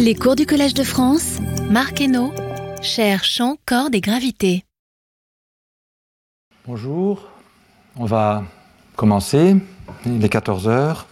[0.00, 2.32] Les cours du Collège de France, Marc Hainaut,
[2.82, 4.64] cher champ, cordes et gravité.
[6.68, 7.28] Bonjour,
[7.96, 8.44] on va
[8.94, 9.56] commencer,
[10.06, 11.06] il est 14 heures.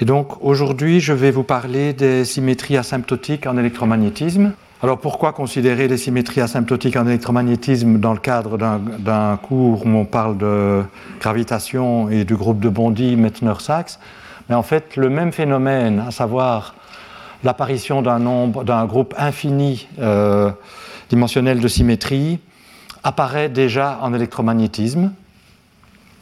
[0.00, 4.52] Et donc aujourd'hui, je vais vous parler des symétries asymptotiques en électromagnétisme.
[4.82, 10.06] Alors pourquoi considérer les symétries asymptotiques en électromagnétisme dans le cadre d'un cours où on
[10.06, 10.82] parle de
[11.20, 14.00] gravitation et du groupe de Bondy, Meitner-Sachs
[14.48, 16.74] Mais en fait, le même phénomène, à savoir
[17.44, 20.50] l'apparition d'un nombre, d'un groupe infini euh,
[21.10, 22.38] dimensionnel de symétrie,
[23.02, 25.12] apparaît déjà en électromagnétisme.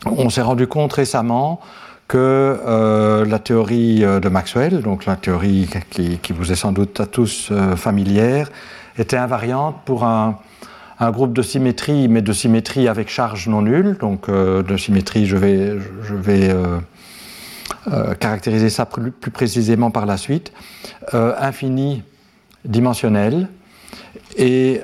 [0.07, 1.61] On s'est rendu compte récemment
[2.09, 6.99] que euh, la théorie euh, de Maxwell, donc la théorie qui, vous est sans doute
[7.01, 8.51] à tous familière,
[8.99, 10.39] était invariante pour un,
[11.13, 13.97] groupe de symétrie, mais de symétrie avec charge non nulle.
[13.99, 16.55] Donc de symétrie, je vais, je vais
[18.19, 20.53] caractériser ça plus, précisément par la suite.
[21.13, 22.03] infini
[22.65, 23.49] dimensionnel.
[24.37, 24.81] Et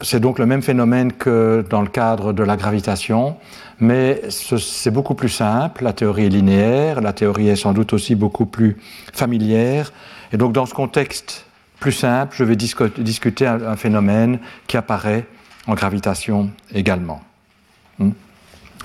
[0.00, 3.36] c'est donc le même phénomène que dans le cadre de la gravitation
[3.82, 8.14] mais c'est beaucoup plus simple, la théorie est linéaire, la théorie est sans doute aussi
[8.14, 8.76] beaucoup plus
[9.12, 9.92] familière,
[10.32, 11.46] et donc dans ce contexte
[11.80, 14.38] plus simple, je vais discuter un, phénomène
[14.68, 15.26] qui apparaît
[15.66, 17.22] en gravitation également.
[17.98, 18.10] Hmm.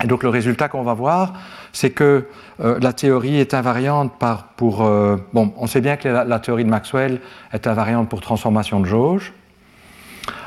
[0.02, 1.32] Et donc le résultat qu'on va voir,
[1.72, 2.26] c'est que
[2.60, 4.84] euh, la théorie est invariante par, pour...
[4.84, 7.20] Euh, bon, on sait bien que la, théorie de Maxwell
[7.52, 9.32] est invariante pour transformation de jauge,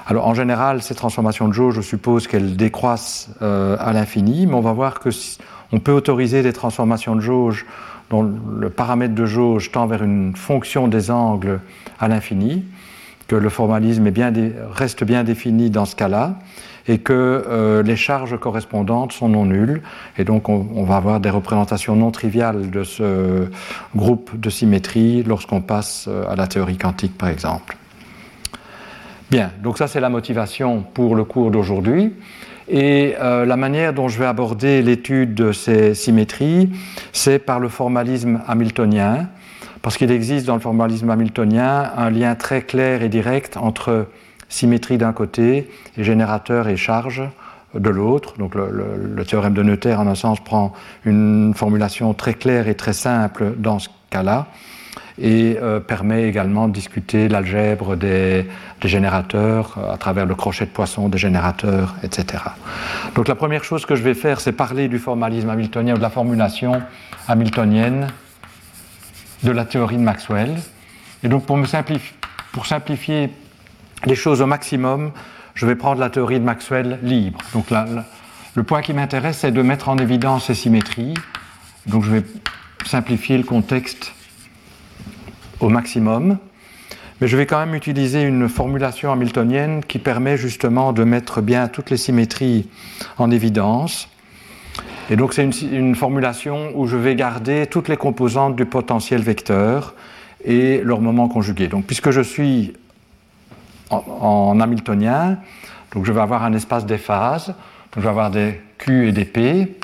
[0.07, 4.55] alors en général, ces transformations de jauge, je suppose qu'elles décroissent euh, à l'infini, mais
[4.55, 5.09] on va voir que
[5.71, 7.65] on peut autoriser des transformations de jauge
[8.09, 8.29] dont
[8.59, 11.61] le paramètre de jauge tend vers une fonction des angles
[11.99, 12.65] à l'infini,
[13.27, 14.11] que le formalisme
[14.73, 16.35] reste bien défini dans ce cas-là,
[16.87, 19.81] et que euh, les charges correspondantes sont non nulles,
[20.17, 23.47] et donc on, va avoir des représentations non triviales de ce
[23.95, 27.77] groupe de symétrie lorsqu'on passe euh, à la théorie quantique, par exemple.
[29.29, 32.13] Bien, donc ça c'est la motivation pour le cours d'aujourd'hui.
[32.67, 36.69] Et euh, la manière dont je vais aborder l'étude de ces symétries,
[37.11, 39.27] c'est par le formalisme hamiltonien,
[39.81, 44.07] parce qu'il existe dans le formalisme hamiltonien un lien très clair et direct entre
[44.51, 47.23] symétrie d'un côté et générateur et charge
[47.73, 48.35] de l'autre.
[48.37, 50.73] Donc le, théorème de Noether, en un sens, prend
[51.05, 54.47] une formulation très claire et très simple dans ce cas-là
[55.19, 58.47] et euh, permet également de discuter l'algèbre des,
[58.83, 62.43] générateurs euh, à travers le crochet de poisson des générateurs, etc.
[63.15, 66.01] Donc la première chose que je vais faire, c'est parler du formalisme hamiltonien ou de
[66.01, 66.81] la formulation
[67.27, 68.07] hamiltonienne
[69.43, 70.55] de la théorie de Maxwell.
[71.23, 72.15] Et donc pour, me simplifier,
[72.51, 73.29] pour simplifier
[74.05, 75.11] les choses au maximum,
[75.53, 77.39] je vais prendre la théorie de Maxwell libre.
[77.53, 77.67] Donc
[78.55, 81.13] le point qui m'intéresse, c'est de mettre en évidence ces symétries.
[81.87, 82.23] Donc je vais
[82.85, 84.13] simplifier le contexte
[85.59, 86.37] au maximum.
[87.19, 91.67] Mais je vais quand même utiliser une formulation hamiltonienne qui permet justement de mettre bien
[91.67, 92.67] toutes les symétries
[93.19, 94.09] en évidence.
[95.11, 99.93] Et donc c'est une, formulation où je vais garder toutes les composantes du potentiel vecteur
[100.43, 101.67] et leur moment conjugué.
[101.67, 102.73] Donc puisque je suis
[103.91, 105.37] en, hamiltonien,
[105.93, 109.11] donc je vais avoir un espace des phases, donc je vais avoir des Q et
[109.11, 109.77] des P,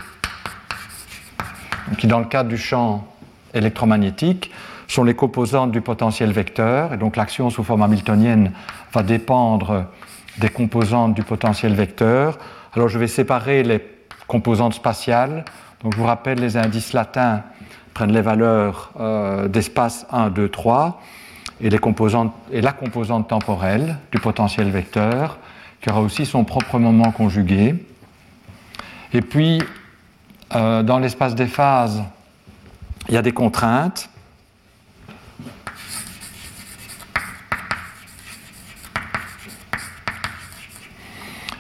[1.97, 3.07] qui dans le cadre du champ
[3.53, 4.51] électromagnétique
[4.88, 8.51] sont les composantes du potentiel vecteur, et donc l'action sous forme hamiltonienne
[8.94, 9.85] va dépendre
[10.38, 12.38] des composantes du potentiel vecteur.
[12.73, 13.81] Alors je vais séparer les
[14.28, 15.46] composantes spatiales.
[15.84, 17.44] Donc je vous rappelle, les indices latins
[17.94, 21.01] prennent les valeurs euh, d'espace 1, 2, 3,
[21.62, 21.79] et, la
[22.73, 25.38] composante temporelle du potentiel vecteur,
[25.81, 27.75] qui aura aussi son propre moment conjugué.
[29.13, 29.62] Et puis,
[30.56, 32.03] euh, dans l'espace des phases,
[33.07, 34.09] il y a des contraintes.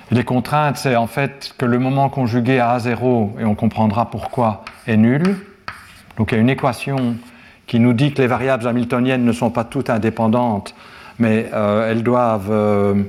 [0.09, 4.63] Les contraintes, c'est en fait que le moment conjugué à A0, et on comprendra pourquoi,
[4.87, 5.37] est nul.
[6.17, 7.15] Donc il y a une équation
[7.67, 10.73] qui nous dit que les variables hamiltoniennes ne sont pas toutes indépendantes,
[11.19, 13.03] mais euh, elles doivent, euh,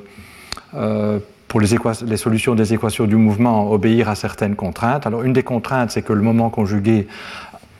[0.75, 1.69] euh, pour les,
[2.17, 5.07] solutions des équations du mouvement, obéir à certaines contraintes.
[5.07, 7.07] Alors une des contraintes, c'est que le moment conjugué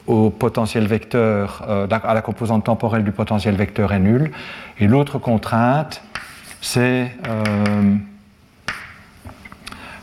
[0.07, 4.31] au potentiel vecteur, à la composante temporelle du potentiel vecteur est nul.
[4.79, 6.03] Et l'autre contrainte,
[6.63, 7.13] c'est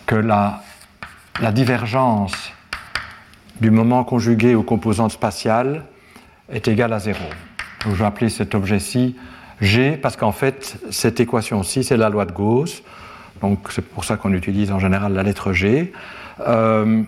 [0.05, 0.61] que la,
[1.41, 2.51] la divergence
[3.61, 5.81] du moment conjugué aux composantes spatiales
[6.51, 7.23] est égale à zéro.
[7.85, 9.15] je vais appeler cet objet-ci
[9.61, 12.83] G parce qu'en fait, cette équation-ci, c'est la loi de Gauss.
[13.41, 15.91] Donc c'est pour ça qu'on utilise en général la lettre G.
[16.47, 17.03] Euh,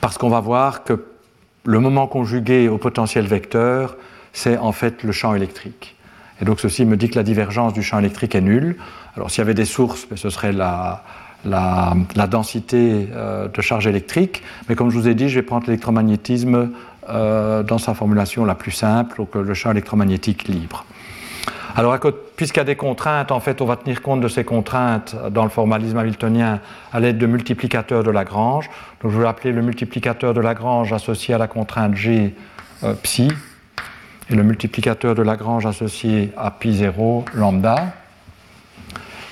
[0.00, 1.04] parce qu'on va voir que
[1.64, 3.96] le moment conjugué au potentiel vecteur,
[4.32, 5.96] c'est en fait le champ électrique.
[6.40, 8.76] Et donc ceci me dit que la divergence du champ électrique est nulle.
[9.16, 11.02] Alors s'il y avait des sources, ben, ce serait la,
[11.44, 14.42] la, densité euh, de charge électrique.
[14.68, 16.70] Mais comme je vous ai dit, je vais prendre l'électromagnétisme
[17.08, 20.84] euh, dans sa formulation la plus simple, donc le champ électromagnétique libre.
[21.78, 21.94] Alors,
[22.36, 25.44] puisqu'il y a des contraintes, en fait, on va tenir compte de ces contraintes dans
[25.44, 26.60] le formalisme hamiltonien
[26.90, 28.70] à l'aide de multiplicateurs de Lagrange.
[29.02, 32.34] Donc, je vais appeler le multiplicateur de Lagrange associé à la contrainte G
[32.82, 33.30] euh, psi
[34.30, 37.92] et le multiplicateur de Lagrange associé à pi 0 lambda.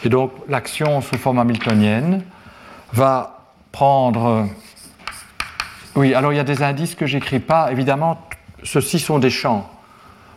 [0.04, 2.24] Et donc, l'action sous forme hamiltonienne
[2.92, 3.38] va
[3.72, 4.46] prendre.
[5.96, 7.70] Oui, alors il y a des indices que j'écris pas.
[7.70, 8.20] Évidemment,
[8.64, 9.70] ceux-ci sont des champs.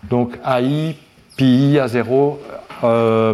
[0.04, 0.96] Donc, AI,
[1.36, 2.40] pi à 0,
[2.84, 3.34] euh,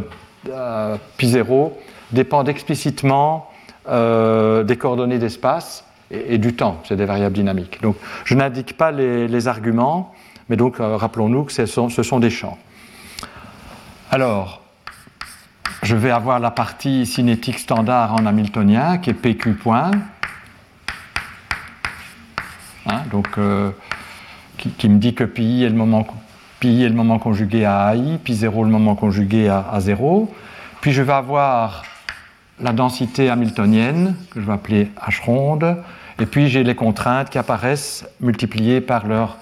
[1.18, 1.80] pi 0
[2.12, 3.50] dépendent explicitement
[3.90, 6.82] euh, des coordonnées d'espace et, du temps.
[6.88, 7.82] C'est des variables dynamiques.
[7.82, 10.14] Donc, je n'indique pas les, arguments,
[10.48, 12.58] mais donc euh, rappelons-nous que ce sont, ce sont, des champs.
[14.12, 14.62] Alors,
[15.82, 19.92] je vais avoir la partie cinétique standard en hamiltonien qui est PQ point.
[22.86, 23.40] Hein, donc,
[24.58, 26.06] qui, qui, me dit que pi est le moment
[26.64, 30.34] pi est le moment conjugué à AI, pi 0 le moment conjugué à, 0.
[30.80, 31.84] Puis je vais avoir
[32.62, 35.76] la densité hamiltonienne, que je vais appeler H ronde,
[36.22, 39.36] et puis j'ai les contraintes qui apparaissent multipliées par leur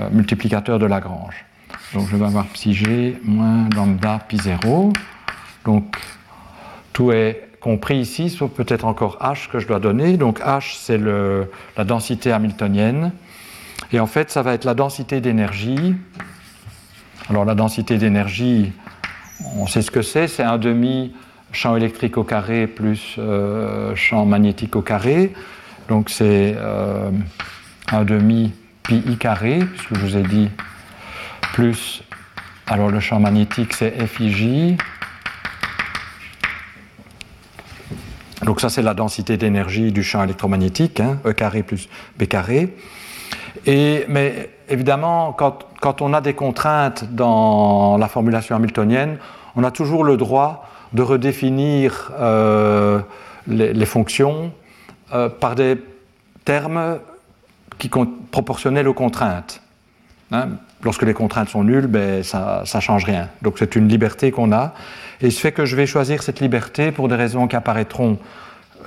[0.00, 1.44] euh, multiplicateur de Lagrange.
[1.92, 4.92] Donc je vais avoir psi moins lambda pi 0.
[5.64, 5.96] Donc
[6.92, 10.16] tout est compris ici, sauf peut-être encore h que je dois donner.
[10.16, 13.12] Donc h, c'est la densité hamiltonienne.
[13.92, 15.94] Et en fait, ça va être la densité d'énergie
[17.30, 18.72] alors la densité d'énergie,
[19.56, 21.14] on sait ce que c'est, c'est un demi
[21.52, 25.32] champ électrique au carré plus euh, champ magnétique au carré.
[25.88, 27.10] Donc c'est euh,
[27.90, 28.52] un demi
[28.82, 30.50] pi i carré, puisque je vous ai dit
[31.54, 32.02] plus.
[32.66, 34.76] Alors le champ magnétique c'est FIJ.
[38.44, 41.88] Donc ça c'est la densité d'énergie du champ électromagnétique, hein, E carré plus
[42.18, 42.74] B carré.
[43.66, 49.18] Et, mais évidemment, quand, on a des contraintes dans la formulation hamiltonienne,
[49.56, 53.00] on a toujours le droit de redéfinir euh,
[53.46, 54.52] les, fonctions
[55.12, 55.76] euh, par des
[56.44, 56.98] termes
[57.78, 57.90] qui
[58.30, 59.62] proportionnels aux contraintes.
[60.32, 60.48] Hein.
[60.82, 63.28] Lorsque les contraintes sont nulles, ben, ça ne change rien.
[63.40, 64.74] Donc c'est une liberté qu'on a.
[65.20, 68.18] Et il se fait que je vais choisir cette liberté pour des raisons qui apparaîtront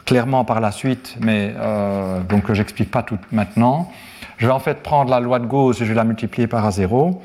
[0.06, 3.92] clairement par la suite, mais euh, donc que j'explique pas tout maintenant.
[4.38, 6.70] Je vais en fait prendre la loi de Gauss et je vais la multiplier par
[6.70, 7.18] A0.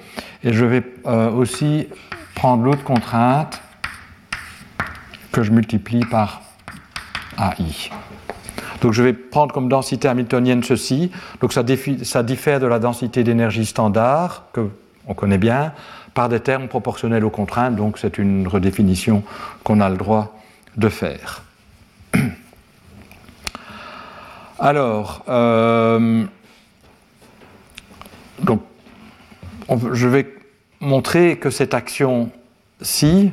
[0.44, 1.88] Et je vais euh, aussi
[2.34, 3.60] prendre l'autre contrainte
[5.30, 6.42] que je multiplie par
[7.38, 7.90] AI.
[8.80, 11.10] Donc je vais prendre comme densité hamiltonienne ceci.
[11.40, 11.62] Donc ça,
[12.02, 14.68] ça diffère de la densité d'énergie standard, que
[15.06, 15.72] on connaît bien,
[16.14, 17.76] par des termes proportionnels aux contraintes.
[17.76, 19.22] Donc c'est une redéfinition
[19.64, 20.38] qu'on a le droit
[20.76, 21.42] de faire.
[24.58, 26.24] Alors, euh,
[29.92, 30.34] je vais
[30.80, 33.32] montrer que cette action-ci,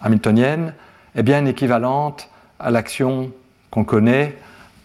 [0.00, 0.74] hamiltonienne,
[1.14, 2.28] est bien équivalente
[2.58, 3.30] à l'action
[3.70, 4.36] qu'on connaît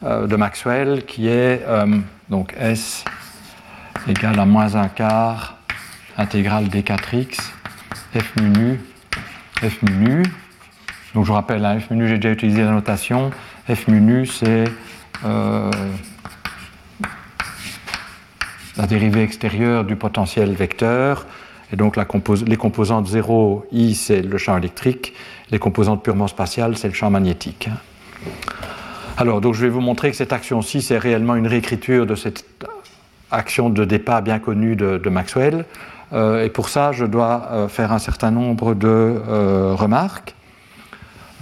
[0.04, 2.00] euh, de Maxwell, qui est euh,
[2.30, 3.04] donc S
[4.08, 5.58] égale à moins un quart
[6.22, 7.52] intégrale d 4x
[8.14, 8.80] f mu nu
[9.62, 10.24] f nu.
[11.14, 13.32] Donc je vous rappelle, hein, f mu nu, j'ai déjà utilisé la notation.
[13.68, 14.66] f mu nu, c'est
[15.26, 15.72] euh,
[18.78, 21.26] la dérivée extérieure du potentiel vecteur.
[21.74, 25.14] Et donc les composantes 0, I, c'est le champ électrique.
[25.52, 27.70] Les composantes purement spatiales, c'est le champ magnétique.
[29.18, 32.46] Alors, donc je vais vous montrer que cette action-ci, c'est réellement une réécriture de cette
[33.32, 35.66] action de départ bien connue de, Maxwell.
[36.14, 40.36] Euh, et pour ça, je dois euh, faire un certain nombre de euh, remarques.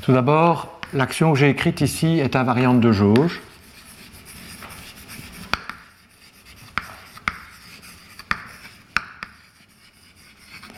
[0.01, 3.41] Tout d'abord, l'action que j'ai écrite ici est invariante de jauge.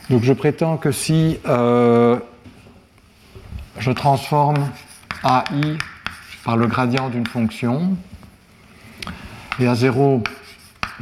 [0.10, 2.20] Donc je prétends que si je
[3.96, 4.70] transforme
[5.24, 5.78] AI
[6.44, 7.96] par le gradient d'une fonction,
[9.60, 10.24] et à 0,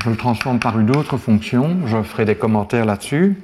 [0.04, 3.42] je le transforme par une autre fonction, je ferai des commentaires là-dessus,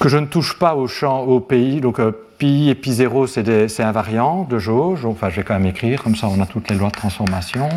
[0.00, 3.26] que je ne touche pas au champ, au PI, donc euh, pi et pi 0
[3.26, 6.68] c'est invariant de jauge, enfin je vais quand même écrire, comme ça on a toutes
[6.68, 7.68] les lois de transformation.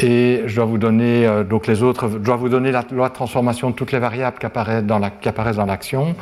[0.00, 3.08] Et je dois vous donner, euh, donc les autres, je dois vous donner la loi
[3.08, 6.14] de transformation de toutes les variables qui apparaissent dans l'action.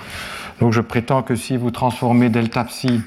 [0.61, 3.03] donc je prétends que si vous transformez delta psi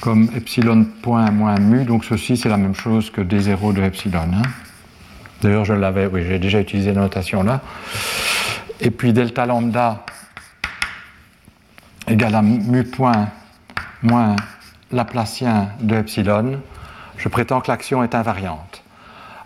[0.00, 4.20] comme epsilon point moins mu, donc ceci c'est la même chose que d0 de epsilon.
[4.32, 4.42] Hein.
[5.42, 5.66] D'ailleurs,
[6.12, 7.60] oui, j'ai déjà utilisé la notation là.
[8.80, 10.04] Et puis delta lambda
[12.06, 13.28] égale à mu point
[14.02, 14.36] moins
[14.92, 16.60] laplacien de epsilon.
[17.16, 18.82] Je prétends que l'action est invariante.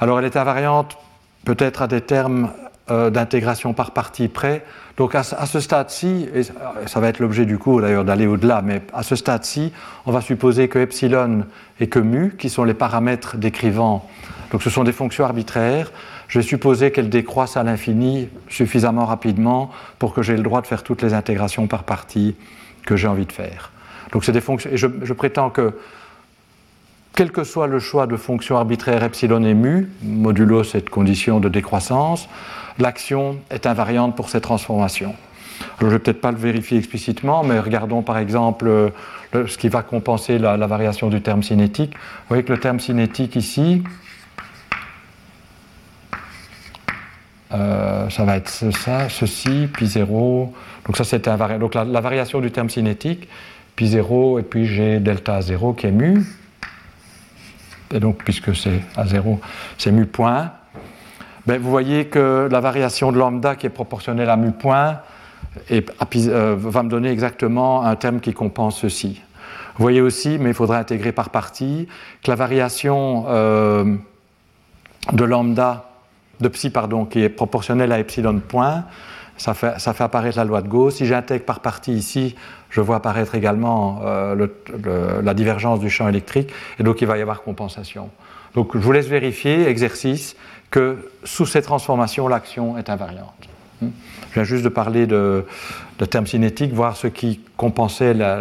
[0.00, 0.98] Alors elle est invariante
[1.44, 2.50] peut-être à des termes
[2.90, 4.64] euh, d'intégration par partie près.
[4.96, 8.82] Donc à, ce stade-ci, et ça va être l'objet du cours d'ailleurs d'aller au-delà, mais
[8.92, 9.72] à ce stade-ci,
[10.04, 11.46] on va supposer que epsilon
[11.80, 14.06] et que mu, qui sont les paramètres décrivant,
[14.50, 15.90] donc ce sont des fonctions arbitraires,
[16.28, 20.66] je vais supposer qu'elles décroissent à l'infini suffisamment rapidement pour que j'ai le droit de
[20.66, 22.36] faire toutes les intégrations par partie
[22.84, 23.70] que j'ai envie de faire.
[24.12, 25.72] Donc c'est des fonctions, et je, je prétends que
[27.14, 31.48] quel que soit le choix de fonction arbitraire epsilon et mu, modulo cette condition de
[31.48, 32.28] décroissance,
[32.82, 35.14] l'action est invariante pour ces transformations.
[35.80, 38.92] je ne vais peut-être pas le vérifier explicitement, mais regardons par exemple
[39.32, 41.94] ce qui va compenser la, variation du terme cinétique.
[41.94, 43.82] Vous voyez que le terme cinétique ici,
[47.52, 50.52] euh, ça va être ça, ceci, pi 0.
[50.86, 51.26] Donc ça c'est
[51.60, 53.28] Donc la, variation du terme cinétique,
[53.76, 56.24] pi 0, et puis j'ai delta 0 qui est mu
[57.92, 59.40] et donc puisque c'est à 0,
[59.78, 60.52] c'est mu point,
[61.46, 64.98] ben, vous voyez que la variation de lambda qui est proportionnelle à mu point
[65.70, 69.20] euh, va me donner exactement un terme qui compense ceci.
[69.76, 71.88] Vous voyez aussi, mais il faudra intégrer par partie,
[72.22, 73.96] que la variation euh,
[75.12, 75.90] de lambda,
[76.40, 78.84] de psi, pardon, qui est proportionnelle à epsilon point,
[79.36, 80.96] ça fait, ça fait apparaître la loi de Gauss.
[80.96, 82.36] Si j'intègre par partie ici,
[82.70, 84.46] je vois apparaître également euh,
[85.22, 88.10] la divergence du champ électrique, et donc il va y avoir compensation.
[88.54, 90.36] Donc je vous laisse vérifier, exercice,
[90.72, 93.48] que sous ces transformations, l'action est invariante.
[93.80, 93.90] Hmm.
[94.30, 95.44] Je viens juste de parler de,
[96.10, 98.40] termes cinétiques, voir ce qui compensait la,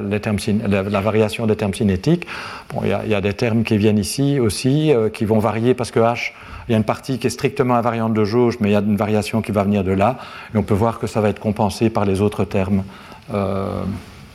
[1.02, 2.26] variation des termes cinétiques.
[2.74, 5.92] Bon, il y, a des termes qui viennent ici aussi, euh, qui vont varier parce
[5.92, 6.32] que H,
[6.68, 8.80] il y a une partie qui est strictement invariante de jauge, mais il y a
[8.80, 10.18] une variation qui va venir de là,
[10.56, 12.84] et on peut voir que ça va être compensé par les autres termes.
[13.34, 13.84] Euh,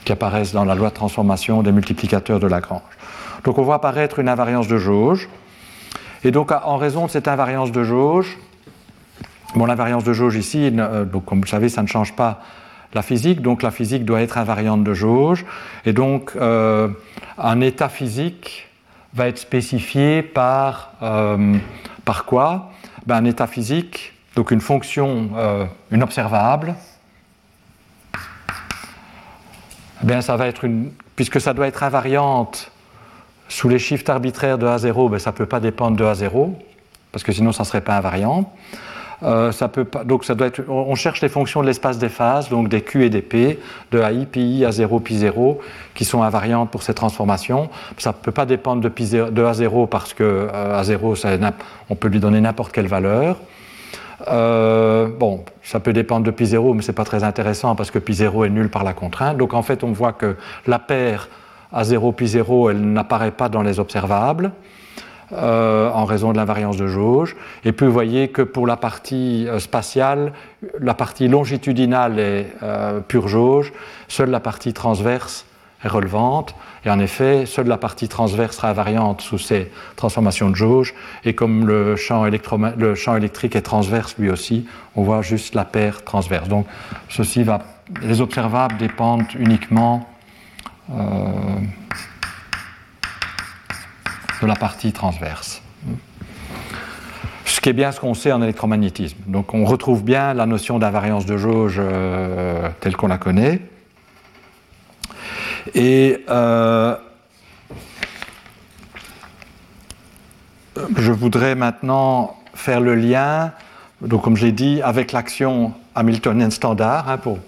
[0.04, 2.80] qui apparaissent dans la loi de transformation des multiplicateurs de Lagrange.
[3.42, 5.28] Donc on voit apparaître une invariance de jauge.
[6.26, 8.36] Et donc en raison de cette invariance de jauge,
[9.54, 12.42] bon l'invariance de jauge ici, euh, donc comme vous savez, ça ne change pas
[12.94, 15.46] la physique, donc la physique doit être invariante de jauge.
[15.84, 16.88] Et donc euh,
[17.38, 18.68] un état physique
[19.14, 21.58] va être spécifié par, euh,
[22.04, 22.72] par quoi?
[23.06, 25.30] Ben, Un état physique, donc une fonction,
[25.92, 26.74] une observable,
[30.02, 32.72] Eh ça va être une, puisque ça doit être invariante
[33.48, 36.50] sous les chiffres arbitraires de A0, ben, ça ne peut pas dépendre de A0,
[37.12, 38.52] parce que sinon ça ne serait pas invariant.
[39.22, 42.10] Euh, ça peut pas, donc ça doit être, on cherche les fonctions de l'espace des
[42.10, 43.58] phases, donc des Q et des P,
[43.90, 45.56] de AI, PI, A0, Pi0,
[45.94, 47.70] qui sont invariantes pour ces transformations.
[47.96, 51.52] Ça ne peut pas dépendre de, de A0 parce que euh, A0,
[51.88, 53.36] on peut lui donner n'importe quelle valeur.
[54.28, 57.90] Euh, bon, ça peut dépendre de pi 0, mais ce n'est pas très intéressant parce
[57.90, 59.36] que pi 0 est nul par la contrainte.
[59.36, 60.36] Donc en fait, on voit que
[60.66, 61.28] la paire
[61.72, 64.52] à 0 pi 0, elle n'apparaît pas dans les observables.
[65.32, 67.34] Euh, en raison de l'invariance de jauge.
[67.64, 70.32] Et puis vous voyez que pour la partie euh, spatiale,
[70.78, 72.46] la partie longitudinale est
[73.08, 73.72] pure jauge,
[74.06, 75.44] seule la partie transverse
[75.84, 76.54] est relevante.
[76.84, 80.94] Et en effet, seule la partie transverse sera invariante sous ces transformations de jauge.
[81.24, 85.64] Et comme le champ, le champ électrique est transverse lui aussi, on voit juste la
[85.64, 86.48] paire transverse.
[86.48, 86.66] Donc,
[87.08, 87.62] ceci va,
[88.02, 90.15] les observables dépendent uniquement euh,
[90.88, 91.66] de
[94.46, 95.62] la partie transverse.
[97.44, 99.18] Ce qui est bien ce qu'on sait en électromagnétisme.
[99.26, 103.60] Donc on retrouve bien la notion d'invariance de jauge euh, telle qu'on la connaît.
[105.74, 106.96] Et euh,
[110.96, 113.52] je voudrais maintenant faire le lien,
[114.00, 117.38] donc comme j'ai dit, avec l'action Hamiltonienne standard, hein, pour,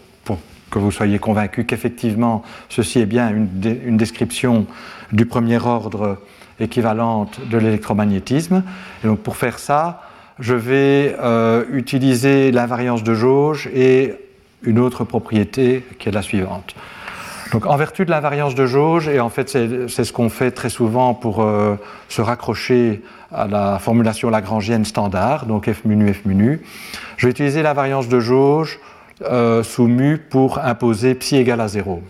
[0.71, 4.67] que vous soyez convaincu qu'effectivement ceci est bien une, description
[5.13, 6.19] du premier ordre
[6.61, 8.63] équivalente de l'électromagnétisme.
[9.03, 10.03] Et donc pour faire ça,
[10.39, 14.15] je vais euh, utiliser l'invariance de jauge et
[14.63, 16.75] une autre propriété qui est la suivante.
[17.53, 20.69] Donc, en vertu de l'invariance de jauge, et en fait c'est ce qu'on fait très
[20.69, 21.77] souvent pour euh,
[22.09, 26.61] se raccrocher à la formulation lagrangienne standard, donc f mu f mu
[27.17, 28.79] je vais utiliser l'invariance de jauge
[29.23, 32.03] euh, sous mu pour imposer psi égale à 0.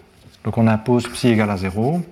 [0.44, 2.02] Donc on impose psi égale à 0,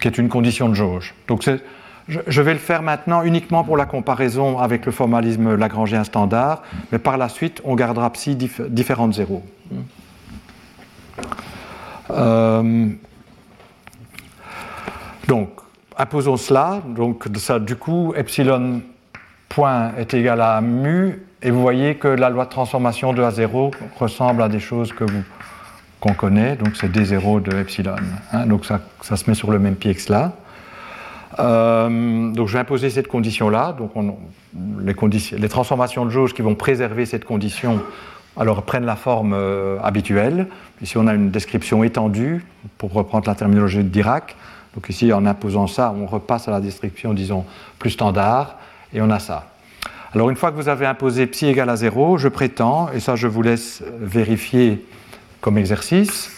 [0.00, 1.14] qui est une condition de jauge.
[1.28, 1.48] Donc
[2.08, 6.98] je, vais le faire maintenant uniquement pour la comparaison avec le formalisme lagrangien standard, mais
[6.98, 9.42] par la suite, on gardera psi différents de zéro.
[12.10, 12.88] Euh,
[15.28, 15.50] donc,
[15.96, 16.82] imposons cela.
[16.86, 18.82] Donc, ça, du coup, epsilon
[19.54, 21.22] point est égal à mu.
[21.40, 25.04] Et vous voyez que la loi de transformation de A0 ressemble à des choses que
[25.04, 25.22] vous
[26.00, 27.96] qu'on connaît, donc c'est D0 de epsilon.
[28.32, 28.44] Hein.
[28.44, 30.32] donc ça, ça, se met sur le même pied que cela.
[31.38, 33.74] Euh, donc je vais imposer cette condition-là.
[33.78, 33.92] Donc
[34.80, 34.94] les,
[35.38, 37.80] les, transformations de jauge qui vont préserver cette condition
[38.36, 40.48] alors prennent la forme euh, habituelle.
[40.82, 42.44] Ici on a une description étendue,
[42.76, 44.36] pour reprendre la terminologie de Dirac.
[44.74, 47.46] Donc ici en imposant ça, on repasse à la description, disons,
[47.78, 48.58] plus standard,
[48.94, 49.50] et on a ça.
[50.14, 53.16] Alors une fois que vous avez imposé psi égale à 0, je prétends, et ça
[53.16, 54.86] je vous laisse vérifier
[55.40, 56.30] comme exercice,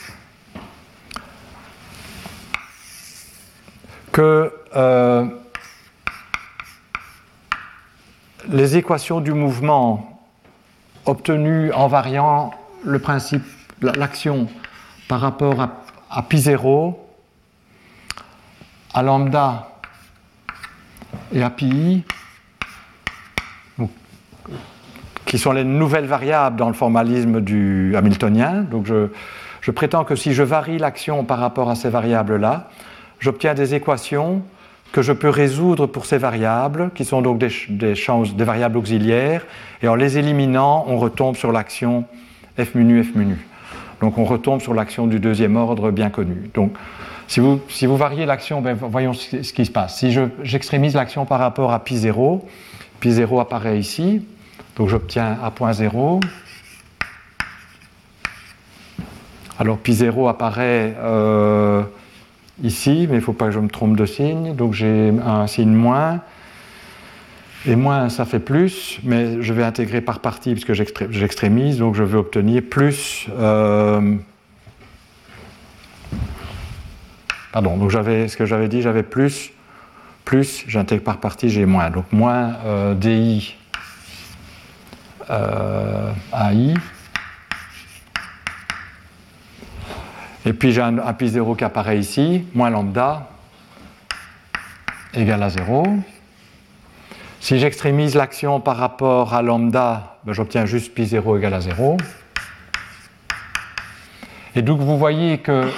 [4.11, 5.27] que euh,
[8.49, 10.25] les équations du mouvement
[11.05, 13.45] obtenues en variant le principe,
[13.83, 14.49] l'action
[15.07, 16.99] par rapport à, à pi 0,
[18.95, 19.69] à lambda
[21.33, 22.05] et à pi,
[25.27, 28.63] qui sont les nouvelles variables dans le formalisme du hamiltonien.
[28.63, 29.09] Donc je,
[29.61, 32.71] je prétends que si je varie l'action par rapport à ces variables-là,
[33.19, 34.43] j'obtiens des équations
[34.93, 39.45] que je peux résoudre pour ces variables, qui sont donc des, des, des variables auxiliaires,
[39.83, 42.05] et en les éliminant, on retombe sur l'action
[42.59, 43.37] f mu f mu
[44.01, 46.51] Donc on retombe sur l'action du deuxième ordre bien connu.
[46.55, 46.73] Donc
[47.27, 49.99] si vous, si vous variez l'action, ben, voyons ce, qui se passe.
[49.99, 52.47] Si j'extrémise l'action par rapport à pi 0,
[53.01, 54.23] pi 0 apparaît ici,
[54.77, 56.21] donc j'obtiens A point 0.
[59.59, 61.83] Alors pi 0 apparaît euh,
[62.63, 64.55] ici, mais il ne faut pas que je me trompe de signe.
[64.55, 66.21] Donc j'ai un signe moins.
[67.69, 72.05] Et moins, ça fait plus, mais je vais intégrer par partie puisque j'extrémise, donc je
[72.05, 73.27] vais obtenir plus.
[73.37, 74.15] Euh,
[77.51, 79.51] pardon, donc j'avais ce que j'avais dit, j'avais plus,
[80.25, 81.91] plus, j'intègre par partie, j'ai moins.
[81.91, 83.57] Donc moins euh, DI
[85.29, 86.75] AI.
[90.47, 93.29] Et puis j'ai un, pi 0 qui apparaît ici, moins lambda
[95.13, 95.87] égale à 0.
[97.41, 101.97] Si j'extrémise l'action par rapport à lambda, ben, j'obtiens juste pi 0 égale à 0.
[104.55, 105.71] Et donc vous voyez que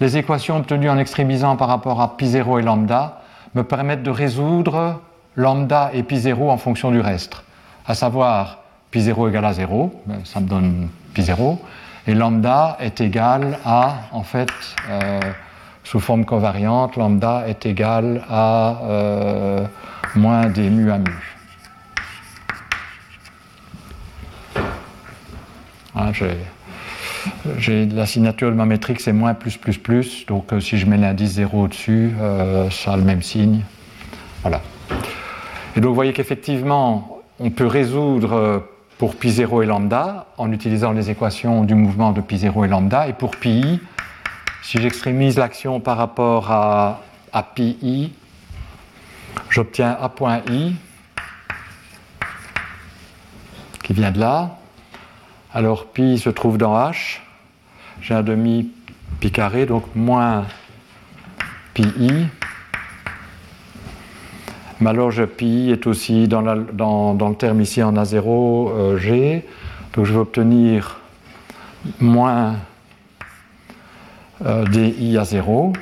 [0.00, 3.22] les équations obtenues en extrémisant par rapport à pi 0 et lambda
[3.54, 5.00] me permettent de résoudre
[5.34, 7.42] lambda et pi 0 en fonction du reste.
[7.84, 8.58] À savoir,
[8.90, 11.60] pi 0 égale à 0, ben, ça me donne pi 0,
[12.06, 14.48] et lambda est égal à, en fait,
[14.88, 15.20] euh,
[15.84, 19.66] sous forme covariante, lambda est égal à euh,
[20.14, 21.36] moins des mu à mu.
[25.92, 26.12] Voilà,
[27.58, 30.86] j'ai la signature de ma métrique, c'est moins plus plus plus, donc euh, si je
[30.86, 32.14] mets l'indice 0 au-dessus,
[32.70, 33.62] ça a le même signe.
[34.42, 34.62] Voilà.
[35.76, 38.62] Et donc vous voyez qu'effectivement, on peut résoudre
[38.98, 42.68] pour pi 0 et lambda en utilisant les équations du mouvement de pi 0 et
[42.68, 43.06] lambda.
[43.08, 43.80] Et pour pi
[44.62, 47.00] si j'extrémise l'action par rapport à,
[47.32, 48.12] à pi
[49.48, 50.74] j'obtiens a point i
[53.82, 54.58] qui vient de là.
[55.54, 57.20] Alors pi se trouve dans h.
[58.02, 58.70] J'ai un demi
[59.20, 60.44] pi carré, donc moins
[61.72, 62.26] pi i
[64.80, 69.40] Malloge pi est aussi dans, le terme ici en A0 euh.
[69.94, 71.00] Donc je vais obtenir
[72.00, 72.56] moins
[74.44, 75.72] euh, DI à 0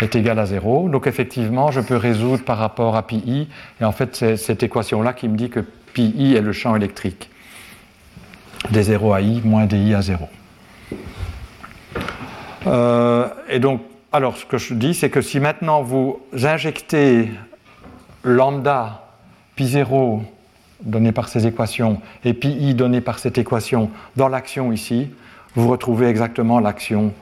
[0.00, 0.88] est égal à 0.
[0.88, 3.48] Donc effectivement, je peux résoudre par rapport à pi
[3.80, 5.60] Et en fait, c'est cette équation-là qui me dit que
[5.92, 7.30] pi est le champ électrique.
[8.70, 10.28] d 0 à i moins di à 0.
[12.66, 17.28] Euh, et donc, alors, ce que je dis, c'est que si maintenant vous injectez
[18.24, 19.04] lambda
[19.54, 20.22] pi 0
[20.82, 25.10] donné par ces équations et pi i donné par cette équation dans l'action ici,
[25.54, 27.12] vous retrouvez exactement l'action.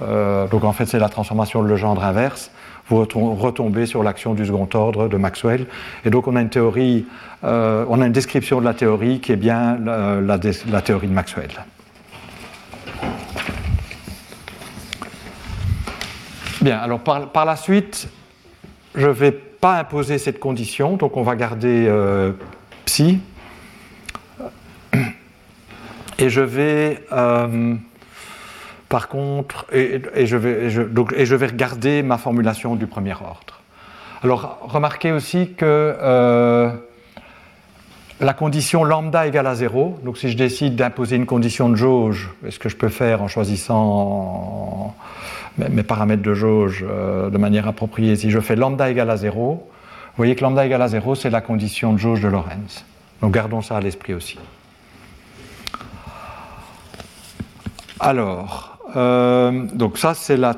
[0.00, 2.50] Euh, donc en fait, c'est la transformation de Legendre inverse.
[2.88, 5.66] Vous retombez sur l'action du second ordre de Maxwell.
[6.06, 7.04] Et donc on a une théorie,
[7.44, 11.50] euh, on a une description de la théorie qui est bien la théorie de Maxwell.
[16.62, 18.08] Bien, alors par, la suite,
[18.94, 22.32] je ne vais pas imposer cette condition, donc on va garder euh,
[22.84, 23.18] psi.
[26.18, 27.74] Et je vais, euh,
[28.90, 33.62] par contre, et, je vais, donc, et, je vais, regarder ma formulation du premier ordre.
[34.22, 36.70] Alors, remarquez aussi que euh,
[38.20, 42.28] la condition lambda égale à 0, donc si je décide d'imposer une condition de jauge,
[42.46, 44.94] est-ce que je peux faire en choisissant
[45.68, 50.16] mes, paramètres de jauge de manière appropriée, si je fais lambda égale à 0, vous
[50.16, 52.84] voyez que lambda égale à 0, c'est la condition de jauge de Lorentz.
[53.22, 54.38] Donc gardons ça à l'esprit aussi.
[58.00, 60.56] Alors, euh, donc ça c'est la,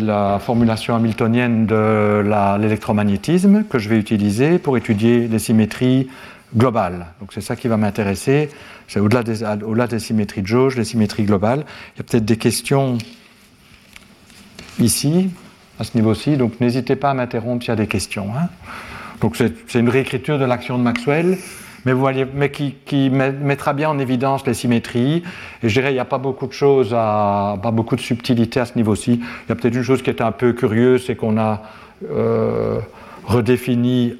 [0.00, 2.22] la, formulation hamiltonienne de
[2.58, 6.08] l'électromagnétisme que je vais utiliser pour étudier les symétries
[6.56, 7.06] globales.
[7.20, 8.48] Donc c'est ça qui va m'intéresser.
[8.88, 9.44] C'est au-delà des,
[9.88, 11.64] des, symétries de jauge, les symétries globales.
[11.94, 12.98] Il y a peut-être des questions
[14.78, 15.30] ici,
[15.78, 18.28] à ce niveau-ci, donc n'hésitez pas à m'interrompre s'il y a des questions.
[18.36, 18.48] Hein.
[19.20, 21.38] Donc c'est une réécriture de l'action de Maxwell
[21.86, 25.22] mais, qui, mettra bien en évidence les symétries.
[25.62, 28.66] Et je dirais, il n'y a pas beaucoup de choses, pas beaucoup de subtilité à
[28.66, 29.20] ce niveau-ci.
[29.20, 31.62] Il y a peut-être une chose qui est un peu curieuse, c'est qu'on a
[32.10, 32.80] euh,
[33.24, 34.14] redéfini,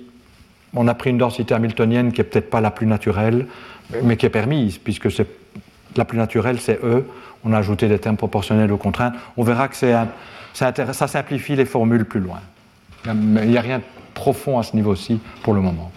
[0.74, 3.46] on a pris une densité hamiltonienne qui n'est peut-être pas la plus naturelle,
[4.04, 5.26] mais qui est permise, puisque c'est,
[5.96, 7.04] la plus naturelle, c'est E.
[7.44, 9.14] On a ajouté des termes proportionnels aux contraintes.
[9.36, 9.94] On verra que c'est
[10.56, 12.40] ça simplifie les formules plus loin.
[13.04, 15.92] Il n'y a rien de profond à ce niveau-ci pour le moment.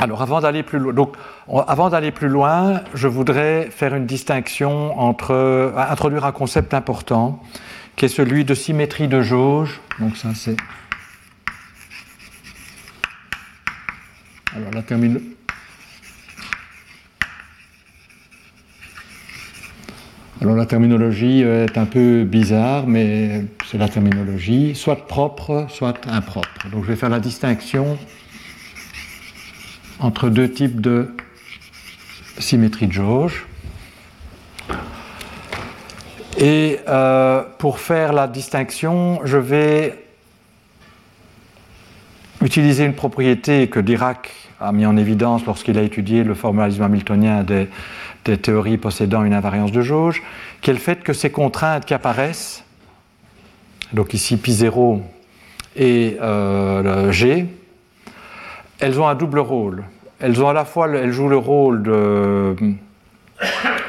[0.00, 0.94] Alors, avant d'aller plus loin,
[1.66, 7.42] avant d'aller plus loin, je voudrais faire une distinction entre euh, introduire un concept important,
[7.96, 9.80] qui est celui de symétrie de jauge.
[9.98, 10.56] Donc ça, c'est
[14.54, 15.37] alors la terminologie.
[20.40, 26.68] Alors la terminologie est un peu bizarre, mais c'est la terminologie, soit propre, soit impropre.
[26.70, 27.98] Donc je vais faire la distinction
[29.98, 31.12] entre deux types de
[32.38, 33.46] symétrie de jauge.
[36.38, 40.04] Et euh, pour faire la distinction, je vais
[42.40, 47.42] utiliser une propriété que Dirac a mis en évidence lorsqu'il a étudié le formalisme hamiltonien
[47.42, 47.68] des,
[48.36, 50.22] théories possédant une invariance de jauge,
[50.60, 52.64] qui est le fait que ces contraintes qui apparaissent,
[53.92, 55.00] donc ici pi0
[55.76, 57.46] et euh, G,
[58.80, 59.84] elles ont un double rôle.
[60.20, 61.82] Elles ont à la fois, elles jouent le rôle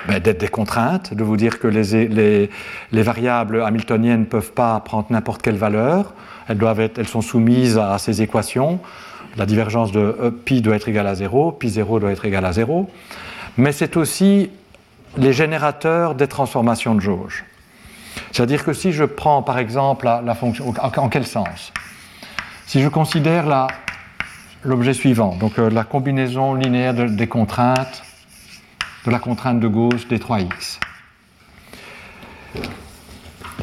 [0.07, 2.49] ben, d'être des contraintes, de vous dire que les, les,
[2.91, 6.13] les variables hamiltoniennes ne peuvent pas prendre n'importe quelle valeur,
[6.47, 8.79] elles, doivent être, elles sont soumises à ces équations.
[9.37, 12.45] La divergence de e, pi doit être égale à 0, pi 0 doit être égal
[12.45, 12.89] à 0.
[13.59, 14.49] Mais c'est aussi
[15.17, 17.43] les générateurs des transformations de jauge.
[18.31, 21.73] C'est-à-dire que si je prends par exemple la, fonction, en quel sens?
[22.67, 23.67] Si je considère
[24.63, 28.01] l'objet suivant, donc euh, la combinaison linéaire des contraintes,
[29.05, 30.79] de la contrainte de gauche des 3x.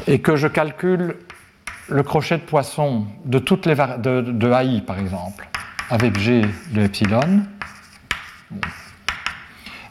[0.05, 1.15] Et que je calcule
[1.89, 5.47] le crochet de poisson de toutes les de, de, AI, par exemple,
[5.89, 7.41] avec G de epsilon,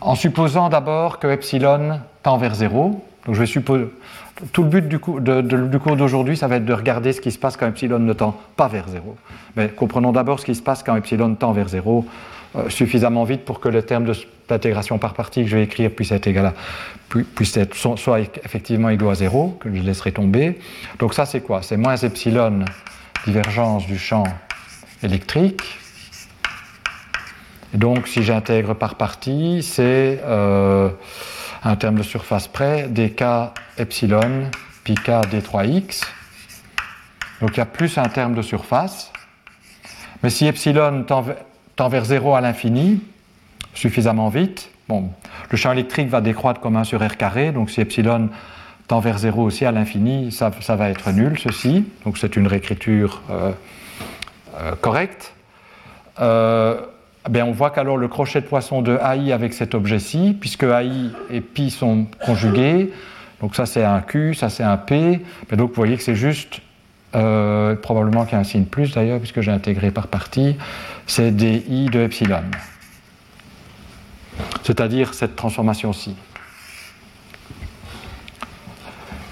[0.01, 3.03] en supposant d'abord que epsilon tend vers 0.
[3.27, 3.87] Donc je vais supposer,
[4.53, 7.57] tout le but du, cours d'aujourd'hui, ça va être de regarder ce qui se passe
[7.57, 9.17] quand epsilon ne tend pas vers 0.
[9.57, 12.05] Mais comprenons d'abord ce qui se passe quand epsilon tend vers 0
[12.57, 14.07] euh, suffisamment vite pour que le terme
[14.49, 16.55] d'intégration par partie que je vais écrire puisse être égal à,
[17.97, 20.59] soit effectivement égal à 0, que je laisserai tomber.
[20.99, 21.63] Donc ça c'est quoi?
[21.63, 22.65] C'est moins epsilon
[23.27, 24.25] divergence du champ
[25.03, 25.63] électrique.
[27.75, 30.21] Donc si j'intègre par partie, c'est...
[30.25, 30.91] Euh,
[31.67, 33.23] un terme de surface près, dk
[33.77, 34.51] epsilon
[34.85, 36.03] pi k d3x.
[37.41, 39.13] Donc il y a plus un terme de surface.
[40.23, 43.01] Mais si epsilon tend, vers 0 à l'infini,
[43.75, 45.11] suffisamment vite, bon,
[45.51, 48.31] le champ électrique va décroître comme 1 sur r carré, donc si epsilon
[48.87, 51.85] tend vers 0 aussi à l'infini, ça, va être nul, ceci.
[52.05, 53.51] Donc c'est une réécriture euh,
[54.61, 55.35] euh, correcte.
[57.27, 60.63] Euh, eh on voit qu'alors le crochet de poisson de AI avec cet objet-ci, puisque
[60.63, 62.93] AI et pi sont conjugués,
[63.41, 66.17] donc ça c'est un Q, ça c'est un P, mais donc vous voyez que c'est
[66.17, 66.61] juste,
[67.15, 70.57] euh, probablement qu'il y a un signe plus d'ailleurs, puisque j'ai intégré par partie,
[71.07, 72.43] c'est des I de epsilon.
[74.63, 76.15] C'est-à-dire cette transformation-ci.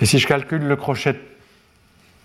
[0.00, 1.18] Et si je calcule le crochet de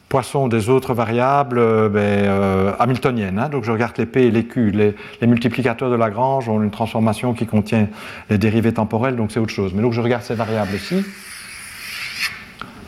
[0.10, 3.38] poisson des autres variables euh, ben, euh, hamiltoniennes.
[3.38, 3.50] Hein.
[3.50, 4.72] donc je regarde les P et les Q.
[4.72, 4.96] Les,
[5.28, 7.88] multiplicateurs de Lagrange ont une transformation qui contient
[8.30, 9.74] les dérivées temporelles, donc c'est autre chose.
[9.74, 11.06] Mais donc je regarde ces variables-ci.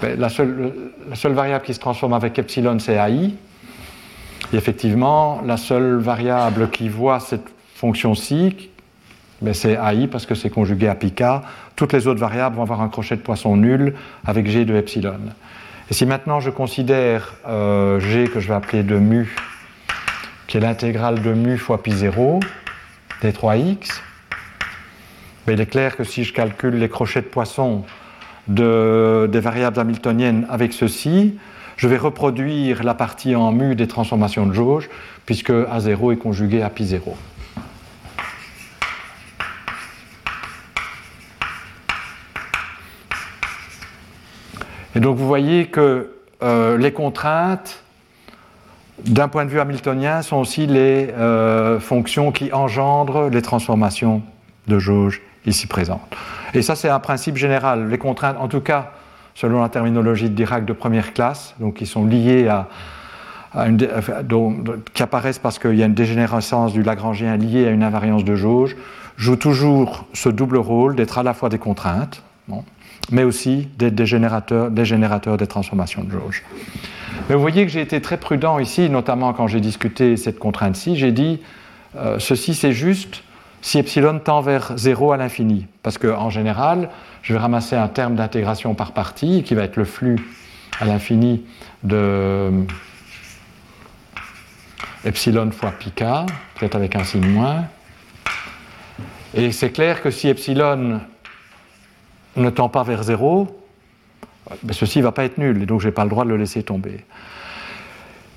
[0.01, 0.73] Ben, la, seule,
[1.25, 3.35] variable qui se transforme avec epsilon, c'est AI.
[4.51, 8.71] Et effectivement, la seule variable qui voit cette fonction-ci,
[9.43, 11.23] ben, c'est AI parce que c'est conjugué à k.
[11.75, 13.93] Toutes les autres variables vont avoir un crochet de poisson nul
[14.25, 15.19] avec G de epsilon.
[15.91, 19.35] Et si maintenant je considère euh, G que je vais appeler de mu,
[20.47, 22.39] qui est l'intégrale de mu fois pi 0
[23.21, 23.99] des 3x,
[25.45, 27.83] ben, il est clair que si je calcule les crochets de poisson
[28.47, 31.37] de, des variables hamiltoniennes avec ceci,
[31.75, 34.89] je vais reproduire la partie en mu des transformations de jauge,
[35.25, 37.17] puisque A0 est conjugué à pi 0.
[45.01, 46.11] Donc vous voyez que
[46.43, 47.83] euh, les contraintes,
[49.03, 54.21] d'un point de vue hamiltonien, sont aussi les euh, fonctions qui engendrent les transformations
[54.67, 56.01] de jauge ici présentes.
[56.53, 57.89] Et ça, c'est un principe général.
[57.89, 58.91] Les contraintes, en tout cas,
[59.33, 62.67] selon la terminologie de Dirac de première classe, donc qui sont liées à,
[63.55, 63.79] une,
[64.93, 68.35] qui apparaissent parce qu'il y a une dégénérescence du Lagrangien liée à une invariance de
[68.35, 68.77] jauge,
[69.17, 72.21] jouent toujours ce double rôle d'être à la fois des contraintes,
[73.11, 76.43] mais aussi des, générateurs, des transformations de jauge.
[77.29, 80.95] Mais vous voyez que j'ai été très prudent ici, notamment quand j'ai discuté cette contrainte-ci,
[80.95, 81.39] j'ai dit
[81.97, 83.23] euh, ceci c'est juste
[83.61, 86.89] si epsilon tend vers 0 à l'infini, parce qu'en général,
[87.21, 90.17] je vais ramasser un terme d'intégration par partie qui va être le flux
[90.79, 91.43] à l'infini
[91.83, 92.49] de
[95.05, 96.03] epsilon fois pk,
[96.55, 97.65] peut-être avec un signe moins.
[99.33, 101.01] Et c'est clair que si epsilon
[102.35, 103.47] ne tend pas vers 0,
[104.63, 106.29] ben ceci ne va pas être nul, et donc je n'ai pas le droit de
[106.29, 107.05] le laisser tomber.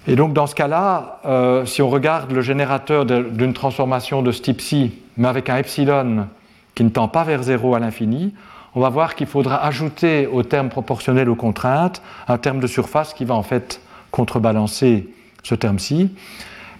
[0.06, 4.42] Et donc dans ce cas-là, euh, si on regarde le générateur d'une transformation de ce
[4.42, 6.26] type-ci, mais avec un epsilon
[6.74, 8.34] qui ne tend pas vers 0 à l'infini,
[8.74, 13.14] on va voir qu'il faudra ajouter au terme proportionnel aux contraintes un terme de surface
[13.14, 13.80] qui va en fait
[14.10, 15.08] contrebalancer
[15.42, 16.10] ce terme-ci.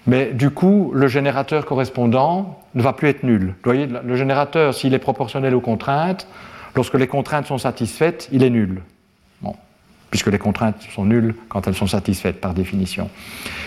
[0.06, 3.46] Mais du coup, le générateur correspondant ne va plus être nul.
[3.46, 6.26] Vous voyez, le générateur, s'il est proportionnel aux contraintes,
[6.74, 8.82] Lorsque les contraintes sont satisfaites, il est nul.
[9.42, 9.54] Bon.
[10.10, 13.10] Puisque les contraintes sont nulles quand elles sont satisfaites par définition.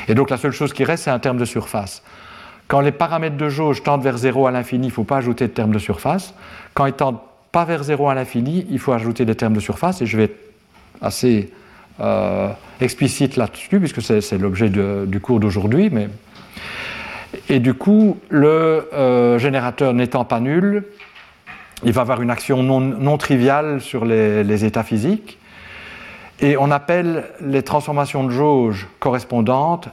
[0.07, 2.03] Et donc la seule chose qui reste, c'est un terme de surface.
[2.67, 5.47] Quand les paramètres de jauge tendent vers 0 à l'infini, il ne faut pas ajouter
[5.47, 6.33] de terme de surface.
[6.73, 7.19] Quand ils tendent
[7.51, 10.01] pas vers 0 à l'infini, il faut ajouter des termes de surface.
[10.01, 10.39] Et je vais être
[11.01, 11.51] assez
[12.01, 12.49] euh,
[12.81, 15.89] explicite là-dessus, puisque c'est l'objet du cours d'aujourd'hui.
[15.91, 16.09] Mais...
[17.49, 20.83] Et du coup, le euh, générateur n'étant pas nul,
[21.83, 25.37] il va avoir une action non, triviale sur les, états physiques.
[26.39, 29.89] Et on appelle les transformations de jauge correspondantes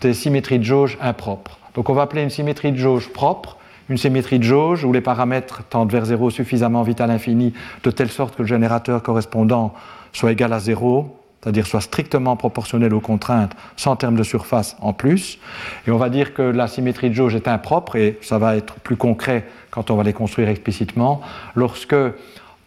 [0.00, 1.58] des symétries de jauge impropres.
[1.74, 3.56] Donc on va appeler une symétrie de jauge propre
[3.88, 7.90] une symétrie de jauge où les paramètres tendent vers zéro suffisamment vite à l'infini, de
[7.90, 9.74] telle sorte que le générateur correspondant
[10.12, 14.92] soit égal à zéro, c'est-à-dire soit strictement proportionnel aux contraintes, sans terme de surface en
[14.92, 15.38] plus.
[15.86, 18.74] Et on va dire que la symétrie de jauge est impropre, et ça va être
[18.74, 21.20] plus concret quand on va les construire explicitement,
[21.54, 21.96] lorsque,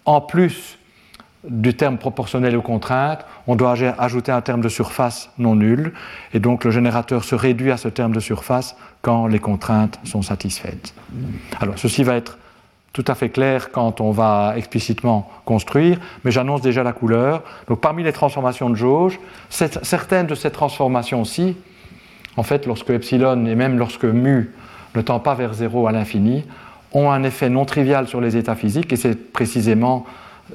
[0.05, 0.77] en plus
[1.47, 5.93] du terme proportionnel aux contraintes, on doit ajouter un terme de surface non nul,
[6.33, 10.23] et donc le générateur se réduit à ce terme de surface quand les contraintes sont
[10.23, 10.93] satisfaites.
[11.61, 12.39] Alors ceci va être
[12.95, 17.43] tout à fait clair quand on va explicitement construire, mais j'annonce déjà la couleur.
[17.67, 21.57] Donc parmi les transformations de jauge, certaines de ces transformations-ci,
[22.37, 24.53] en fait, lorsque epsilon et même lorsque mu
[24.95, 26.45] ne tend pas vers zéro à l'infini,
[26.93, 30.05] ont un effet non trivial sur les états physiques, et c'est précisément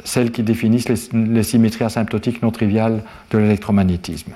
[0.04, 4.32] celles qui définissent les, les symétries asymptotiques non triviales de l'électromagnétisme.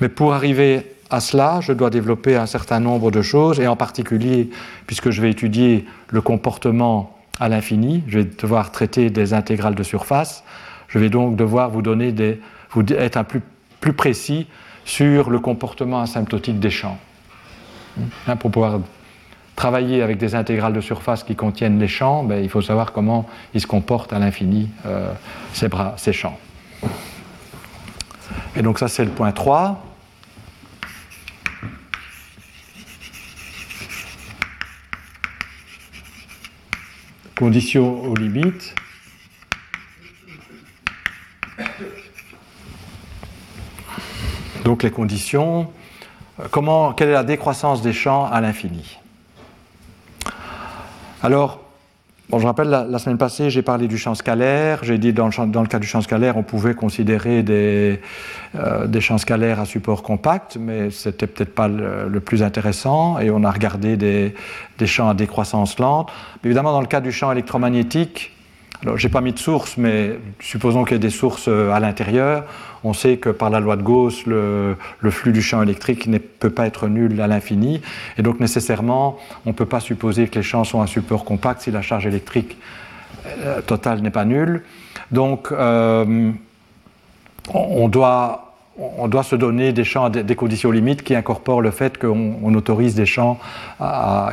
[0.00, 3.76] Mais pour arriver à cela, je dois développer un certain nombre de choses, et en
[3.76, 4.48] particulier,
[4.86, 9.82] puisque je vais étudier le comportement à l'infini, je vais devoir traiter des intégrales de
[9.82, 10.42] surface,
[10.88, 13.42] je vais donc devoir vous donner des, vous être un plus,
[13.80, 14.46] plus précis
[14.86, 16.98] sur le comportement asymptotique des champs.
[18.26, 18.80] Hein, pour pouvoir
[19.54, 23.26] travailler avec des intégrales de surface qui contiennent les champs, ben, il faut savoir comment
[23.52, 25.12] ils se comportent à l'infini, euh,
[25.52, 26.38] ces, ces champs.
[28.56, 29.91] Et donc ça c'est le point 3.
[37.42, 38.72] Conditions aux limites.
[44.62, 45.72] Donc les conditions,
[46.52, 48.96] comment, quelle est la décroissance des champs à l'infini?
[51.20, 51.58] Alors,
[52.38, 54.84] Je rappelle, la, semaine passée, j'ai parlé du champ scalaire.
[54.84, 58.00] J'ai dit dans le, dans le, cas du champ scalaire, on pouvait considérer des,
[58.54, 63.18] euh, champs scalaires à support compact, mais c'était peut-être pas le, plus intéressant.
[63.18, 64.34] Et on a regardé des,
[64.78, 66.10] des champs à décroissance lente.
[66.42, 68.32] évidemment, dans le cas du champ électromagnétique,
[68.82, 71.78] alors j'ai pas mis de source, mais supposons qu'il y ait des sources euh, à
[71.78, 72.44] l'intérieur.
[72.82, 74.76] On sait que par la loi de Gauss, le,
[75.10, 77.80] flux du champ électrique ne peut pas être nul à l'infini,
[78.18, 81.62] et donc nécessairement, on ne peut pas supposer que les champs sont un support compact
[81.62, 82.56] si la charge électrique
[83.44, 84.64] euh, totale n'est pas nulle.
[85.12, 86.32] Donc, euh,
[87.54, 91.98] on, doit, on doit se donner des champs, des conditions limites qui incorporent le fait
[91.98, 93.38] qu'on autorise des champs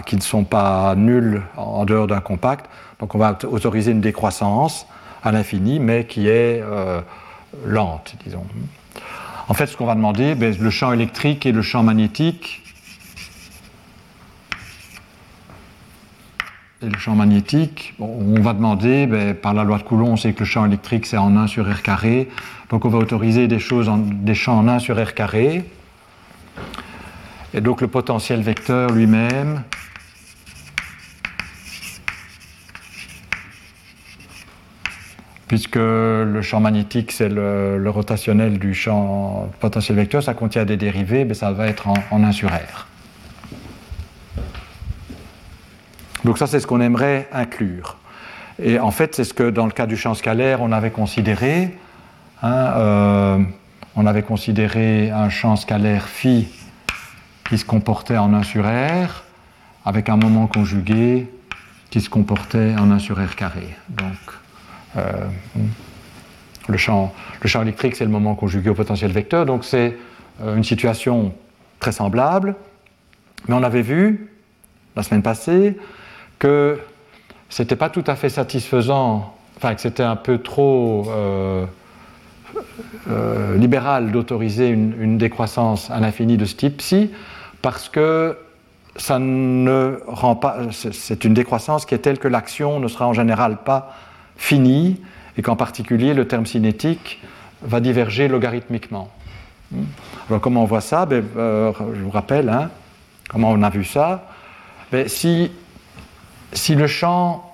[0.05, 2.65] qui ne sont pas nuls en dehors d'un compact.
[2.99, 4.85] Donc, on va autoriser une décroissance
[5.23, 6.61] à l'infini, mais qui est
[7.65, 8.45] lente, disons.
[9.49, 12.61] En fait, ce qu'on va demander, ben, le champ électrique et le champ magnétique.
[16.83, 20.33] Et le champ magnétique, on va demander, ben, par la loi de Coulomb, on sait
[20.33, 22.29] que le champ électrique c'est en 1 sur R carré,
[22.69, 25.65] donc on va autoriser des, choses des champs en 1 sur R carré.
[27.53, 29.63] Et donc le potentiel vecteur lui-même,
[35.49, 41.25] puisque le champ magnétique, c'est le, rotationnel du champ potentiel vecteur, ça contient des dérivés,
[41.25, 42.87] mais ça va être en, 1 sur R.
[46.23, 47.97] Donc ça, c'est ce qu'on aimerait inclure.
[48.61, 51.75] Et en fait, c'est ce que dans le cas du champ scalaire, on avait considéré.
[52.43, 53.39] Hein, euh,
[53.95, 56.47] on avait considéré un champ scalaire phi
[57.49, 59.23] qui se comportait en 1 sur R,
[59.83, 61.27] avec un moment conjugué
[61.89, 63.75] qui se comportait en 1 sur R carré.
[63.89, 64.13] Donc,
[64.95, 69.97] le, champ, le champ électrique, c'est le moment conjugué au potentiel vecteur, donc c'est
[70.41, 71.33] euh, une situation
[71.79, 72.55] très semblable.
[73.47, 74.31] Mais on avait vu,
[74.95, 75.77] la semaine passée,
[76.37, 76.79] que
[77.49, 81.65] ce n'était pas tout à fait satisfaisant, enfin que c'était un peu trop euh,
[83.57, 87.11] libéral d'autoriser une, décroissance à l'infini de ce type ci,
[87.61, 88.37] parce que
[88.95, 89.97] c'est une
[91.33, 93.95] décroissance qui est telle que l'action ne sera en général pas
[94.39, 94.99] fini
[95.37, 97.21] et qu'en particulier le terme cinétique
[97.61, 99.09] va diverger logarithmiquement.
[100.29, 101.05] Alors comment on voit ça?
[101.05, 102.71] Ben, euh, Je vous rappelle, hein,
[103.29, 104.29] comment on a vu ça?
[104.91, 105.51] Ben, si,
[106.53, 107.53] si le champ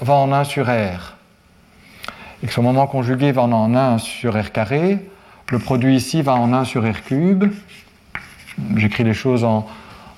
[0.00, 1.14] va en 1 sur R
[2.42, 4.98] et que son moment conjugué va en 1 sur R carré,
[5.50, 7.44] le produit ici va en 1 sur R cube.
[8.76, 9.66] J'écris les choses en,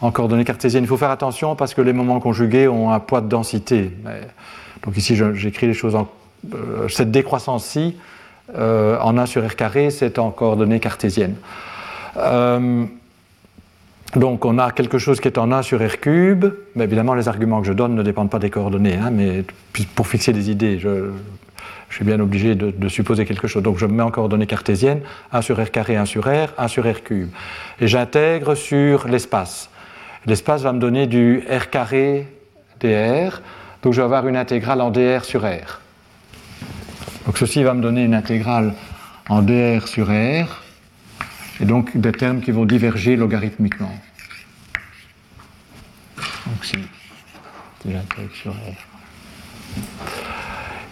[0.01, 0.85] en coordonnées cartésiennes.
[0.85, 3.93] Il faut faire attention parce que les moments conjugués ont un poids de densité.
[4.87, 6.09] Donc ici, j'écris les choses en.
[6.55, 7.97] Euh, cette décroissance-ci,
[8.55, 11.35] euh, en 1 sur R carré, c'est en coordonnées cartésiennes.
[12.17, 12.85] Euh,
[14.15, 16.47] donc on a quelque chose qui est en 1 sur R cube,
[16.77, 19.45] mais évidemment les arguments que je donne ne dépendent pas des coordonnées, hein, mais
[19.95, 21.11] pour fixer des idées, je,
[21.91, 23.63] suis bien obligé de, supposer quelque chose.
[23.63, 25.01] Donc je mets en coordonnées cartésiennes
[25.33, 27.31] 1 sur R carré, 1 sur R, 1 sur R cube.
[27.81, 29.71] Et j'intègre sur l'espace.
[30.27, 32.29] L'espace va me donner du R carré
[32.81, 33.41] dr,
[33.83, 35.81] donc je vais avoir une intégrale en dr sur r.
[37.27, 38.75] Donc ceci va me donner une intégrale
[39.29, 40.63] en dr sur r,
[41.61, 43.95] et donc des termes qui vont diverger logarithmiquement.
[46.17, 46.77] Donc si,
[47.85, 48.57] j'intègre sur r.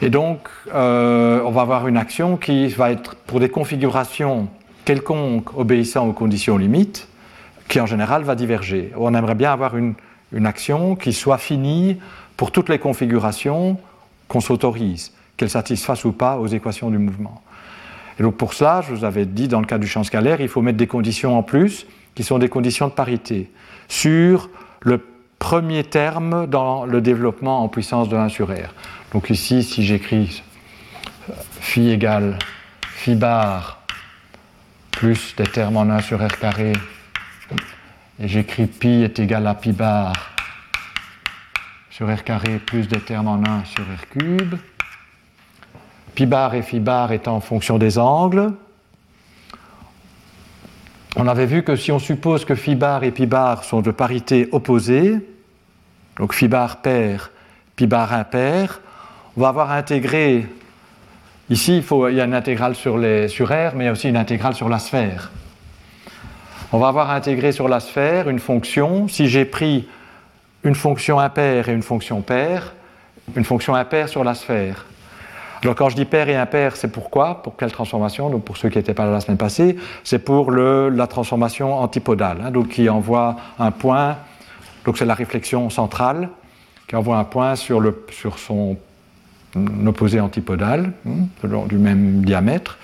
[0.02, 4.48] Et donc, euh, on va avoir une action qui va être pour des configurations
[4.84, 7.08] quelconques obéissant aux conditions limites,
[7.68, 8.92] qui en général va diverger.
[8.96, 9.94] On aimerait bien avoir une
[10.44, 11.98] action qui soit finie
[12.36, 13.78] pour toutes les configurations
[14.28, 17.42] qu'on s'autorise, qu'elles satisfassent ou pas aux équations du mouvement.
[18.18, 20.48] Et donc pour cela, je vous avais dit dans le cas du champ scalaire, il
[20.48, 23.50] faut mettre des conditions en plus qui sont des conditions de parité
[23.88, 25.04] sur le
[25.38, 28.72] premier terme dans le développement en puissance de 1 sur R.
[29.12, 30.42] Donc ici, si j'écris
[31.60, 32.38] phi égale
[32.82, 33.82] phi bar
[34.92, 36.72] plus des termes en 1 sur R carré,
[38.20, 40.33] et j'écris pi est égal à pi bar
[41.96, 44.56] sur R carré plus des termes en 1 sur R cube.
[46.16, 48.52] Pi bar et phi bar étant en fonction des angles.
[51.14, 53.92] On avait vu que si on suppose que phi bar et pi bar sont de
[53.92, 55.24] parité opposée,
[56.18, 57.30] donc phi bar pair,
[57.76, 58.80] pi bar impair,
[59.36, 60.48] on va avoir intégré,
[61.48, 64.16] ici il, y a une intégrale sur, sur R, mais il y a aussi une
[64.16, 65.30] intégrale sur la sphère.
[66.72, 69.86] On va avoir intégré sur la sphère une fonction, si j'ai pris
[70.64, 72.72] une fonction impaire et une fonction paire,
[73.36, 74.86] une fonction impaire sur la sphère.
[75.62, 77.42] Alors quand je dis paire et impaire, c'est pourquoi?
[77.42, 78.28] Pour quelle transformation?
[78.28, 82.38] Donc pour ceux qui n'étaient pas là la semaine passée, c'est pour la transformation antipodale,
[82.44, 84.16] hein, donc qui envoie un point,
[84.84, 86.28] donc c'est la réflexion centrale,
[86.86, 88.76] qui envoie un point sur son
[89.86, 91.28] opposé antipodal, hein,
[91.66, 92.78] du même diamètre.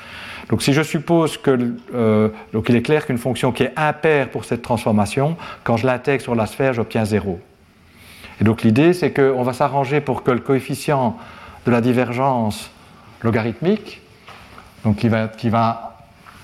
[0.48, 4.30] Donc si je suppose que, euh, donc il est clair qu'une fonction qui est impaire
[4.30, 7.38] pour cette transformation, quand je l'intègre sur la sphère, j'obtiens 0.
[8.40, 11.16] Et donc l'idée, c'est qu'on va s'arranger pour que le coefficient
[11.66, 12.70] de la divergence
[13.22, 14.00] logarithmique,
[14.84, 15.86] donc qui va,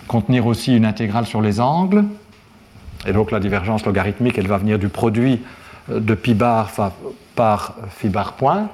[0.07, 2.05] contenir aussi une intégrale sur les angles,
[3.07, 5.43] et donc la divergence logarithmique, elle va venir du produit
[5.91, 6.71] euh, de pi bar
[7.35, 8.69] par phi bar point,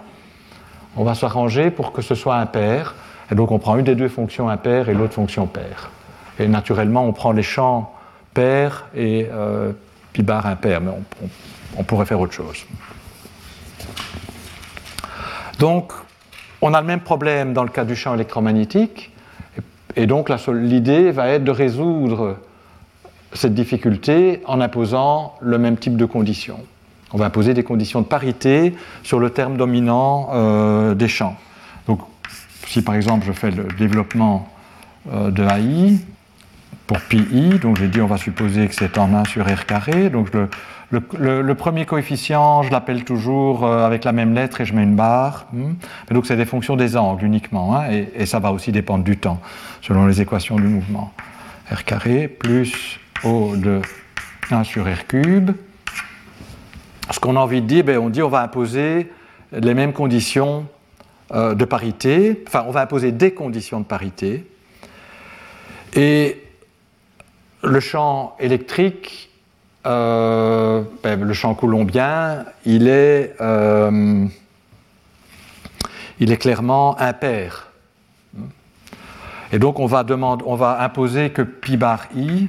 [0.94, 2.94] on va s'arranger pour que ce soit impair,
[3.30, 5.90] et donc on prend une des deux fonctions impaires et l'autre fonction paire.
[6.38, 7.94] Et naturellement, on prend les champs
[8.34, 9.72] pairs et euh,
[10.12, 10.90] pi bar impair, mais
[11.78, 12.66] on pourrait faire autre chose.
[15.62, 15.92] Donc,
[16.60, 19.12] on a le même problème dans le cas du champ électromagnétique,
[19.94, 22.38] et donc l'idée va être de résoudre
[23.32, 26.58] cette difficulté en imposant le même type de conditions.
[27.12, 31.36] On va imposer des conditions de parité sur le terme dominant euh, des champs.
[31.86, 32.00] Donc,
[32.66, 34.48] si par exemple je fais le développement
[35.12, 36.00] euh, de AI
[36.88, 37.22] pour pi,
[37.62, 40.48] donc j'ai dit on va supposer que c'est en 1 sur r carré, donc le,
[41.00, 45.46] premier coefficient, je l'appelle toujours euh, avec la même lettre et je mets une barre.
[45.52, 45.74] Hmm.
[46.10, 49.16] donc c'est des fonctions des angles uniquement, hein, et, et, ça va aussi dépendre du
[49.16, 49.40] temps,
[49.80, 51.12] selon les équations du mouvement.
[51.70, 53.80] r carré plus O de
[54.50, 55.52] 1 sur r cube.
[57.10, 59.10] Ce qu'on a envie de dire, ben, on dit on va imposer
[59.52, 60.66] les mêmes conditions
[61.32, 64.46] euh, de parité, enfin on va imposer des conditions de parité,
[65.94, 66.42] et
[67.62, 69.30] le champ électrique,
[69.86, 74.26] euh, ben, le champ coulombien, il est, euh,
[76.20, 77.68] il est clairement impair.
[79.52, 82.48] Et donc on va, demander, on va imposer que pi bar i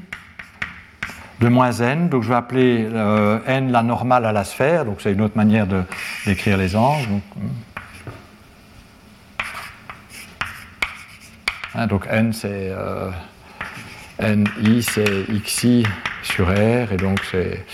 [1.42, 5.02] de moins n, donc je vais appeler euh, n la normale à la sphère, donc
[5.02, 5.68] c'est une autre manière
[6.26, 7.10] d'écrire les angles.
[7.10, 7.24] Donc,
[11.76, 13.12] hein, donc n c'est euh,
[14.62, 15.86] ni c'est xi
[16.24, 17.66] sur r, et donc c'est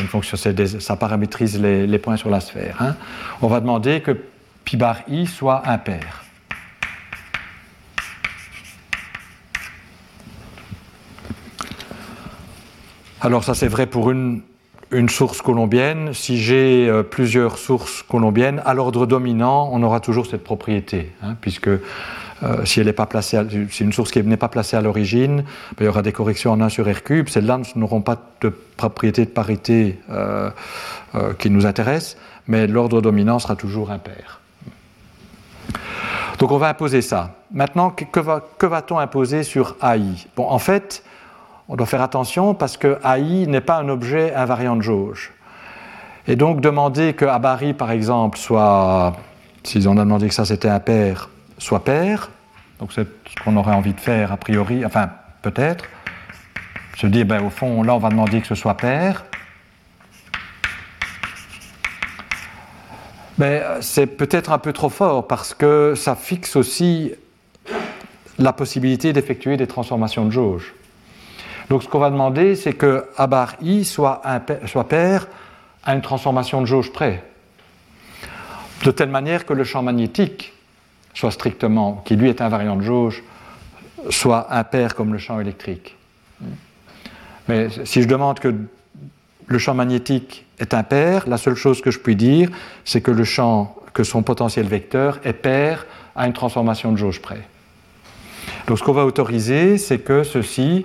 [0.00, 2.76] une fonction, ça paramétrise les, points sur la sphère.
[2.80, 2.96] Hein.
[3.42, 4.16] On va demander que
[4.64, 6.24] pi bar i soit impair.
[13.20, 14.42] Alors ça c'est vrai pour une,
[15.08, 16.14] source colombienne.
[16.14, 21.36] Si j'ai euh, plusieurs sources colombiennes, à l'ordre dominant, on aura toujours cette propriété, hein,
[21.40, 21.70] puisque
[22.42, 23.38] euh, si, elle pas placée
[23.80, 25.44] une source qui n'est pas placée à l'origine, ben,
[25.80, 27.28] il y aura des corrections en 1 sur R cube.
[27.28, 30.50] Celles-là n'auront pas de propriété de parité euh,
[31.38, 32.16] qui nous intéresse,
[32.46, 34.40] mais l'ordre dominant sera toujours impair.
[36.38, 37.30] Donc on va imposer ça.
[37.50, 41.02] Maintenant, que, va-t-on imposer sur AI Bon, en fait,
[41.68, 45.32] on doit faire attention parce que AI n'est pas un objet invariant de jauge.
[46.28, 49.14] Et donc demander que Abari, par exemple, soit,
[49.62, 52.30] si on a demandé que ça c'était un pair, soit pair,
[52.78, 55.10] donc c'est ce qu'on aurait envie de faire a priori, enfin
[55.42, 55.84] peut-être,
[56.96, 59.24] se dire, ben, au fond, là on va demander que ce soit pair.
[63.38, 67.12] Mais ben, c'est peut-être un peu trop fort parce que ça fixe aussi
[68.38, 70.74] la possibilité d'effectuer des transformations de jauge.
[71.68, 74.22] Donc ce qu'on va demander, c'est que A bar I soit,
[74.66, 75.26] soit pair
[75.84, 77.24] à une transformation de jauge près.
[78.84, 80.52] De telle manière que le champ magnétique
[81.16, 83.24] soit strictement, qui lui est invariant de jauge,
[84.10, 85.96] soit impair comme le champ électrique.
[87.48, 88.54] Mais si je demande que
[89.46, 92.50] le champ magnétique est impair, la seule chose que je puis dire,
[92.84, 97.22] c'est que le champ, que son potentiel vecteur est pair à une transformation de jauge
[97.22, 97.48] près.
[98.66, 100.84] Donc ce qu'on va autoriser, c'est que ceci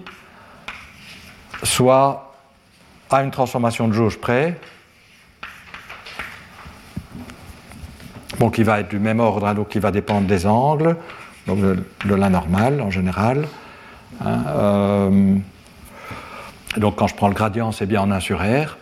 [1.64, 2.34] soit
[3.10, 4.58] à une transformation de jauge près,
[8.42, 10.98] bon, qui va être du même ordre, hein, donc qui va dépendre des angles,
[11.46, 13.48] donc de, la normale en général.
[14.20, 15.36] Hein, euh,
[16.78, 18.78] donc quand je prends le gradient, c'est bien en 1 sur R.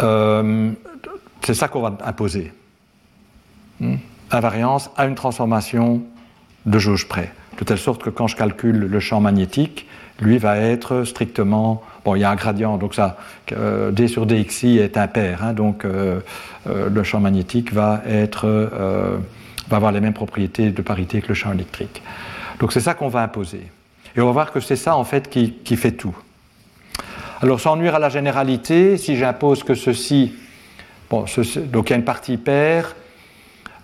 [0.00, 0.72] Euh,
[1.42, 2.52] c'est ça qu'on va imposer.
[3.78, 3.96] Hmm,
[4.32, 6.02] invariance à une transformation
[6.66, 7.32] de jauge près.
[7.56, 9.86] De telle sorte que quand je calcule le champ magnétique,
[10.20, 11.82] lui va être strictement.
[12.04, 13.16] Bon, il y a un gradient, donc ça,
[13.52, 16.20] euh, d sur dxi est impair, hein, donc euh,
[16.68, 18.70] euh, le champ magnétique va, être,
[19.68, 22.02] va avoir les mêmes propriétés de parité que le champ électrique.
[22.60, 23.62] Donc c'est ça qu'on va imposer.
[24.16, 26.16] Et on va voir que c'est ça en fait qui, qui fait tout.
[27.40, 30.32] Alors sans nuire à la généralité, si j'impose que ceci,
[31.08, 31.24] bon,
[31.66, 32.96] donc il y a une partie paire,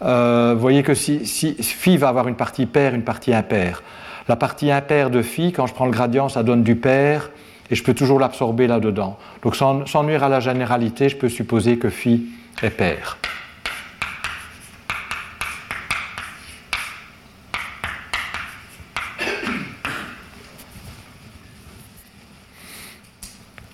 [0.01, 3.83] vous voyez que si, si phi va avoir une partie paire, une partie impaire,
[4.29, 7.31] la partie impaire de phi, quand je prends le gradient, ça donne du pair,
[7.71, 9.19] et je peux toujours l'absorber là-dedans.
[9.43, 12.27] Donc sans, nuire à la généralité, je peux supposer que phi
[12.63, 13.19] est pair.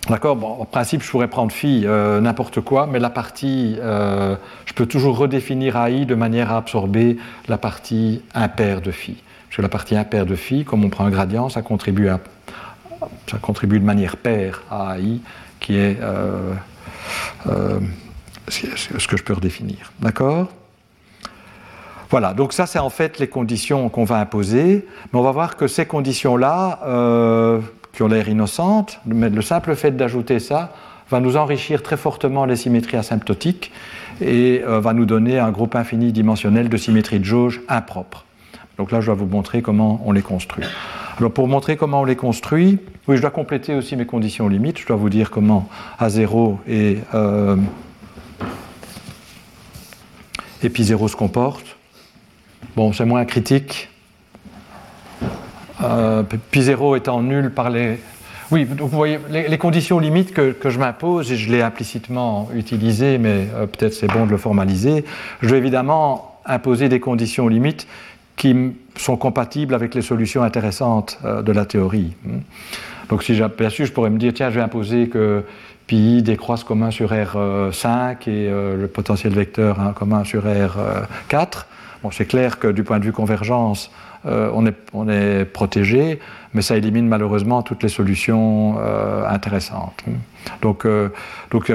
[0.09, 4.35] D'accord En principe, je pourrais prendre phi euh, n'importe quoi, mais la partie, euh,
[4.67, 9.23] je peux toujours redéfinir AI de manière à absorber la partie impaire de phi.
[9.51, 12.21] Sur la partie impaire de phi, comme on prend un gradient, ça contribue, à,
[13.29, 15.21] ça contribue de manière paire à AI,
[15.59, 16.55] qui est euh,
[17.49, 17.81] euh,
[18.49, 19.93] ce que je peux redéfinir.
[19.99, 20.49] D'accord?
[22.11, 25.57] Voilà, donc ça c'est en fait les conditions qu'on va imposer, mais on va voir
[25.57, 27.61] que ces conditions-là, euh,
[27.93, 30.73] qui ont l'air innocentes, mais le simple fait d'ajouter ça
[31.11, 33.73] va nous enrichir très fortement les symétries asymptotiques,
[34.21, 38.25] et va nous donner un groupe infini dimensionnel de symétrie de jauge impropre.
[38.81, 40.65] Donc là, je dois vous montrer comment on les construit.
[41.19, 42.79] Alors pour montrer comment on les construit,
[43.09, 44.79] oui, je dois compléter aussi mes conditions limites.
[44.79, 45.69] Je dois vous dire comment
[46.01, 47.57] A0 et, euh,
[50.63, 51.77] et pi 0 se comportent.
[52.75, 53.91] Bon, c'est moins critique.
[55.83, 57.99] Euh, pi 0 étant nul par les.
[58.51, 63.19] Oui, donc vous voyez, les, conditions limites que, je m'impose, et je l'ai implicitement utilisé,
[63.19, 65.05] mais euh, peut-être c'est bon de le formaliser,
[65.43, 67.87] je vais évidemment imposer des conditions limites
[68.41, 68.57] qui
[68.97, 72.15] sont compatibles avec les solutions intéressantes euh, de la théorie.
[72.25, 72.39] Hmm.
[73.11, 75.45] Donc si sûr je pourrais me dire, tiens, je vais imposer que
[75.87, 81.67] pi décroisse commun sur R5 et euh, le potentiel vecteur hein, commun sur R4.
[82.03, 83.91] Bon, c'est clair que du point de vue convergence,
[84.25, 86.19] euh, on, est, protégé,
[86.55, 90.03] mais ça élimine malheureusement toutes les solutions euh, intéressantes.
[90.63, 91.11] Donc, euh,
[91.51, 91.73] donc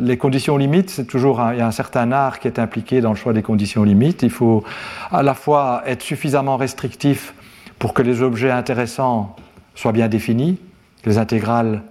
[0.00, 3.10] les conditions limites, c'est toujours il y a un certain art qui est impliqué dans
[3.10, 4.22] le choix des conditions limites.
[4.22, 4.64] Il faut
[5.10, 7.34] à la fois être suffisamment restrictif
[7.78, 9.36] pour que les objets intéressants
[9.74, 10.58] soient bien définis,
[11.04, 11.82] les intégrales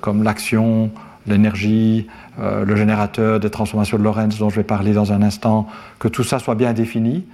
[0.00, 0.92] comme l'action,
[1.26, 2.06] l'énergie,
[2.38, 5.66] le générateur des transformations de Lorentz dont je vais parler dans un instant,
[5.98, 7.26] que tout ça soit bien défini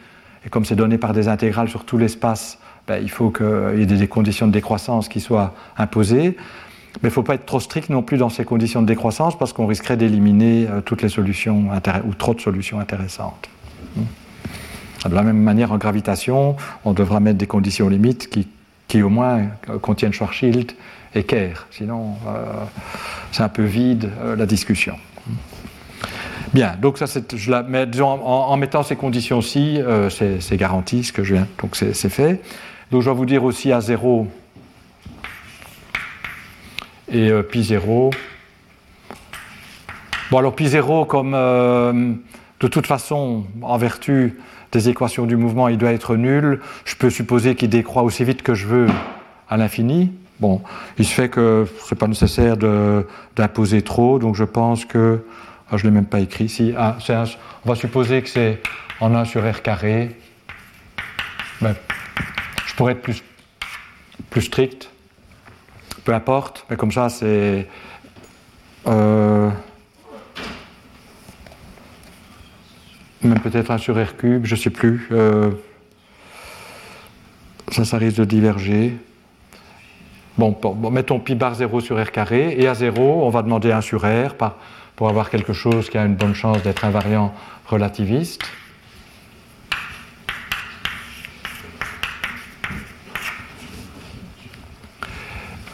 [0.44, 2.58] et comme c'est donné par des intégrales sur tout l'espace,
[2.90, 6.36] ben, il faut qu'il y ait des conditions de décroissance qui soient imposées.
[6.96, 9.38] Mais il ne faut pas être trop strict non plus dans ces conditions de décroissance
[9.38, 11.68] parce qu'on risquerait d'éliminer euh, toutes les solutions
[12.04, 13.48] ou trop de solutions intéressantes.
[13.94, 15.08] Hmm.
[15.08, 18.28] De la même manière, en gravitation, on devra mettre des conditions limites
[18.88, 20.72] qui, au moins euh, contiennent Schwarzschild
[21.14, 21.68] et Kerr.
[21.70, 22.44] Sinon, euh,
[23.30, 24.96] c'est un peu vide la discussion.
[26.52, 31.22] Bien, donc ça, je la mets, en, mettant ces conditions-ci, euh, c'est garanti ce que
[31.22, 32.40] je viens, donc c'est fait.
[32.90, 34.26] Donc je vais vous dire aussi à 0
[37.12, 38.10] et euh, pi 0.
[40.30, 42.12] Bon, alors pi 0, comme euh,
[42.60, 44.38] de toute façon, en vertu
[44.72, 48.42] des équations du mouvement, il doit être nul, je peux supposer qu'il décroît aussi vite
[48.42, 48.86] que je veux
[49.48, 50.12] à l'infini.
[50.40, 50.60] Bon,
[50.98, 52.56] il se fait que ce n'est pas nécessaire
[53.36, 55.24] d'imposer trop, donc je pense que
[55.70, 56.74] ah, je ne l'ai même pas écrit ici.
[56.76, 56.96] Ah,
[57.64, 58.60] on va supposer que c'est
[59.00, 60.16] en 1 sur R carré.
[61.60, 61.74] Ben,
[62.80, 63.22] pourrais être plus,
[64.30, 64.88] plus strict.
[66.02, 67.68] Peu importe, mais comme ça, c'est.
[68.86, 69.50] Euh,
[73.22, 75.08] même peut-être 1 sur R cube, je ne sais plus.
[75.12, 75.50] Euh,
[77.70, 78.96] ça, risque de diverger.
[80.38, 80.56] Bon,
[80.90, 84.06] mettons pi bar 0 sur R carré, et à 0, on va demander 1 sur
[84.06, 84.36] R
[84.96, 87.34] pour avoir quelque chose qui a une bonne chance d'être invariant
[87.66, 88.42] relativiste.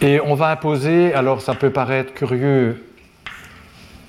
[0.06, 2.80] Et on va imposer, alors ça peut paraître curieux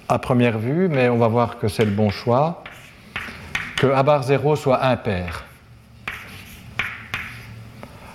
[0.07, 2.63] à première vue, mais on va voir que c'est le bon choix,
[3.77, 5.43] que A bar 0 soit impair.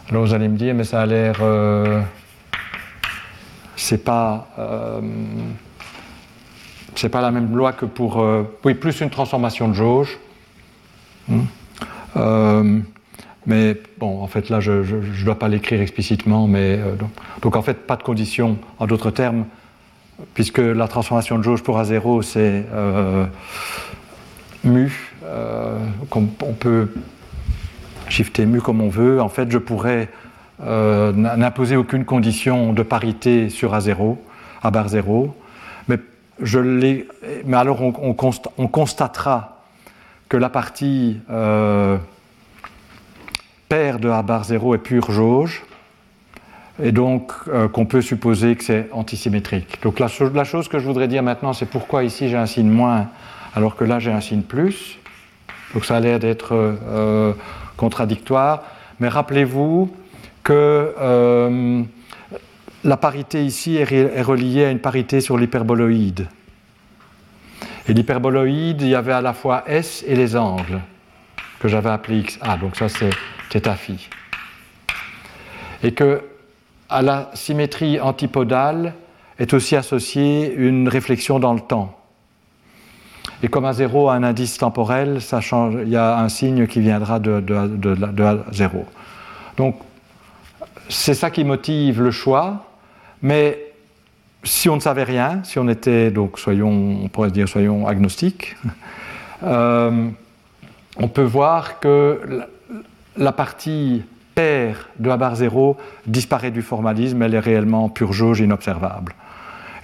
[0.09, 1.39] Alors vous allez me dire, mais ça a l'air.
[1.41, 2.03] Euh,
[3.75, 4.47] c'est pas.
[4.61, 5.01] Euh,
[6.95, 8.23] c'est pas la même loi que pour.
[8.23, 10.21] Euh, oui, plus une transformation de jauge.
[11.27, 12.83] Hmm.
[13.43, 16.95] Euh, mais bon, en fait, là, je ne dois pas l'écrire explicitement, mais euh,
[17.41, 19.45] donc, en fait, pas de condition, en d'autres termes,
[20.35, 22.65] puisque la transformation de jauge pour A0, c'est
[24.65, 25.13] mu,
[26.13, 26.93] on, on peut
[28.09, 29.21] shifter mu comme on veut.
[29.21, 30.09] En fait, je pourrais
[30.61, 34.17] n'imposer aucune condition de parité sur A0,
[34.63, 35.35] A bar 0,
[36.41, 36.59] je
[37.45, 38.15] mais alors on,
[38.69, 39.63] constatera
[40.29, 41.21] que la partie
[43.73, 45.63] euh, paire de A bar 0 est pure jauge,
[46.83, 49.83] et donc euh, qu'on peut supposer que c'est antisymétrique.
[49.83, 53.09] Donc la, chose que je voudrais dire maintenant, c'est pourquoi ici j'ai un signe moins
[53.55, 54.99] alors que là j'ai un signe plus.
[55.75, 57.33] Donc ça a l'air d'être euh,
[57.77, 58.63] contradictoire,
[59.01, 59.95] mais rappelez-vous
[60.43, 60.95] que
[62.85, 66.27] la parité ici est reliée à une parité sur l'hyperboloïde.
[67.89, 70.81] Et l'hyperboloïde, il y avait à la fois S et les angles,
[71.61, 73.11] que j'avais appelé XA, donc ça c'est
[75.83, 76.23] Et que
[76.89, 78.95] à la symétrie antipodale
[79.39, 81.99] est aussi associée une réflexion dans le temps.
[83.43, 85.19] Et comme à 0 a un indice temporel,
[85.83, 88.85] il y a un signe qui viendra de, de, de, de 0.
[89.57, 89.77] Donc
[90.89, 92.67] c'est ça qui motive le choix,
[93.23, 93.59] mais
[94.45, 98.57] si on ne savait rien, si on était, donc soyons, on pourrait dire, soyons agnostiques,
[99.43, 100.09] euh,
[100.97, 102.21] on peut voir que
[103.17, 104.03] la, partie
[104.35, 109.15] paire de A bar 0 disparaît du formalisme, elle est réellement pure jauge inobservable.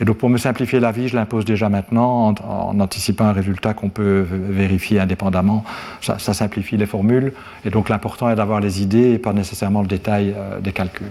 [0.01, 3.74] Et donc pour me simplifier la vie, je l'impose déjà maintenant en, anticipant un résultat
[3.74, 5.64] qu'on peut vérifier indépendamment.
[6.01, 7.33] Ça, simplifie les formules.
[7.64, 11.07] Et donc l'important est d'avoir les idées et pas nécessairement le détail euh, des calculs.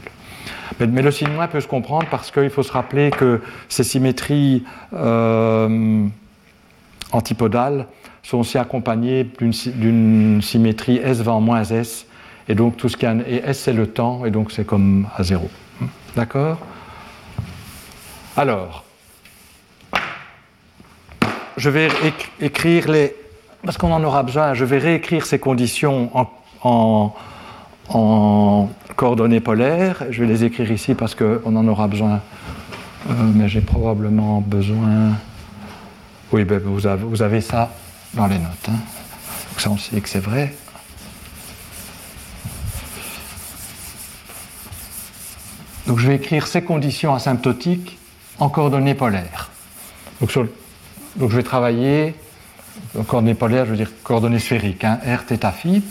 [0.79, 4.63] Mais, le signe moins peut se comprendre parce qu'il faut se rappeler que ces symétries
[4.93, 6.05] euh,
[7.11, 7.87] antipodales
[8.27, 12.05] sont aussi accompagnées d'une symétrie S va en moins S.
[12.49, 15.23] Et donc tout ce qui a S c'est le temps, et donc c'est comme à
[15.23, 15.49] zéro.
[16.13, 16.57] D'accord?
[18.35, 18.83] Alors,
[21.55, 21.87] je vais
[22.41, 23.15] écrire les.
[23.63, 26.11] Parce qu'on en aura besoin, je vais réécrire ces conditions
[26.63, 27.13] en,
[27.89, 30.03] en, coordonnées polaires.
[30.09, 32.19] Je vais les écrire ici parce qu'on en aura besoin.
[33.09, 35.13] Euh, mais j'ai probablement besoin.
[36.33, 37.71] Oui, ben vous, avez, vous, avez, ça
[38.13, 38.69] dans les notes.
[38.69, 38.79] Hein.
[39.57, 40.55] ça, on sait que c'est vrai.
[45.87, 47.97] Donc je vais écrire ces conditions asymptotiques
[48.39, 49.49] en coordonnées polaires.
[50.19, 52.15] Donc, je vais travailler
[52.97, 55.83] en coordonnées polaires, je veux dire coordonnées sphériques, hein, R, θ, phi.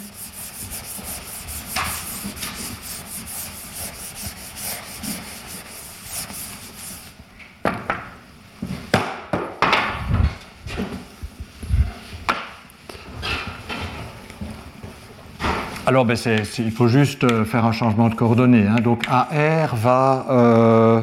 [16.05, 16.17] Ben,
[16.59, 18.67] il faut juste euh, faire un changement de coordonnées.
[18.67, 18.77] Hein.
[18.83, 21.03] Donc, AR va euh,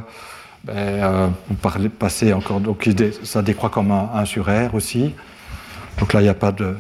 [0.64, 2.60] ben, euh, passer encore.
[2.60, 2.88] Donc,
[3.24, 5.16] ça décroît comme un 1 sur R aussi.
[5.98, 6.76] Donc là, il n'y a pas de.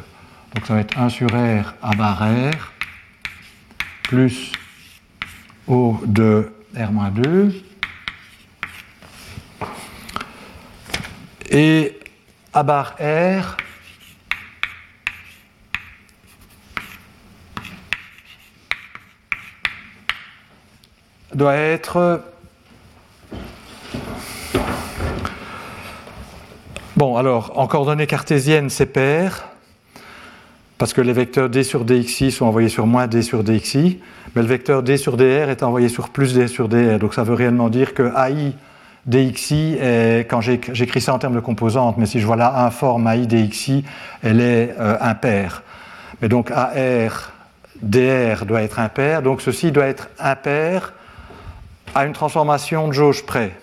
[0.53, 2.71] Donc, ça va être 1 sur R à barre R
[4.03, 4.51] plus
[5.67, 7.51] O de R-2.
[11.49, 11.99] Et
[12.53, 13.57] à barre R,
[21.35, 22.21] doit être
[26.95, 29.49] Bon, alors, en coordonnées cartésiennes, c'est pair,
[30.77, 33.99] parce que les vecteurs d sur dxi sont envoyés sur moins d sur dxi,
[34.35, 36.99] mais le vecteur d sur dr est envoyé sur plus d sur dr.
[36.99, 38.53] Donc ça veut réellement dire que ai
[39.07, 39.77] dxi,
[40.29, 43.83] quand j'écris ça en termes de composantes, mais si je vois là forme ai dxi,
[44.21, 45.63] elle est euh, impaire.
[46.21, 47.31] Mais donc ar
[47.81, 50.93] dr doit être impair, donc ceci doit être impair
[51.95, 53.55] à une transformation de jauge près.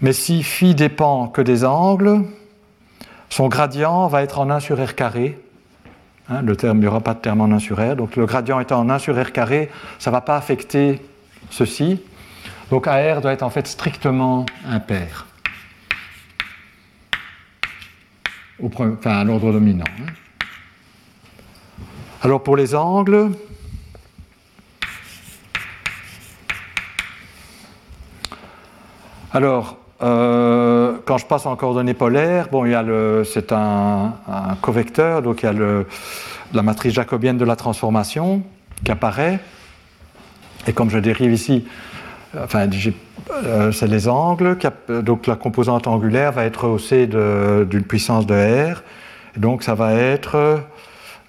[0.00, 2.24] Mais si phi dépend que des angles,
[3.30, 5.38] son gradient va être en 1 sur r carré.
[6.28, 7.96] Hein, le terme, il n'y aura pas de terme en 1 sur r.
[7.96, 11.00] Donc le gradient étant en 1 sur r carré, ça ne va pas affecter
[11.50, 12.02] ceci.
[12.70, 15.26] Donc AR doit être en fait strictement impair.
[18.62, 19.84] enfin, à l'ordre dominant.
[20.00, 20.12] Hein.
[22.22, 23.30] Alors pour les angles,
[29.32, 32.48] Alors, euh, quand je passe en coordonnées polaires,
[33.24, 34.12] c'est un,
[34.60, 35.84] covecteur, donc il y a
[36.52, 38.42] la matrice jacobienne de la transformation
[38.84, 39.40] qui apparaît.
[40.66, 41.66] Et comme je dérive ici,
[42.38, 42.68] enfin,
[43.44, 44.58] euh, c'est les angles,
[44.88, 48.82] donc la composante angulaire va être haussée d'une puissance de R.
[49.36, 50.60] Donc ça va être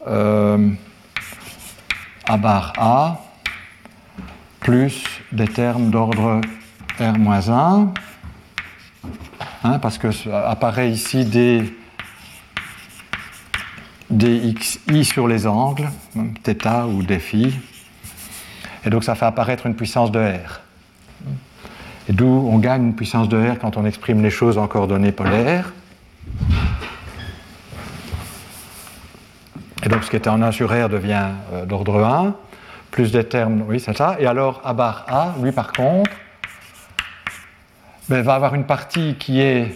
[0.08, 0.70] euh,
[2.26, 3.22] A bar A
[4.60, 6.42] plus des termes d'ordre
[7.00, 7.90] R-1,
[9.64, 11.74] hein, parce que apparaît ici des
[14.10, 15.90] dxi sur les angles,
[16.44, 17.54] θ ou des phi,
[18.86, 20.62] et donc ça fait apparaître une puissance de R.
[22.10, 25.12] Et d'où on gagne une puissance de R quand on exprime les choses en coordonnées
[25.12, 25.74] polaires.
[29.84, 32.34] Et donc ce qui était en 1 sur R devient euh, d'ordre 1,
[32.92, 34.16] plus des termes, oui c'est ça.
[34.20, 36.12] Et alors A bar A, lui par contre,
[38.10, 39.76] va avoir une partie qui est.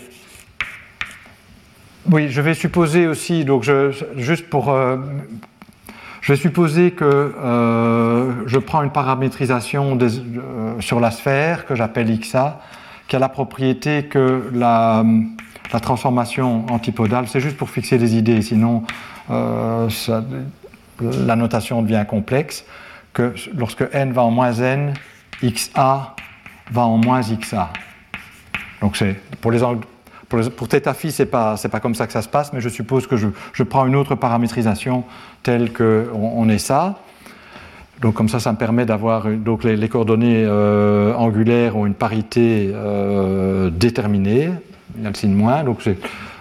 [2.10, 4.70] Oui, je vais supposer aussi, donc je, juste pour.
[4.70, 4.98] Euh,
[6.22, 12.16] je vais supposer que euh, je prends une paramétrisation euh, sur la sphère que j'appelle
[12.20, 12.62] XA,
[13.08, 15.04] qui a la propriété que la,
[15.82, 18.84] transformation antipodale, c'est juste pour fixer les idées, sinon
[19.30, 19.88] la
[21.36, 22.66] notation devient complexe,
[23.14, 24.94] que lorsque n va en moins n,
[25.42, 26.16] XA
[26.72, 27.72] va en moins XA.
[28.82, 29.86] Donc c'est pour les angles
[30.56, 32.70] pour, θ phi, c'est pas c'est pas comme ça que ça se passe, mais je
[32.70, 35.04] suppose que je, je prends une autre paramétrisation
[35.44, 37.00] telle que on, est ça.
[38.00, 42.72] Donc comme ça, ça me permet d'avoir donc les, coordonnées euh, angulaires ont une parité
[42.74, 44.52] euh, déterminée.
[44.98, 45.88] Il y signe moins, donc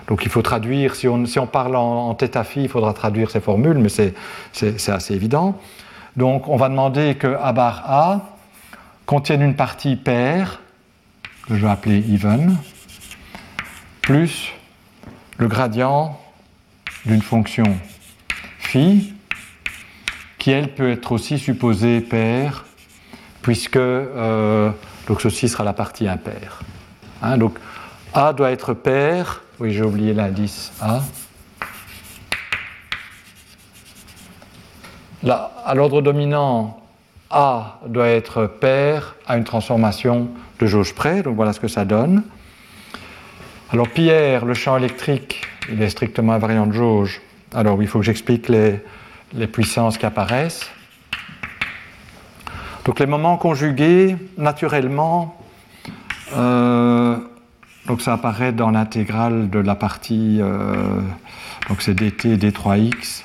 [0.06, 0.94] donc il faut traduire.
[0.94, 3.88] Si on, si on parle en, en θ phi, il faudra traduire ces formules, mais
[3.88, 4.14] c'est
[4.88, 5.58] assez évident.
[6.16, 8.20] Donc on va demander que A bar A
[9.04, 10.60] contienne une partie paire
[11.56, 12.56] je vais appeler even,
[14.02, 14.52] plus
[15.36, 16.20] le gradient
[17.06, 17.78] d'une fonction
[18.58, 19.14] phi,
[20.38, 22.64] qui elle peut être aussi supposée paire,
[23.42, 24.70] puisque euh,
[25.06, 26.60] donc ceci sera la partie impaire.
[27.22, 27.58] Hein, donc
[28.14, 31.02] A doit être paire, oui j'ai oublié l'indice A.
[35.22, 36.79] Là, à l'ordre dominant,
[37.30, 40.28] A doit être paire à une transformation
[40.58, 42.24] de jauge près, donc voilà ce que ça donne.
[43.72, 47.20] Alors Pierre, le champ électrique, il est strictement invariant de jauge.
[47.54, 48.80] Alors il faut que j'explique les,
[49.46, 50.68] puissances qui apparaissent.
[52.84, 55.38] Donc les moments conjugués, naturellement,
[56.36, 57.16] euh,
[57.86, 61.00] donc ça apparaît dans l'intégrale de la partie, euh,
[61.68, 63.24] donc c'est dt d3x,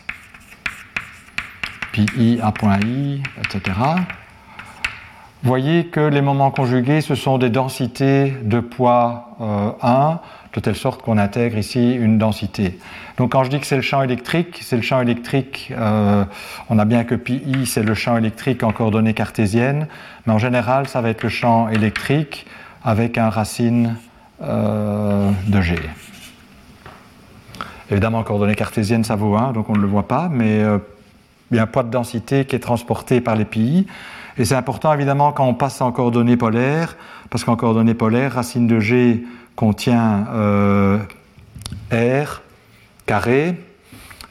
[1.96, 3.78] pi i a point i, etc.
[5.44, 10.14] Voyez que les moments conjugués, ce sont des densités de poids 1, euh,
[10.54, 12.78] de telle sorte qu'on intègre ici une densité.
[13.18, 16.26] Donc quand je dis que c'est le champ électrique, c'est le champ électrique, euh,
[16.70, 19.88] on a bien que pi c'est le champ électrique en coordonnées cartésiennes,
[20.26, 22.46] mais en général ça va être le champ électrique
[22.84, 23.96] avec un racine
[24.42, 25.76] euh, de g.
[27.90, 30.64] Évidemment, en coordonnées cartésiennes, ça vaut 1, donc on ne le voit pas, mais
[31.52, 33.88] il un poids de densité qui est transporté par les pi.
[34.38, 36.98] Et c'est important évidemment quand on passe en coordonnées polaires,
[37.30, 39.24] parce qu'en coordonnées polaires, racine de g
[39.56, 40.98] contient euh,
[41.92, 42.42] r
[43.06, 43.56] carré,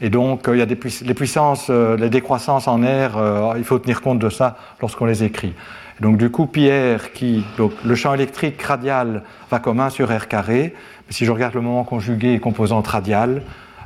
[0.01, 3.65] et donc euh, il y a des les puissances, euh, les décroissances en r, il
[3.65, 5.55] faut tenir compte de ça lorsqu'on les écrit.
[6.01, 10.15] donc du coup, pi r, qui, donc, le champ électrique radial va comme 1 sur
[10.15, 10.75] r carré,
[11.07, 13.43] mais si je regarde le moment conjugué et composante radiale,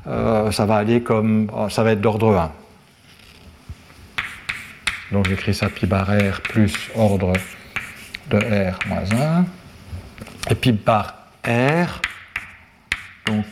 [0.07, 2.51] ça va aller comme, ça va être d'ordre 1.
[5.13, 7.33] Donc j'écris ça pi bar r plus ordre
[8.31, 9.45] de r moins 1.
[10.51, 11.15] Et pi bar
[11.47, 12.01] r,
[13.27, 13.47] donc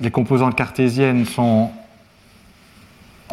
[0.00, 1.72] les composantes cartésiennes sont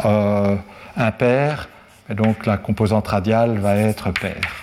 [0.06, 0.56] euh,
[0.96, 1.70] impaires,
[2.10, 4.63] et donc la composante radiale va être paire.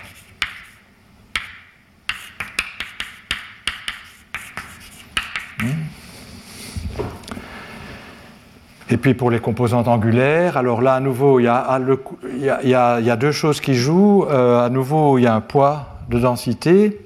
[8.93, 13.61] Et puis pour les composantes angulaires, alors là à nouveau il y a, deux choses
[13.61, 14.27] qui jouent.
[14.29, 17.01] Euh, à nouveau il y a un poids de densité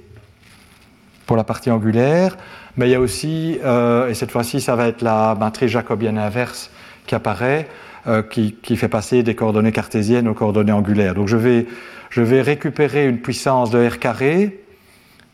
[1.26, 2.38] pour la partie angulaire,
[2.78, 6.16] mais il y a aussi, euh, et cette fois-ci ça va être la matrice jacobienne
[6.16, 6.70] inverse
[7.06, 7.68] qui apparaît,
[8.06, 11.14] euh, qui, fait passer des coordonnées cartésiennes aux coordonnées angulaires.
[11.14, 11.66] Donc je vais,
[12.08, 14.63] je vais récupérer une puissance de r carré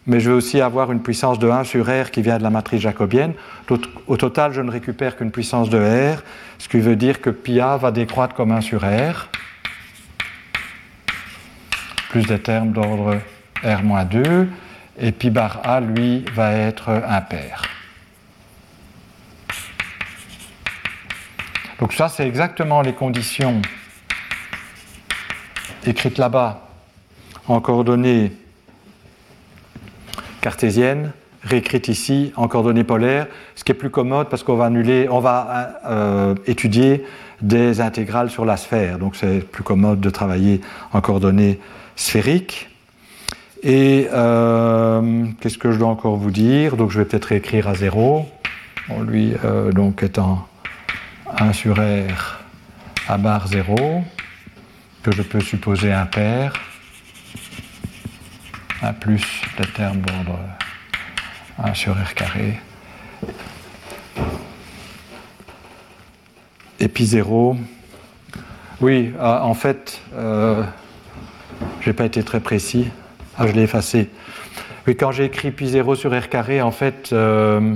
[0.06, 2.50] mais je vais aussi avoir une puissance de 1 sur R qui vient de la
[2.50, 3.34] matrice jacobienne.
[4.06, 6.22] Au total, je ne récupère qu'une puissance de R,
[6.58, 9.28] ce qui veut dire que pi A va décroître comme 1 sur R,
[12.10, 13.18] plus des termes d'ordre
[13.62, 14.46] R-2,
[14.98, 17.62] et pi bar A, lui, va être impair.
[21.78, 23.62] Donc ça, c'est exactement les conditions
[25.86, 26.68] écrites là-bas
[27.48, 28.32] en coordonnées
[30.40, 31.12] cartésienne,
[31.42, 35.20] réécrite ici en coordonnées polaires, ce qui est plus commode parce qu'on va annuler, on
[35.20, 37.04] va euh, étudier
[37.40, 40.60] des intégrales sur la sphère, donc c'est plus commode de travailler
[40.92, 41.58] en coordonnées
[41.96, 42.68] sphériques.
[43.62, 46.76] Et euh, qu'est-ce que je dois encore vous dire?
[46.76, 48.26] Donc je vais peut-être écrire à 0.
[49.06, 50.46] lui, euh, donc étant
[51.38, 52.40] 1 sur R
[53.08, 54.02] à barre 0,
[55.02, 56.52] que je peux supposer impair.
[58.82, 60.38] 1 plus le terme d'ordre
[61.62, 62.58] 1 sur R carré.
[66.78, 67.56] Et puis 0.
[68.80, 70.62] Oui, ah, en fait, euh,
[71.80, 72.88] je n'ai pas été très précis.
[73.36, 74.08] Ah, je l'ai effacé.
[74.86, 77.74] Oui, quand j'ai écrit pi 0 sur R carré, en fait, euh,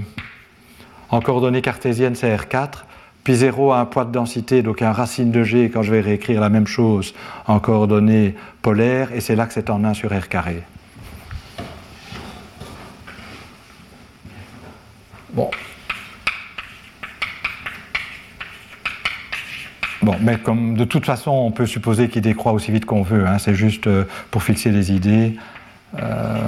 [1.11, 2.85] en coordonnées cartésiennes, c'est R4.
[3.25, 6.01] Pi 0 a un poids de densité, donc un racine de G, quand je vais
[6.01, 7.15] réécrire la même chose
[7.47, 10.63] en coordonnées polaires, et c'est là que c'est en 1 sur R carré.
[15.35, 15.51] Bon.
[20.01, 23.27] Bon, mais comme de toute façon, on peut supposer qu'il décroît aussi vite qu'on veut.
[23.27, 25.35] Hein, c'est juste euh, pour fixer les idées.
[25.99, 26.39] Euh,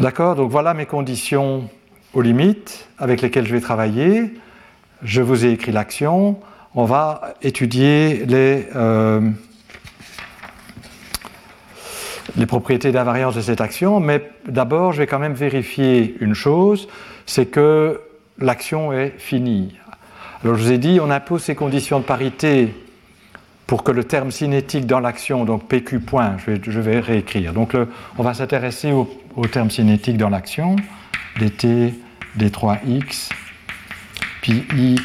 [0.00, 1.70] d'accord, donc voilà mes conditions
[2.12, 4.34] aux limites avec lesquelles je vais travailler.
[5.02, 6.38] Je vous ai écrit l'action.
[6.74, 9.30] On va étudier les, euh,
[12.36, 16.88] les propriétés d'invariance de cette action, mais d'abord je vais quand même vérifier une chose,
[17.26, 18.00] c'est que
[18.38, 19.76] l'action est finie.
[20.42, 22.74] Alors je vous ai dit, on impose ces conditions de parité
[23.66, 27.52] pour que le terme cinétique dans l'action, donc PQ point, je vais, réécrire.
[27.52, 27.76] Donc
[28.18, 30.76] on va s'intéresser au, terme cinétique dans l'action.
[31.38, 31.94] dt
[32.38, 33.30] d3x
[34.42, 34.96] pi i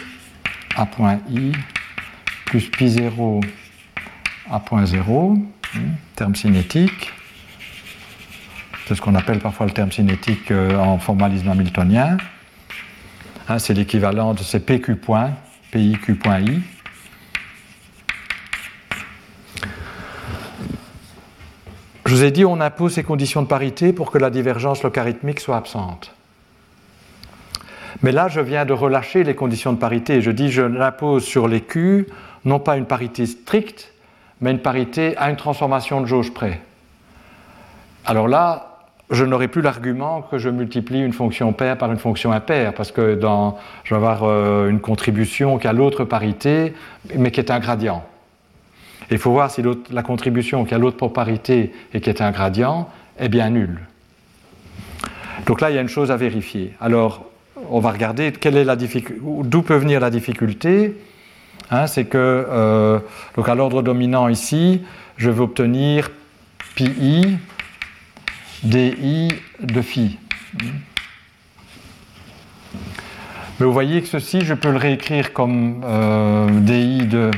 [0.75, 1.51] à point i
[2.45, 3.41] plus pi 0
[4.49, 5.45] à point 0, hmm,
[6.15, 7.11] terme cinétique.
[8.87, 12.17] C'est ce qu'on appelle parfois le terme cinétique euh, en formalisme hamiltonien.
[13.49, 15.31] Hein, c'est l'équivalent de ces PQ points,
[15.71, 16.61] PIQ point I.
[22.05, 25.41] Je vous ai dit, on impose ces conditions de parité pour que la divergence logarithmique
[25.41, 26.13] soit absente.
[28.01, 30.21] Mais là, je viens de relâcher les conditions de parité.
[30.21, 32.07] Je dis, je l'impose sur les Q,
[32.45, 33.91] non pas une parité stricte,
[34.41, 36.61] mais une parité à une transformation de jauge près.
[38.05, 38.77] Alors là,
[39.09, 42.91] je n'aurai plus l'argument que je multiplie une fonction paire par une fonction impaire, parce
[42.91, 46.73] que dans, je vais avoir euh, une contribution qui a l'autre parité,
[47.15, 48.03] mais qui est un gradient.
[49.09, 52.89] il faut voir si la contribution qui a l'autre parité et qui est un gradient
[53.17, 53.79] est bien nulle.
[55.45, 56.73] Donc là, il y a une chose à vérifier.
[56.81, 57.23] Alors,
[57.69, 60.95] on va regarder d'où peut venir la difficulté.
[61.69, 62.99] Hein, c'est que, euh,
[63.35, 64.83] donc à l'ordre dominant ici,
[65.17, 66.09] je vais obtenir
[66.75, 67.37] pi
[68.63, 69.27] di
[69.59, 70.17] de phi.
[73.59, 77.31] Mais vous voyez que ceci, je peux le réécrire comme euh, di de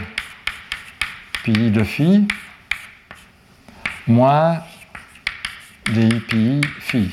[1.44, 2.28] pi de phi
[4.06, 4.60] moins
[5.92, 7.10] di pi phi.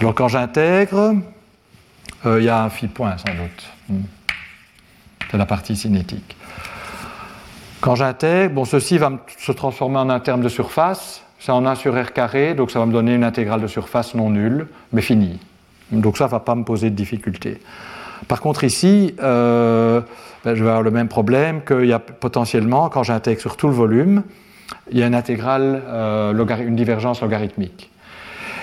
[0.00, 1.16] Alors quand j'intègre,
[2.24, 4.04] euh, il y a un phi point sans doute.
[5.34, 6.36] C'est la partie cinétique.
[7.80, 11.24] Quand j'intègre, bon, ceci va se transformer en un terme de surface.
[11.40, 14.14] C'est en 1 sur r carré, donc ça va me donner une intégrale de surface
[14.14, 15.40] non nulle, mais finie.
[15.90, 17.60] Donc ça ne va pas me poser de difficulté.
[18.28, 20.02] Par contre ici, euh,
[20.44, 23.66] ben, je vais avoir le même problème qu'il y a potentiellement, quand j'intègre sur tout
[23.66, 24.22] le volume,
[24.92, 27.90] il y a une intégrale, euh, une divergence logarithmique.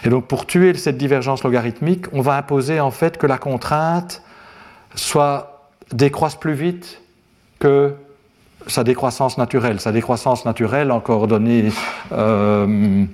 [0.05, 4.23] Et donc pour tuer cette divergence logarithmique, on va imposer en fait que la contrainte
[4.95, 5.50] soit
[5.93, 7.01] décroisse plus vite
[7.59, 7.93] que
[8.67, 9.79] sa décroissance naturelle.
[9.79, 11.71] Sa décroissance naturelle en coordonnées
[12.11, 13.05] euh,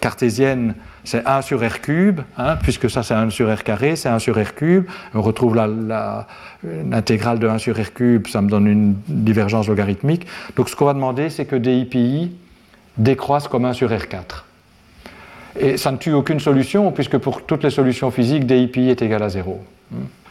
[0.00, 0.74] cartésiennes,
[1.04, 4.18] c'est 1 sur r cube, hein, puisque ça c'est 1 sur r carré, c'est 1
[4.18, 4.86] sur r cube.
[5.14, 10.26] On retrouve l'intégrale de 1 sur r cube, ça me donne une divergence logarithmique.
[10.56, 12.32] Donc ce qu'on va demander, c'est que DIPI
[12.96, 14.44] décroisse comme 1 sur r4.
[15.58, 19.22] Et ça ne tue aucune solution, puisque pour toutes les solutions physiques, DIPI est égal
[19.22, 19.60] à 0.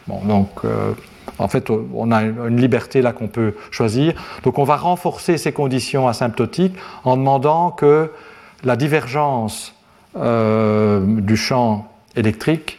[0.06, 0.92] Bon, donc, euh,
[1.40, 4.12] en fait, on a une liberté là qu'on peut choisir.
[4.44, 8.10] Donc, on va renforcer ces conditions asymptotiques en demandant que
[8.62, 9.74] la divergence
[10.16, 12.78] euh, du champ électrique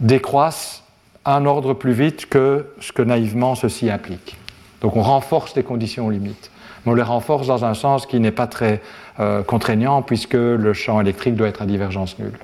[0.00, 0.84] décroisse
[1.24, 4.36] un ordre plus vite que ce que naïvement ceci implique.
[4.80, 6.52] Donc, on renforce les conditions limites
[6.84, 8.80] mais on les renforce dans un sens qui n'est pas très
[9.20, 12.38] euh, contraignant puisque le champ électrique doit être à divergence nulle.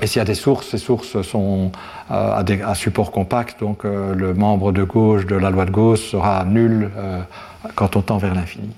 [0.00, 1.72] Et s'il y a des sources, ces sources sont
[2.10, 6.00] euh, à, support compact, donc euh, le membre de gauche de la loi de Gauss
[6.00, 6.90] sera nul
[7.74, 8.70] quand on tend vers l'infini.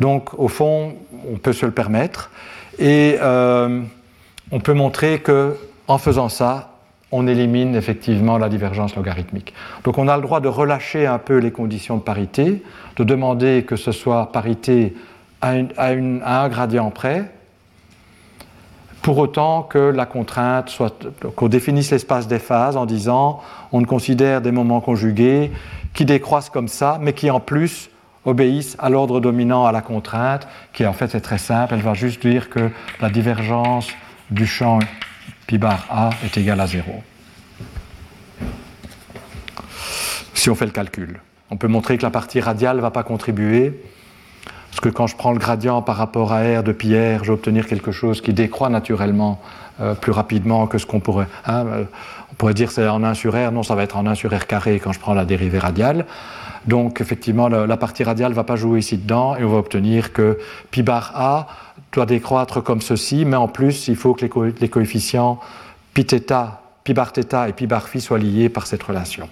[0.00, 0.94] Donc au fond,
[1.32, 2.30] on peut se le permettre
[2.78, 5.56] et on peut montrer que
[5.86, 6.74] en faisant ça,
[7.12, 9.54] on élimine effectivement la divergence logarithmique.
[9.84, 12.62] Donc on a le droit de relâcher un peu les conditions de parité,
[12.96, 14.96] de demander que ce soit parité
[15.40, 17.30] à, un gradient près,
[19.04, 23.86] pour autant que la contrainte soit qu'on définisse l'espace des phases en disant on ne
[23.86, 25.52] considère des moments conjugués
[25.92, 27.90] qui décroissent comme ça, mais qui en plus
[28.24, 31.92] obéissent à l'ordre dominant à la contrainte, qui en fait est très simple, elle va
[31.92, 32.70] juste dire que
[33.02, 33.90] la divergence
[34.30, 34.78] du champ
[35.46, 36.90] pi bar A est égal à 0.
[40.32, 41.20] Si on fait le calcul.
[41.50, 43.82] On peut montrer que la partie radiale ne va pas contribuer,
[44.74, 47.28] parce que quand je prends le gradient par rapport à R de pi R, je
[47.28, 49.40] vais obtenir quelque chose qui décroît naturellement
[49.80, 51.28] euh, plus rapidement que ce qu'on pourrait.
[51.46, 51.84] Hein, euh,
[52.32, 54.36] on pourrait dire c'est en 1 sur R, non, ça va être en 1 sur
[54.36, 56.06] R carré quand je prends la dérivée radiale.
[56.66, 60.12] Donc effectivement, la, partie radiale ne va pas jouer ici dedans et on va obtenir
[60.12, 60.40] que
[60.72, 61.46] pi bar A
[61.92, 64.26] doit décroître comme ceci, mais en plus, il faut que
[64.60, 65.38] les, coefficients
[65.92, 69.28] pi theta, pi bar theta et pi bar phi soient liés par cette relation.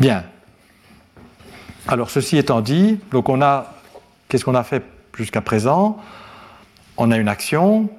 [0.00, 0.24] Bien.
[1.88, 3.66] Alors, ceci étant dit, donc on a,
[4.32, 4.82] qu'est-ce qu'on a fait
[5.14, 5.98] jusqu'à présent?
[6.96, 7.90] On a une action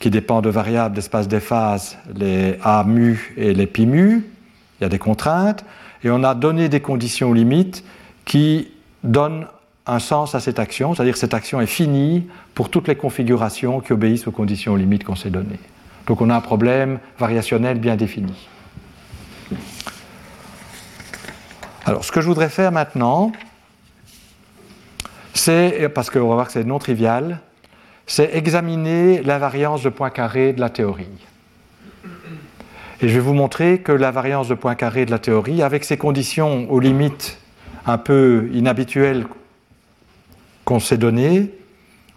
[0.00, 4.24] qui dépend de variables d'espace des phases, les A mu et les pi mu.
[4.80, 5.64] Il y a des contraintes.
[6.02, 7.84] Et on a donné des conditions limites
[8.24, 8.72] qui
[9.04, 9.46] donnent
[9.86, 12.26] un sens à cette action, c'est-à-dire cette action est finie
[12.56, 15.60] pour toutes les configurations qui obéissent aux conditions limites qu'on s'est données.
[16.08, 18.48] Donc on a un problème variationnel bien défini.
[21.84, 23.30] Alors ce que je voudrais faire maintenant,
[25.34, 27.40] c'est, parce qu'on va voir que c'est non trivial,
[28.06, 31.08] c'est examiner l'invariance de Poincaré de la théorie.
[33.00, 36.70] Et je vais vous montrer que l'invariance de Poincaré de la théorie, avec ces conditions
[36.70, 37.38] aux limites
[37.84, 39.26] un peu inhabituelles
[40.64, 41.50] qu'on s'est données,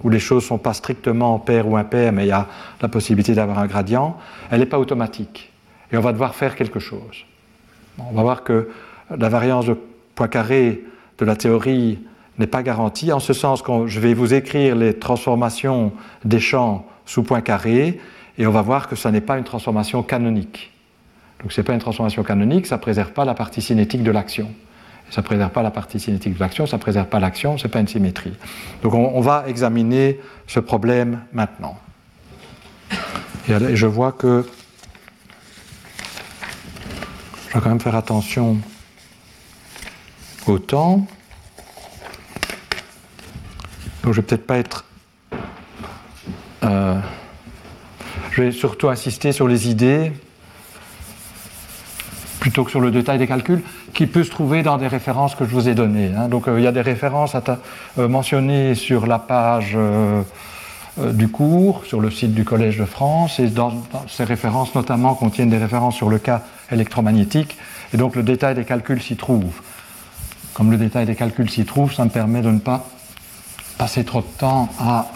[0.04, 2.48] où les choses ne sont pas strictement paires ou impaires, mais il y a
[2.82, 4.18] la possibilité d'avoir un gradient,
[4.52, 5.52] elle n'est pas automatique.
[5.92, 7.26] Et on va devoir faire quelque chose.
[7.98, 8.70] On va voir que
[9.10, 9.76] la variance de
[10.14, 10.84] Poincaré
[11.18, 12.00] de la théorie
[12.40, 15.92] n'est pas garantie, en ce sens que je vais vous écrire les transformations
[16.24, 18.00] des champs sous Poincaré,
[18.38, 20.72] et on va voir que ce n'est pas une transformation canonique.
[21.42, 24.12] Donc ce n'est pas une transformation canonique, ça ne préserve pas la partie cinétique de
[24.12, 24.50] l'action.
[25.10, 27.66] Ça ne préserve pas la partie cinétique de l'action, ça ne préserve pas l'action, ce
[27.66, 28.34] n'est pas une symétrie.
[28.84, 31.78] Donc on, va examiner ce problème maintenant.
[33.48, 34.46] Et, je vois que
[37.48, 38.58] je dois quand même faire attention
[40.46, 41.08] au temps.
[44.08, 44.86] Donc je vais peut-être pas être.
[46.64, 46.98] Euh,
[48.32, 50.14] je vais surtout insister sur les idées
[52.40, 53.62] plutôt que sur le détail des calculs,
[53.94, 56.14] qui peut se trouver dans des références que je vous ai données.
[56.18, 56.30] Hein.
[56.30, 59.78] Donc euh, il y a des références euh, mentionnées sur la page
[60.98, 63.74] du cours, sur le site du Collège de France, et dans,
[64.08, 67.58] ces références notamment contiennent des références sur le cas électromagnétique,
[67.94, 69.52] et donc le détail des calculs s'y trouve.
[70.54, 72.88] Comme le détail des calculs s'y trouve, ça me permet de ne pas
[73.78, 75.08] passer trop de temps à,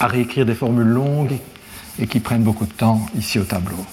[0.00, 1.38] à réécrire des formules longues
[1.98, 3.84] et qui prennent beaucoup de temps ici au tableau.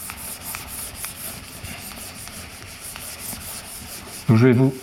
[4.27, 4.73] Donc je vais vous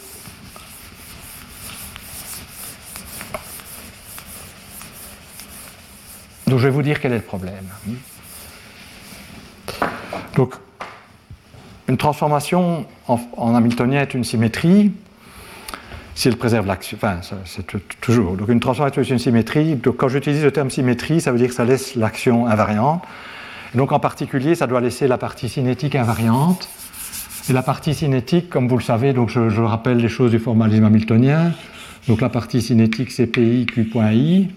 [6.47, 7.67] Donc je vais vous dire quel est le problème.
[10.37, 10.55] Donc
[11.89, 14.93] une transformation en, hamiltonien est une symétrie
[16.17, 16.97] si elle préserve l'action.
[17.01, 17.65] Enfin, c'est
[18.01, 18.37] toujours.
[18.37, 19.77] Donc une transformation est une symétrie.
[19.77, 23.05] Donc quand j'utilise le terme symétrie, ça veut dire que ça laisse l'action invariante.
[23.75, 26.69] donc en particulier, ça doit laisser la partie cinétique invariante.
[27.49, 30.85] Et la partie cinétique, comme vous le savez, donc je, rappelle les choses du formalisme
[30.85, 31.53] hamiltonien.
[32.09, 34.49] Donc la partie cinétique, c'est PI, Q.I.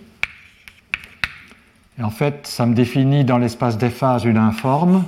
[2.00, 5.04] Et en fait, ça me définit dans l'espace des phases une informe.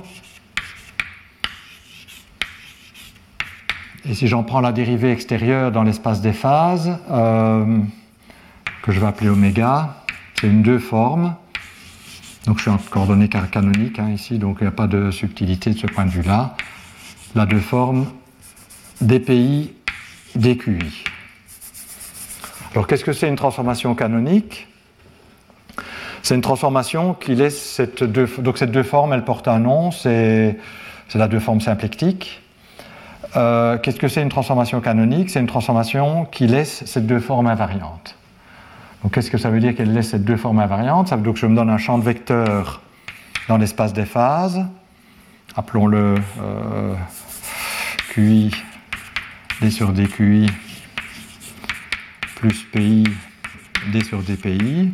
[4.04, 7.78] Et si j'en prends la dérivée extérieure dans l'espace des phases, euh,
[8.82, 9.96] que je vais appeler oméga,
[10.40, 11.36] c'est une deux forme.
[12.46, 15.70] Donc je suis en coordonnées canoniques hein, ici, donc il n'y a pas de subtilité
[15.70, 16.56] de ce point de vue-là
[17.34, 18.06] la deux formes
[19.00, 19.72] DPI,
[20.34, 21.04] DQI.
[22.72, 24.66] Alors qu'est-ce que c'est une transformation canonique?
[26.22, 29.90] C'est une transformation qui laisse cette deux, donc cette deux formes, elle porte un nom,
[29.92, 30.58] c'est
[31.14, 32.40] la deux formes symplectiques.
[33.36, 35.30] Euh, qu'est-ce que c'est une transformation canonique?
[35.30, 38.16] C'est une transformation qui laisse cette deux formes invariantes.
[39.02, 41.08] Donc qu'est-ce que ça veut dire qu'elle laisse cette deux formes invariantes?
[41.08, 42.82] Ça veut dire que je me donne un champ de vecteurs
[43.48, 44.64] dans l'espace des phases,
[45.56, 46.94] appelons-le euh,
[48.10, 48.50] QI,
[49.60, 50.46] D sur DQI,
[52.36, 53.04] plus PI,
[53.92, 54.92] D sur DPI,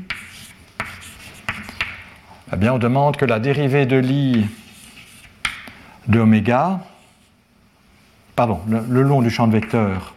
[2.50, 4.46] eh bien, on demande que la dérivée de l'I
[6.06, 6.80] de oméga,
[8.38, 10.14] pardon, le, long du champ de vecteur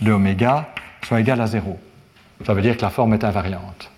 [0.00, 0.68] de oméga
[1.04, 1.76] soit égal à 0.
[2.46, 3.90] Ça veut dire que la forme est invariante.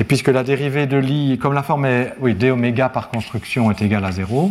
[0.00, 3.70] Et puisque la dérivée de l'I, comme la forme est, oui, d oméga par construction
[3.70, 4.50] est égale à 0,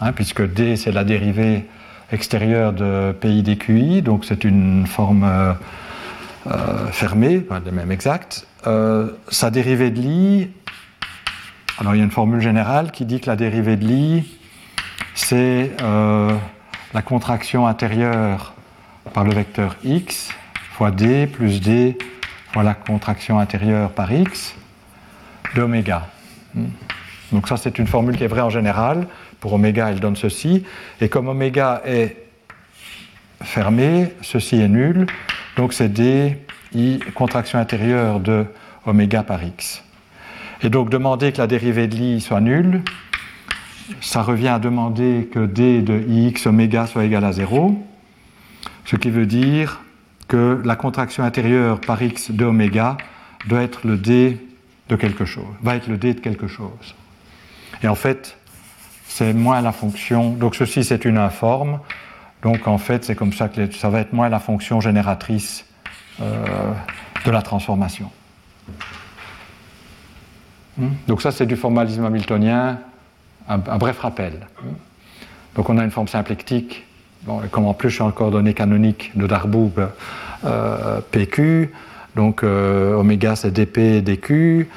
[0.00, 1.66] Hein, puisque D c'est la dérivée
[2.10, 5.52] extérieure de PI dQI, donc c'est une forme euh,
[6.46, 8.46] euh, fermée, de même exacte.
[8.66, 10.50] Euh, sa dérivée de l'I,
[11.78, 14.39] alors il y a une formule générale qui dit que la dérivée de l'I,
[15.20, 18.54] c'est la contraction intérieure
[19.12, 20.30] par le vecteur x
[20.72, 21.96] fois d plus d
[22.52, 24.54] fois la contraction intérieure par x
[25.54, 26.08] d'oméga.
[26.54, 26.66] Hmm.
[27.32, 29.06] Donc ça c'est une formule qui est vraie en général.
[29.38, 30.64] Pour oméga, elle donne ceci.
[31.00, 32.16] Et comme oméga est
[33.42, 35.06] fermé, ceci est nul.
[35.56, 36.38] Donc c'est d,
[36.74, 38.46] i, contraction intérieure de
[38.84, 39.82] oméga par x.
[40.62, 42.82] Et donc demander que la dérivée de l'i soit nulle,
[44.00, 47.76] ça revient à demander que d de ix oméga soit égal à 0,
[48.84, 49.80] ce qui veut dire
[50.28, 52.96] que la contraction intérieure par x de oméga
[53.46, 54.38] doit être le d
[54.88, 56.94] de quelque chose, va être le d de quelque chose.
[57.82, 58.36] Et en fait,
[59.06, 60.30] c'est moins la fonction.
[60.30, 61.80] Donc ceci, c'est une informe.
[62.42, 65.64] Donc en fait, c'est comme ça que ça va être moins la fonction génératrice
[66.20, 66.72] euh,
[67.24, 68.10] de la transformation.
[70.78, 70.90] Hmm?
[71.06, 72.78] Donc ça, c'est du formalisme hamiltonien,
[73.50, 74.46] un, bref rappel.
[75.56, 76.84] Donc on a une forme symplectique,
[77.22, 79.72] bon, comme en plus je suis en coordonnées canoniques de Darboux
[80.44, 81.72] euh, PQ,
[82.16, 84.68] Donc oméga c'est dp dq.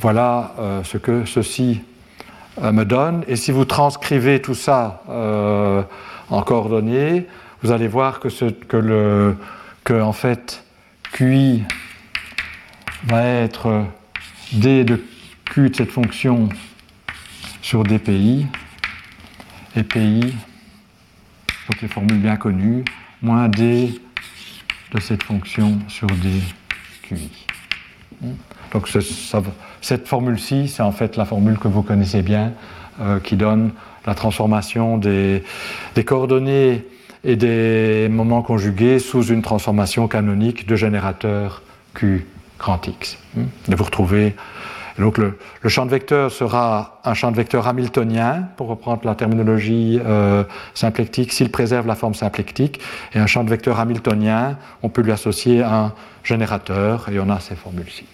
[0.00, 0.52] voilà
[0.82, 1.82] ce que ceci
[2.60, 3.24] me donne.
[3.28, 5.02] Et si vous transcrivez tout ça
[6.30, 7.26] en coordonnées,
[7.62, 9.36] vous allez voir que, ce, que, le,
[9.84, 10.64] que en fait
[11.12, 11.62] QI
[13.04, 13.84] va être
[14.52, 15.00] d de
[15.52, 16.48] Q de cette fonction
[17.60, 18.46] sur dpi
[19.76, 22.86] et pi, donc les formules bien connues,
[23.20, 24.00] moins d
[24.92, 27.28] de cette fonction sur dqi.
[28.72, 28.88] Donc
[29.82, 32.54] cette formule-ci, c'est en fait la formule que vous connaissez bien,
[33.02, 33.72] euh, qui donne
[34.06, 35.44] la transformation des,
[35.94, 36.86] des, coordonnées
[37.24, 41.60] et des moments conjugués sous une transformation canonique de générateur
[41.92, 42.26] Q
[42.58, 43.18] grand X.
[43.36, 44.34] Et vous retrouvez
[44.98, 45.38] donc le,
[45.68, 51.32] champ de vecteur sera un champ de vecteur hamiltonien, pour reprendre la terminologie euh, symplectique,
[51.32, 52.80] s'il préserve la forme symplectique.
[53.14, 55.92] Et un champ de vecteur hamiltonien, on peut lui associer un
[56.24, 58.04] générateur, et on a ces formules-ci.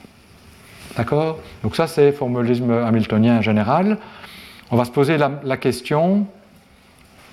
[0.97, 1.39] D'accord?
[1.63, 3.99] Donc ça, c'est formulisme hamiltonien général.
[4.71, 6.27] On va se poser la, question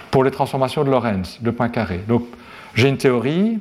[0.10, 2.00] pour les transformations de Lorentz, de Poincaré.
[2.08, 2.24] Donc
[2.74, 3.60] j'ai une théorie,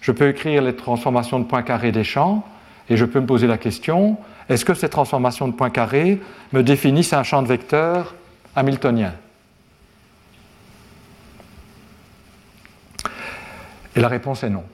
[0.00, 2.44] je peux écrire les transformations de Poincaré des champs,
[2.88, 4.16] et je peux me poser la question,
[4.48, 6.20] est-ce que ces transformations de Poincaré
[6.52, 8.14] me définissent un champ de vecteurs
[8.56, 9.14] hamiltonien?
[13.96, 14.64] Et la réponse est non.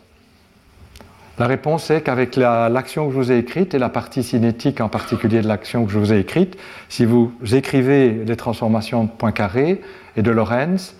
[1.39, 4.89] La réponse est qu'avec l'action que je vous ai écrite, et la partie cinétique en
[4.89, 6.57] particulier de l'action que je vous ai écrite,
[6.89, 9.81] si vous écrivez les transformations de Poincaré
[10.17, 10.95] et de Lorentz,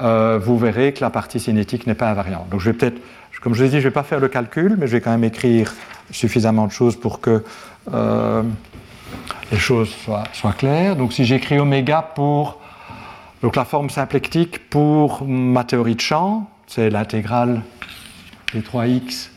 [0.00, 2.50] euh, vous verrez que la partie cinétique n'est pas invariante.
[2.50, 3.00] Donc je vais peut-être,
[3.40, 5.10] comme je l'ai dit, je ne vais pas faire le calcul, mais je vais quand
[5.10, 5.72] même écrire
[6.10, 7.42] suffisamment de choses pour que
[7.92, 8.42] euh,
[9.50, 10.96] les choses soient, claires.
[10.96, 12.58] Donc si j'écris oméga pour
[13.42, 17.62] donc la forme symplectique pour ma théorie de champ, c'est l'intégrale
[18.52, 19.30] des 3x.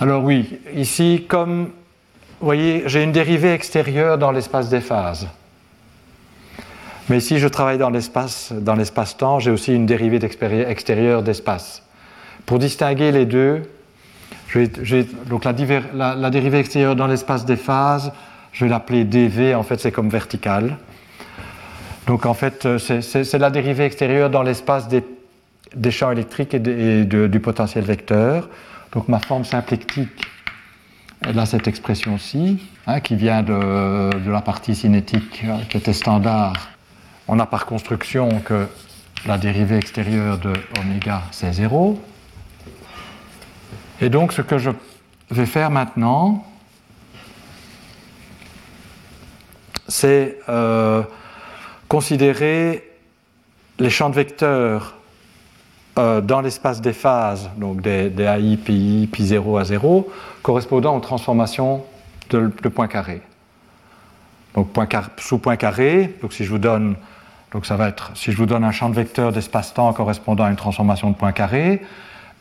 [0.00, 1.70] Alors oui, ici, comme
[2.40, 5.28] vous voyez, j'ai une dérivée extérieure dans l'espace des phases.
[7.08, 11.82] Mais si je travaille dans l'espace, dans l'espace-temps, j'ai aussi une dérivée extérieure d'espace.
[12.46, 13.62] Pour distinguer les deux,
[15.26, 18.12] donc la, dérivée extérieure dans l'espace des phases,
[18.52, 20.76] je vais l'appeler dv, en fait c'est comme vertical.
[22.06, 27.40] Donc en fait euh, c'est la dérivée extérieure dans l'espace des, champs électriques et, du
[27.40, 28.48] potentiel vecteur.
[28.92, 30.26] Donc ma forme symplectique,
[31.22, 36.68] elle a cette expression-ci, hein, qui vient de, la partie cinétique euh, qui était standard.
[37.28, 38.66] On a par construction que
[39.26, 41.98] la dérivée extérieure de oméga c'est 0.
[44.02, 44.70] Et donc ce que je
[45.30, 46.44] vais faire maintenant,
[49.86, 51.04] c'est euh,
[51.86, 52.90] considérer
[53.78, 54.96] les champs de vecteurs
[55.98, 60.10] euh, dans l'espace des phases, donc des, AI, PI, pi 0 à 0,
[60.42, 61.84] correspondant aux transformations
[62.30, 63.22] de, de Poincaré.
[64.54, 64.76] Donc
[65.18, 66.96] sous Poincaré, donc si je vous donne,
[67.52, 70.50] donc ça va être, si je vous donne un champ de vecteurs d'espace-temps correspondant à
[70.50, 71.82] une transformation de Poincaré,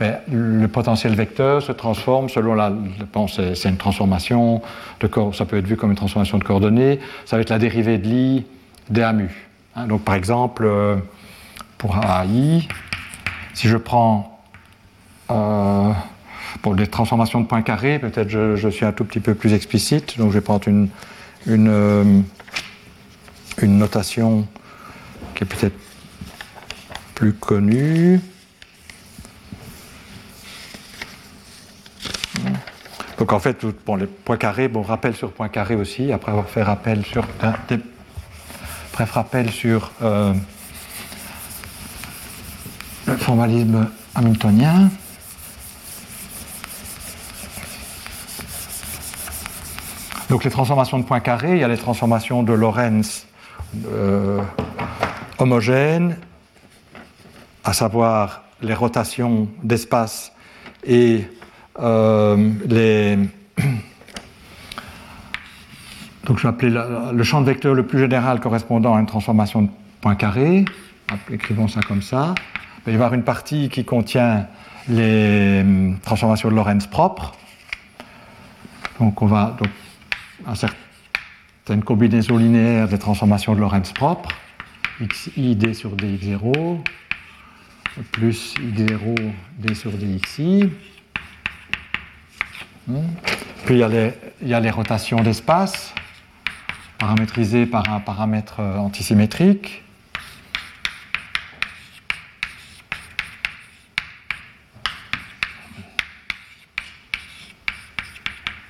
[0.01, 2.73] ben, le potentiel vecteur se transforme selon la.
[3.27, 4.63] c'est une transformation
[5.31, 6.99] ça peut être vu comme une transformation de coordonnées.
[7.25, 8.45] Ça va être la dérivée de l'i
[8.89, 9.29] dAmu.
[9.75, 10.95] Hein, donc par exemple, euh,
[11.77, 12.67] pour AI,
[13.53, 14.41] si je prends
[15.29, 15.91] euh,
[16.63, 19.53] pour les transformations de points carrés, peut-être je, je, suis un tout petit peu plus
[19.53, 20.17] explicite.
[20.17, 20.89] Donc je vais prendre une,
[21.45, 22.21] une, euh,
[23.61, 24.47] une notation
[25.35, 25.77] qui est peut-être
[27.13, 28.19] plus connue.
[33.21, 36.63] Donc en fait, les points carrés, bon, rappel sur point carré aussi, après avoir fait
[36.63, 37.23] rappel sur,
[38.93, 40.33] bref, rappel sur euh,
[43.05, 44.89] le formalisme hamiltonien.
[50.31, 53.27] Donc les transformations de points carrés, il y a les transformations de Lorentz
[53.85, 54.41] euh,
[55.37, 56.17] homogènes,
[57.63, 60.31] à savoir les rotations d'espace
[60.83, 61.27] et
[61.79, 63.17] les...
[66.25, 66.71] Donc je vais appeler
[67.13, 69.69] le champ de vecteur le plus général correspondant à une transformation de
[70.01, 70.65] point carré.
[71.31, 72.35] Écrivons ça comme ça.
[72.79, 74.47] Il va y avoir une partie qui contient
[74.87, 77.33] les hum, transformations de Lorentz propres.
[78.99, 79.69] Donc on va donc
[80.47, 84.29] à certaines combinaisons linéaires des transformations de Lorentz propres,
[84.99, 86.79] xi d sur dx0
[88.11, 89.15] plus x0
[89.57, 90.69] d sur dxi.
[92.87, 93.07] Hmm.
[93.65, 93.79] Puis il
[94.47, 95.93] y a les, rotations d'espace,
[96.97, 99.83] paramétrisées par un paramètre euh, antisymétrique.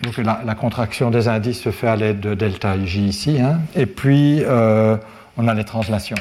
[0.01, 3.39] Donc la, contraction des indices se fait à l'aide de delta J ici.
[3.39, 3.61] Hein.
[3.75, 4.97] Et puis, euh,
[5.37, 6.17] on a les translations.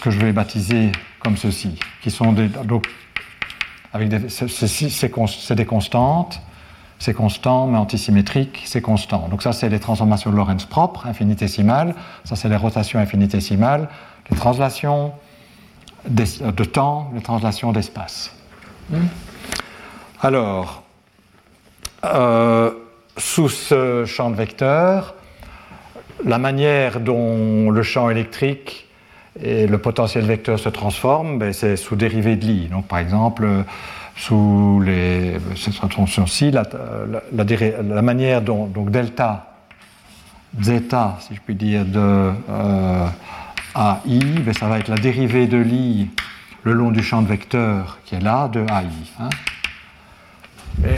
[0.00, 2.86] Que je vais baptiser comme ceci qui sont des, donc,
[3.92, 6.40] avec c'est des constantes,
[6.98, 9.28] c'est constant, mais antisymétrique, c'est constant.
[9.28, 11.94] Donc ça, c'est les transformations de Lorentz propres, infinitésimales.
[12.24, 13.88] Ça, c'est les rotations infinitésimales,
[14.30, 15.12] les translations
[16.08, 18.34] de temps, les translations d'espace.
[20.20, 20.82] Alors,
[22.04, 22.70] euh,
[23.16, 25.14] sous ce champ de vecteurs,
[26.24, 28.89] la manière dont le champ électrique
[29.42, 32.68] et le potentiel vecteur se transforme, ben, c'est sous dérivée de Lie.
[32.68, 33.46] Donc, par exemple,
[34.16, 35.74] sous les, cette
[36.26, 36.64] ci la,
[37.32, 39.54] la, manière dont donc delta,
[40.60, 43.06] zeta, si je puis dire, de euh,
[43.74, 46.10] AI, ben, ça va être la dérivée de Lie
[46.62, 48.86] le long du champ de vecteur qui est là, de AI.
[49.18, 49.28] Hein.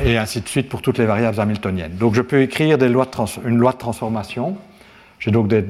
[0.04, 1.96] et, ainsi de suite pour toutes les variables hamiltoniennes.
[1.96, 4.56] Donc je peux écrire une loi de transformation.
[5.20, 5.64] J'ai donc des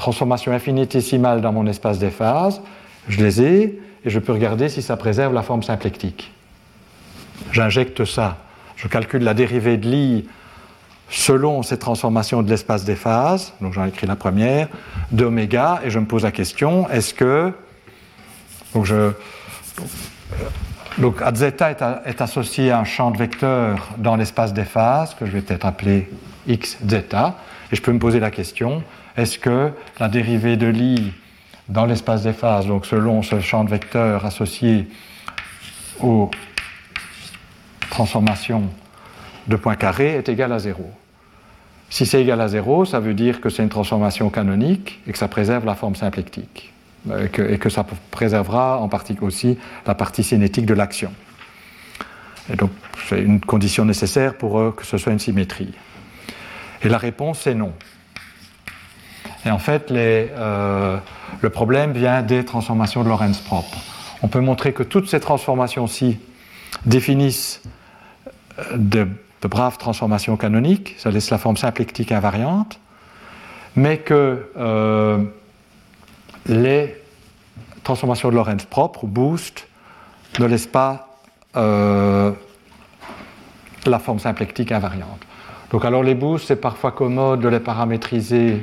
[0.00, 2.62] transformations infinitésimales dans mon espace des phases.
[3.08, 6.32] Je les ai et je peux regarder si ça préserve la forme symplectique.
[7.52, 8.38] J'injecte ça.
[8.76, 10.28] Je calcule la dérivée de Lie
[11.10, 14.68] selon ces transformations de l'espace des phases, donc j'en écrit la première,
[15.10, 17.52] d'oméga, et je me pose la question, est-ce que...
[18.72, 19.10] Donc, je,
[20.98, 25.40] donc est, associé à un champ de vecteurs dans l'espace des phases, que je vais
[25.40, 26.08] peut-être appeler
[26.46, 27.36] x zeta,
[27.72, 28.82] et je peux me poser la question,
[29.16, 31.12] est-ce que la dérivée de Lie
[31.68, 34.88] dans l'espace des phases, donc selon ce champ de vecteurs associé
[36.00, 36.30] aux
[37.90, 38.64] transformations
[39.46, 40.90] de points carrés, est égale à 0
[41.92, 45.18] si c'est égal à 0, ça veut dire que c'est une transformation canonique et que
[45.18, 46.72] ça préserve la forme symplectique.
[47.10, 51.12] Euh, et que, ça préservera en partie aussi la partie cinétique de l'action.
[52.52, 52.70] Et donc,
[53.08, 55.72] c'est une condition nécessaire pour euh, que ce soit une symétrie.
[56.82, 57.72] Et la réponse est non.
[59.46, 60.98] Et en fait, euh,
[61.40, 63.78] le problème vient des transformations de Lorentz propres.
[64.22, 66.18] On peut montrer que toutes ces transformations-ci
[66.84, 67.62] définissent
[68.74, 69.08] de
[69.42, 72.78] de braves transformations canoniques, ça laisse la forme symplectique invariante,
[73.76, 75.24] mais que euh,
[76.46, 76.96] les
[77.82, 79.66] transformations de Lorentz propres, boost,
[80.38, 81.08] ne laissent pas
[81.56, 82.32] euh,
[83.86, 85.20] la forme symplectique invariante.
[85.70, 88.62] Donc alors les boosts, c'est parfois commode de les paramétriser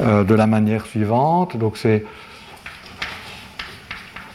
[0.00, 1.56] euh, de la manière suivante.
[1.56, 2.04] Donc c'est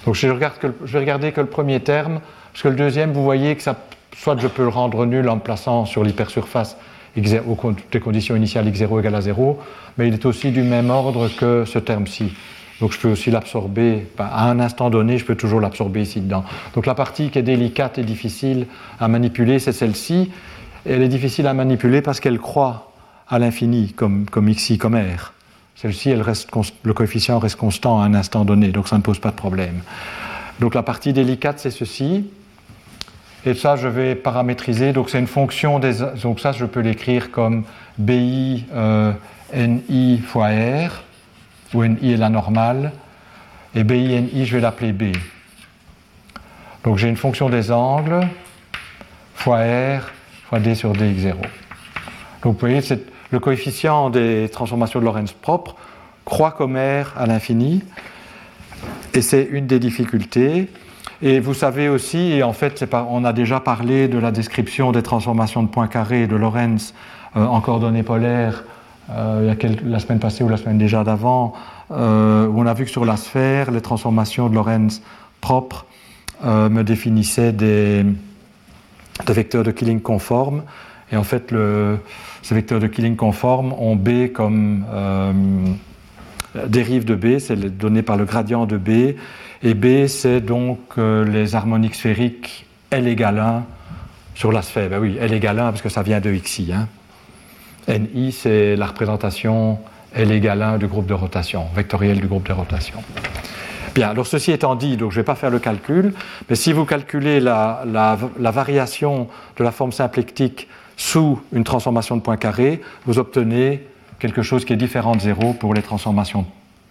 [0.05, 2.19] donc je, regarde que, je vais regarder que le premier terme,
[2.51, 3.77] parce que le deuxième, vous voyez que ça
[4.17, 6.77] soit je peux le rendre nul en plaçant sur l'hypersurface
[7.15, 9.59] des conditions initiales x0 égale à 0,
[9.97, 12.33] mais il est aussi du même ordre que ce terme-ci.
[12.81, 16.43] Donc je peux aussi l'absorber, à un instant donné, je peux toujours l'absorber ici dedans.
[16.73, 18.65] Donc la partie qui est délicate et difficile
[18.99, 20.31] à manipuler, c'est celle-ci.
[20.85, 22.91] Elle est difficile à manipuler parce qu'elle croît
[23.29, 25.33] à l'infini, comme, comme xi, comme r.
[25.75, 29.35] Celle-ci, le coefficient reste constant à un instant donné, donc ça ne pose pas de
[29.35, 29.81] problème.
[30.59, 32.25] Donc la partie délicate, c'est ceci.
[33.45, 34.93] Et ça, je vais paramétriser.
[34.93, 35.95] Donc, c'est une fonction des.
[36.21, 37.65] Donc, ça, je peux l'écrire comme
[37.97, 39.11] BI euh,
[39.53, 41.03] NI fois R,
[41.73, 42.93] où NI est la normale.
[43.75, 45.15] Et BI NI, je vais l'appeler B.
[46.85, 48.21] Donc, j'ai une fonction des angles
[49.35, 50.09] fois R
[50.47, 51.35] fois D sur DX0.
[52.43, 52.79] Donc, vous voyez,
[53.33, 55.75] le coefficient des transformations de Lorentz propres
[56.23, 57.83] croît comme R à l'infini.
[59.15, 60.69] Et c'est une des difficultés.
[61.21, 65.01] Et vous savez aussi, et en fait, on a déjà parlé de la description des
[65.01, 66.93] transformations de points carrés de Lorentz
[67.35, 68.63] euh, en coordonnées polaires
[69.09, 71.53] euh, il y a la semaine passée ou la semaine déjà d'avant,
[71.91, 75.01] euh, où on a vu que sur la sphère, les transformations de Lorentz
[75.41, 75.85] propres
[76.43, 78.05] me définissaient des,
[79.27, 80.63] vecteurs de Killing conformes.
[81.13, 81.53] Et en fait,
[82.41, 84.83] ces vecteurs de Killing conformes ont B comme
[86.67, 89.15] dérive de B, c'est donné par le gradient de B.
[89.63, 93.63] Et B, c'est donc euh, les harmoniques sphériques L égale 1
[94.35, 94.89] sur la sphère.
[94.89, 96.73] Ben oui, L égale 1 parce que ça vient de XI.
[96.73, 96.87] Hein.
[97.87, 99.79] NI, c'est la représentation
[100.13, 103.01] L égale 1 du groupe de rotation, vectoriel du groupe de rotation.
[103.95, 106.13] Bien, alors ceci étant dit, donc je ne vais pas faire le calcul,
[106.49, 107.85] mais si vous calculez la,
[108.37, 109.27] variation
[109.57, 110.67] de la forme symplectique
[110.97, 113.85] sous une transformation de point carré, vous obtenez
[114.19, 116.45] quelque chose qui est différent de zéro pour les transformations,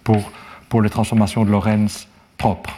[0.05, 2.71] de Lorentz propre.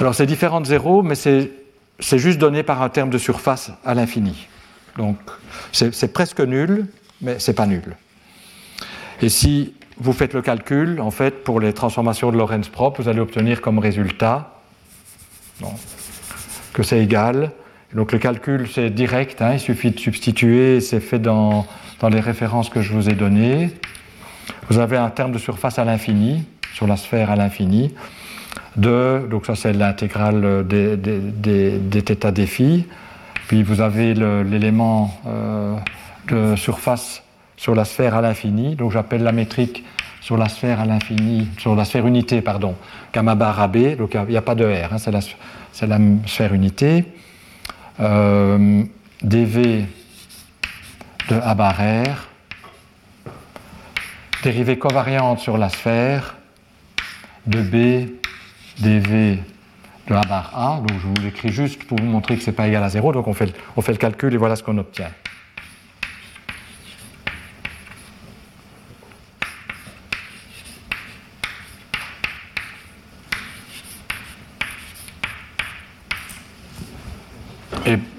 [0.00, 1.50] Alors c'est différent de zéro, mais c'est
[2.00, 4.48] juste donné par un terme de surface à l'infini.
[4.96, 5.16] Donc
[5.72, 6.86] c'est presque nul,
[7.20, 7.96] mais c'est pas nul.
[9.20, 13.08] Et si vous faites le calcul, en fait, pour les transformations de Lorentz propre, vous
[13.08, 14.58] allez obtenir comme résultat
[16.72, 17.52] que c'est égal.
[17.94, 21.66] Donc le calcul, c'est direct, hein, il suffit de substituer, c'est fait dans,
[22.00, 23.70] dans les références que je vous ai données.
[24.70, 27.94] Vous avez un terme de surface à l'infini, sur la sphère à l'infini,
[28.76, 32.86] de, donc ça c'est l'intégrale des, des, des, défis,
[33.48, 35.76] puis vous avez l'élément euh,
[36.28, 37.22] de surface
[37.58, 39.84] sur la sphère à l'infini, donc j'appelle la métrique
[40.22, 42.74] sur la sphère à l'infini, sur la sphère unité, pardon,
[43.12, 45.20] gamma bar AB, donc il n'y a, pas de R, hein, c'est la,
[45.86, 47.04] la, sphère unité.
[48.00, 48.84] Euh,
[49.22, 49.84] dV
[51.28, 52.28] de A bar R,
[54.42, 56.36] dérivée covariante sur la sphère
[57.46, 58.08] de B
[58.80, 59.38] dV
[60.08, 60.80] de A bar A.
[60.80, 63.12] Donc je vous l'écris juste pour vous montrer que ce n'est pas égal à 0.
[63.12, 65.10] Donc on fait, on fait le calcul et voilà ce qu'on obtient.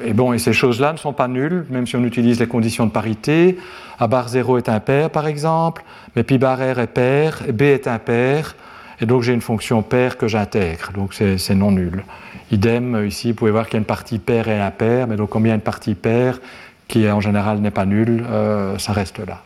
[0.05, 2.85] Et, bon, et ces choses-là ne sont pas nulles, même si on utilise les conditions
[2.85, 3.57] de parité.
[3.99, 5.83] A bar 0 est impair, par exemple,
[6.15, 8.55] mais pi bar R est pair, B est impair,
[8.99, 12.03] et donc j'ai une fonction paire que j'intègre, donc c'est non nul.
[12.51, 15.29] Idem, ici, vous pouvez voir qu'il y a une partie paire et impair, mais donc
[15.29, 16.39] comme il y a une partie paire
[16.87, 19.41] qui en général n'est pas nulle, euh, ça reste là.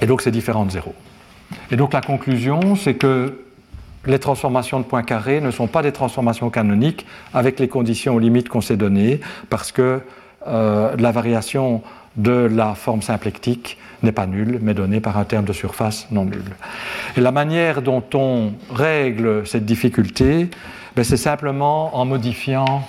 [0.00, 0.94] Et donc c'est différent de zéro.
[1.70, 3.45] Et donc la conclusion, c'est que
[4.06, 8.48] les transformations de points carrés ne sont pas des transformations canoniques avec les conditions limites
[8.48, 9.20] qu'on s'est données,
[9.50, 10.00] parce que
[10.46, 11.82] euh, la variation
[12.16, 16.24] de la forme symplectique n'est pas nulle, mais donnée par un terme de surface non
[16.24, 16.44] nul.
[17.16, 20.48] Et la manière dont on règle cette difficulté,
[20.94, 22.88] ben, c'est simplement en modifiant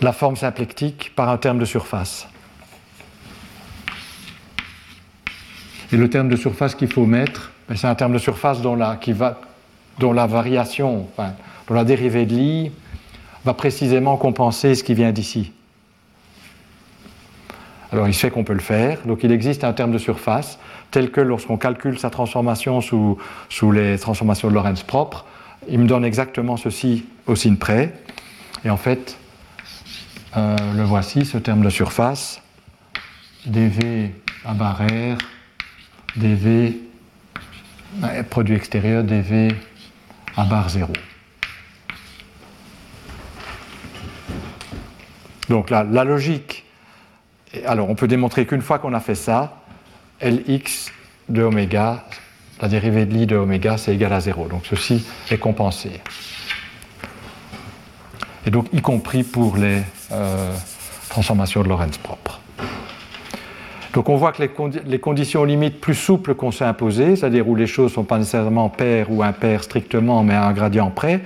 [0.00, 2.26] la forme symplectique par un terme de surface.
[5.92, 8.74] Et le terme de surface qu'il faut mettre, ben, c'est un terme de surface dont
[8.74, 9.40] la, qui va,
[10.02, 11.34] dont la variation, enfin,
[11.68, 12.72] dont la dérivée de l'i
[13.44, 15.52] va précisément compenser ce qui vient d'ici.
[17.92, 18.98] Alors il se fait qu'on peut le faire.
[19.06, 20.58] Donc il existe un terme de surface
[20.90, 23.16] tel que lorsqu'on calcule sa transformation sous,
[23.70, 25.24] les transformations de Lorentz propres,
[25.68, 27.94] il me donne exactement ceci au signe près.
[28.64, 29.16] Et en fait,
[30.36, 32.42] euh, le voici, ce terme de surface,
[33.46, 34.10] dv
[34.44, 35.18] à barrière,
[36.16, 36.76] dv,
[38.30, 39.54] produit extérieur, dv
[40.36, 40.92] à barre 0.
[45.48, 46.64] Donc la, la logique
[47.66, 49.58] alors, on peut démontrer qu'une fois qu'on a fait ça,
[50.22, 50.90] Lx
[51.28, 52.04] de oméga,
[52.60, 54.48] la dérivée de l'i de oméga, c'est égal à 0.
[54.48, 56.00] Donc ceci est compensé.
[58.46, 60.54] Et donc, y compris pour les euh,
[61.08, 62.40] transformations de Lorentz propres.
[63.92, 64.42] Donc on voit que
[64.86, 68.18] les, conditions limites plus souples qu'on s'est imposées, c'est-à-dire où les choses ne sont pas
[68.18, 71.20] nécessairement paires ou impaires strictement, mais à un gradient près,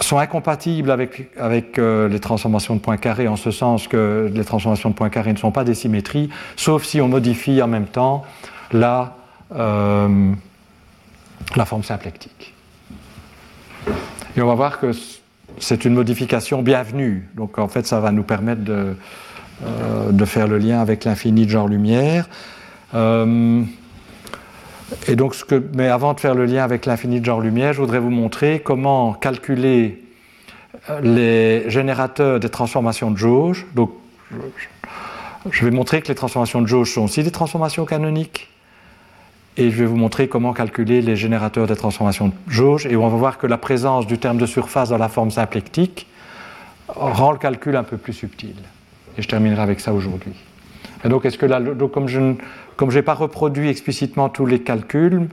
[0.00, 4.90] sont incompatibles avec, euh, les transformations de points carrés, en ce sens que les transformations
[4.90, 8.24] de points carrés ne sont pas des symétries, sauf si on modifie en même temps
[8.72, 9.16] la,
[9.56, 10.32] euh,
[11.56, 12.54] la forme symplectique.
[14.36, 14.92] Et on va voir que
[15.58, 17.28] c'est une modification bienvenue.
[17.34, 18.96] Donc en fait, ça va nous permettre de,
[19.62, 22.28] euh, de faire le lien avec l'infini de genre lumière.
[25.08, 25.34] Et donc,
[25.74, 28.60] mais avant de faire le lien avec l'infini de genre lumière, je voudrais vous montrer
[28.60, 30.02] comment calculer
[30.90, 33.66] euh, les générateurs des transformations de jauge.
[33.74, 33.92] Donc,
[35.50, 38.50] je vais montrer que les transformations de jauge sont aussi des transformations canoniques.
[39.56, 42.86] Et je vais vous montrer comment calculer les générateurs des transformations de jauge.
[42.86, 46.08] Et on va voir que la présence du terme de surface dans la forme symplectique
[46.88, 48.56] rend le calcul un peu plus subtil.
[49.16, 50.32] Et je terminerai avec ça aujourd'hui.
[51.04, 51.46] Donc, est-ce que
[51.86, 55.28] comme je n'ai pas reproduit explicitement tous les calculs,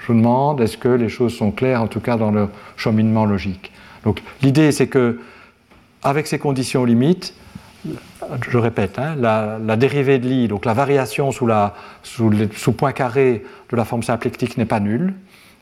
[0.00, 3.24] je vous demande est-ce que les choses sont claires, en tout cas dans le cheminement
[3.24, 3.72] logique?
[4.04, 5.20] Donc, l'idée, c'est que,
[6.02, 7.34] avec ces conditions limites,
[8.48, 13.44] je répète, hein, la, dérivée de l'i, donc la variation sous, la, sous point carré
[13.70, 15.14] de la forme symplectique n'est pas nulle.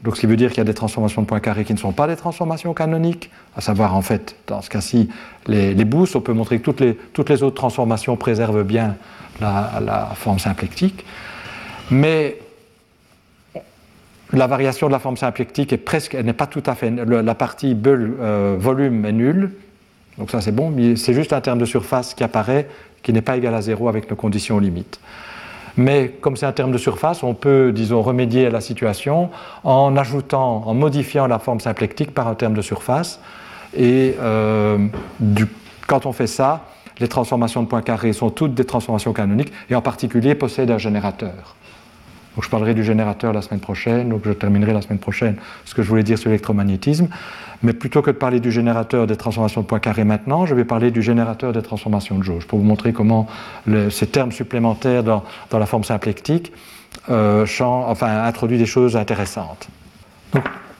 [0.05, 1.79] Donc, ce qui veut dire qu'il y a des transformations de points carrés qui ne
[1.79, 5.09] sont pas des transformations canoniques, à savoir, en fait, dans ce cas-ci,
[5.47, 6.15] les, les boosts.
[6.15, 8.97] On peut montrer que toutes les, autres transformations préservent bien
[9.41, 11.05] la, la forme symplectique.
[11.91, 12.37] Mais
[14.33, 17.35] la variation de la forme symplectique est presque, elle n'est pas tout à fait, la
[17.35, 19.53] partie bulle euh, volume est nulle,
[20.19, 22.69] donc ça c'est bon, mais c'est juste un terme de surface qui apparaît,
[23.03, 25.01] qui n'est pas égal à zéro avec nos conditions limites.
[25.77, 29.31] Mais comme c'est un terme de surface, on peut, disons, remédier à la situation
[29.65, 33.21] en ajoutant, en modifiant la forme symplectique par un terme de surface.
[33.77, 34.79] Et euh,
[35.87, 36.67] quand on fait ça,
[37.01, 41.57] les transformations de Poincaré sont toutes des transformations canoniques et en particulier possèdent un générateur.
[42.35, 45.75] Donc je parlerai du générateur la semaine prochaine, donc je terminerai la semaine prochaine ce
[45.75, 47.09] que je voulais dire sur l'électromagnétisme.
[47.63, 50.91] Mais plutôt que de parler du générateur des transformations de Poincaré maintenant, je vais parler
[50.91, 53.27] du générateur des transformations de jauge pour vous montrer comment
[53.91, 55.23] ces termes supplémentaires dans,
[55.53, 56.53] la forme symplectique
[57.11, 57.47] euh,
[58.03, 59.69] introduisent des choses intéressantes.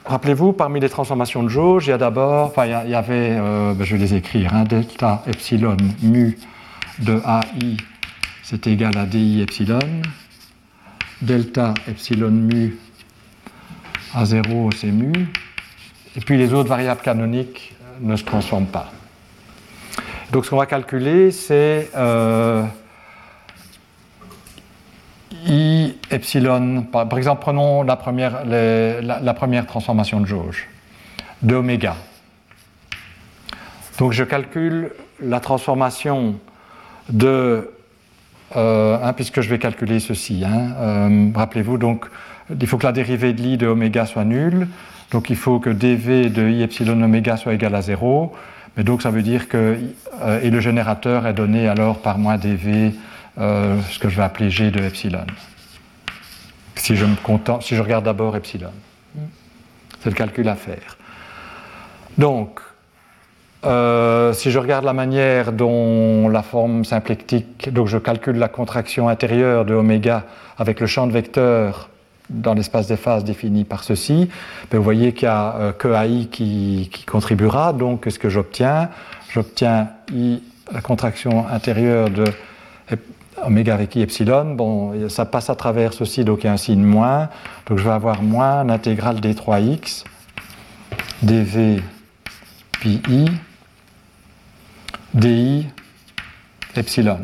[0.05, 3.73] Rappelez-vous, parmi les transformations de jauge, il y a d'abord, enfin, il y, avait, euh,
[3.73, 6.37] ben, je vais les écrire, hein, delta epsilon mu
[6.99, 7.77] de AI,
[8.43, 9.79] c'est égal à di epsilon.
[11.21, 12.77] Delta epsilon mu
[14.13, 15.11] à 0, c'est mu.
[16.17, 18.91] Et puis les autres variables canoniques ne se transforment pas.
[20.31, 22.63] Donc ce qu'on va calculer, c'est euh,
[25.47, 30.67] I epsilon, par, exemple, prenons la première, la, première transformation de jauge,
[31.41, 31.95] de oméga.
[33.99, 36.35] Donc je calcule la transformation
[37.09, 37.71] de,
[38.55, 42.05] euh, hein, puisque je vais calculer ceci, hein, euh, rappelez-vous, donc
[42.59, 44.67] il faut que la dérivée de l'I de oméga soit nulle,
[45.11, 48.33] donc il faut que dV de I epsilon oméga soit égal à 0,
[48.77, 49.77] mais donc ça veut dire que,
[50.21, 52.93] euh, et le générateur est donné alors par moins dV
[53.37, 55.25] euh, ce que je vais appeler G de epsilon.
[56.75, 57.15] Si je, me
[57.61, 58.71] si je regarde d'abord epsilon.
[60.01, 60.97] C'est le calcul à faire.
[62.17, 62.59] Donc,
[63.65, 69.09] euh, si je regarde la manière dont la forme symplectique, donc je calcule la contraction
[69.09, 70.25] intérieure de oméga
[70.57, 71.89] avec le champ de vecteur
[72.29, 74.29] dans l'espace des phases défini par ceci,
[74.71, 77.73] ben, vous voyez qu'il n'y a euh, que AI qui, qui, contribuera.
[77.73, 78.89] Donc, qu'est-ce que j'obtiens?
[79.29, 80.41] J'obtiens I,
[80.71, 82.25] la contraction intérieure de
[83.43, 86.57] oméga avec i epsilon, bon, ça passe à travers ceci, donc il y a un
[86.57, 87.29] signe moins.
[87.67, 90.03] Donc je vais avoir moins l'intégrale d 3x
[91.21, 91.81] dv
[92.79, 93.25] pi i
[95.13, 95.67] di
[96.75, 97.19] epsilon.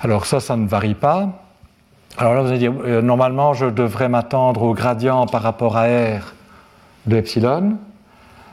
[0.00, 1.47] Alors ça, ça ne varie pas.
[2.20, 5.84] Alors là, vous allez dire, euh, normalement, je devrais m'attendre au gradient par rapport à
[5.84, 6.34] r
[7.06, 7.76] de epsilon,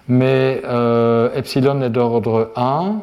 [0.08, 2.98] mais euh, epsilon est d'ordre 1,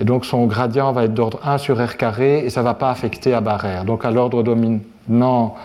[0.00, 2.72] et donc son gradient va être d'ordre 1 sur r carré et ça ne va
[2.72, 3.84] pas affecter à bar r.
[3.84, 5.56] Donc à l'ordre dominant,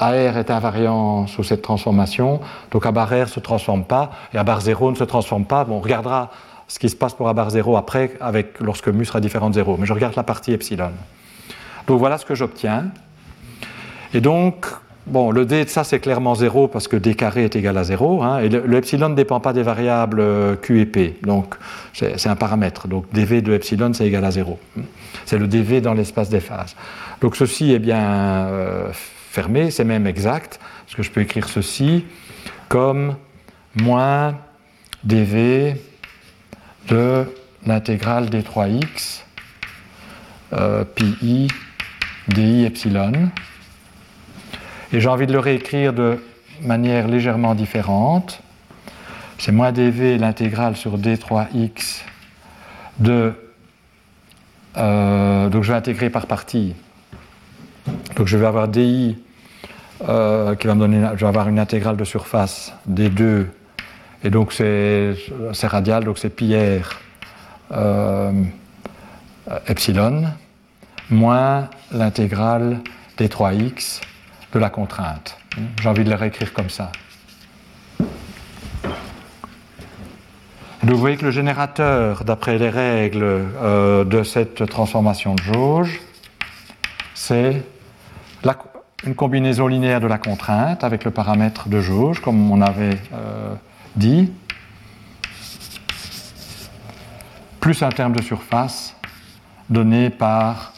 [0.00, 2.40] AR est invariant sous cette transformation,
[2.72, 5.44] donc à bar R ne se transforme pas, et à bar 0 ne se transforme
[5.44, 5.62] pas.
[5.62, 6.30] Bon, on regardera
[6.66, 9.54] ce qui se passe pour à bar 0 après, avec, lorsque mu sera différent de
[9.54, 10.90] 0, mais je regarde la partie epsilon.
[11.86, 12.86] Donc voilà ce que j'obtiens.
[14.14, 14.66] Et donc,
[15.06, 17.84] Bon, le d de ça, c'est clairement 0 parce que d carré est égal à
[17.84, 18.22] 0.
[18.22, 21.18] Hein, et le, epsilon ne dépend pas des variables euh, q et p.
[21.22, 21.56] Donc,
[21.92, 22.88] c'est un paramètre.
[22.88, 24.58] Donc, dv de epsilon, c'est égal à 0.
[25.26, 26.74] C'est le dv dans l'espace des phases.
[27.20, 32.06] Donc, ceci est bien euh, fermé, c'est même exact, parce que je peux écrire ceci
[32.70, 33.16] comme
[33.76, 34.36] moins
[35.04, 35.76] dv
[36.88, 37.26] de
[37.66, 39.20] l'intégrale d 3x
[40.54, 41.48] euh, pi
[42.28, 43.28] di epsilon
[44.94, 46.22] et j'ai envie de le réécrire de
[46.62, 48.40] manière légèrement différente.
[49.38, 52.02] C'est moins dv l'intégrale sur d3x
[53.00, 53.32] de.
[54.76, 56.76] Euh, donc je vais intégrer par partie.
[58.14, 59.18] Donc je vais avoir di
[60.08, 61.04] euh, qui va me donner.
[61.16, 63.46] Je vais avoir une intégrale de surface d2
[64.22, 65.16] et donc c'est
[65.64, 67.00] radial, donc c'est pi r
[67.72, 68.32] euh,
[69.66, 70.22] epsilon
[71.10, 72.78] moins l'intégrale
[73.18, 74.00] d3x
[74.54, 75.36] de la contrainte.
[75.82, 76.92] J'ai envie de le réécrire comme ça.
[80.82, 86.00] vous voyez que le générateur, d'après les règles euh, de cette transformation de jauge,
[87.14, 87.64] c'est
[89.04, 93.54] une combinaison linéaire de la contrainte avec le paramètre de jauge, comme on avait euh,
[93.96, 94.30] dit,
[97.60, 98.94] plus un terme de surface
[99.70, 100.72] donné par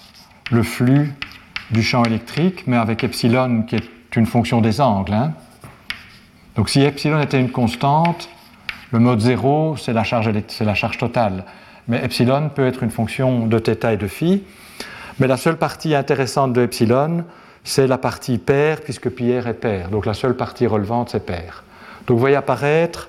[0.51, 1.15] le flux
[1.71, 5.13] du champ électrique, mais avec epsilon qui est une fonction des angles.
[5.13, 5.33] Hein.
[6.57, 8.29] Donc si epsilon était une constante,
[8.93, 10.31] le mode 0, c'est la, charge,
[10.61, 11.45] la charge totale.
[11.89, 14.43] Mais epsilon peut être une fonction de θ et de phi.
[15.19, 17.25] Mais la seule partie intéressante de epsilon,
[17.65, 19.91] c'est la partie paire, puisque pi est paire.
[19.91, 21.65] Donc la seule partie relevante, c'est paire.
[22.07, 23.09] Donc vous voyez apparaître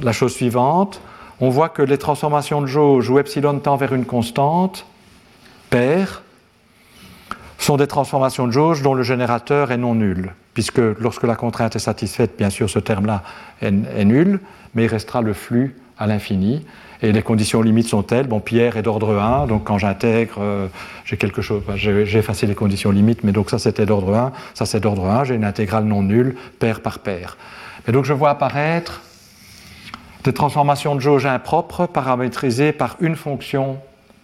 [0.00, 1.00] la chose suivante.
[1.40, 4.86] On voit que les transformations de jauge où epsilon tend vers une constante,
[5.70, 6.22] paire,
[7.64, 11.76] sont des transformations de jauge dont le générateur est non nul, puisque lorsque la contrainte
[11.76, 13.22] est satisfaite, bien sûr, ce terme-là
[13.60, 14.40] est, nul,
[14.74, 16.64] mais il restera le flux à l'infini.
[17.02, 18.26] Et les conditions limites sont telles.
[18.26, 20.66] Bon, Pierre est d'ordre 1, donc quand j'intègre, euh,
[21.04, 21.62] j'ai quelque chose.
[21.76, 25.24] J'ai effacé les conditions limites, mais donc ça c'était d'ordre 1, ça c'est d'ordre 1,
[25.24, 27.36] j'ai une intégrale non nulle, paire par paire.
[27.88, 29.00] Et donc je vois apparaître
[30.24, 33.78] des transformations de jauge impropres paramétrisées par une fonction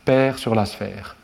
[0.05, 1.16] paire sur la sphère.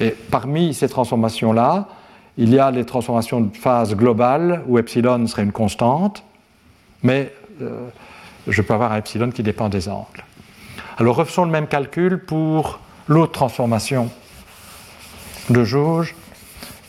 [0.00, 1.88] Et parmi ces transformations-là,
[2.36, 6.22] il y a les transformations de phase globale où epsilon serait une constante,
[7.02, 7.88] mais euh,
[8.46, 10.24] je peux avoir un epsilon qui dépend des angles.
[10.98, 14.10] Alors refaisons le même calcul pour l'autre transformation
[15.50, 16.14] de jauge,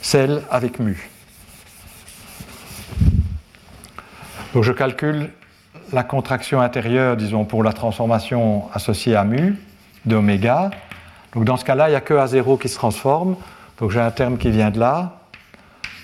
[0.01, 1.09] celle avec mu.
[4.53, 5.29] Donc je calcule
[5.91, 9.57] la contraction intérieure, disons, pour la transformation associée à mu
[10.05, 10.71] de oméga.
[11.33, 13.35] Donc dans ce cas-là, il n'y a que A0 qui se transforme.
[13.79, 15.19] Donc j'ai un terme qui vient de là,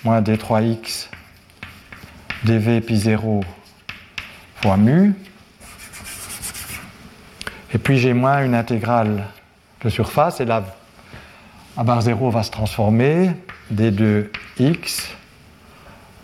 [0.04, 1.08] moins d3x
[2.44, 3.42] dv pi 0
[4.56, 5.14] fois mu.
[7.74, 9.24] Et puis j'ai moins une intégrale
[9.82, 10.64] de surface, et là,
[11.76, 13.32] A bar 0 va se transformer,
[13.74, 15.10] d2x,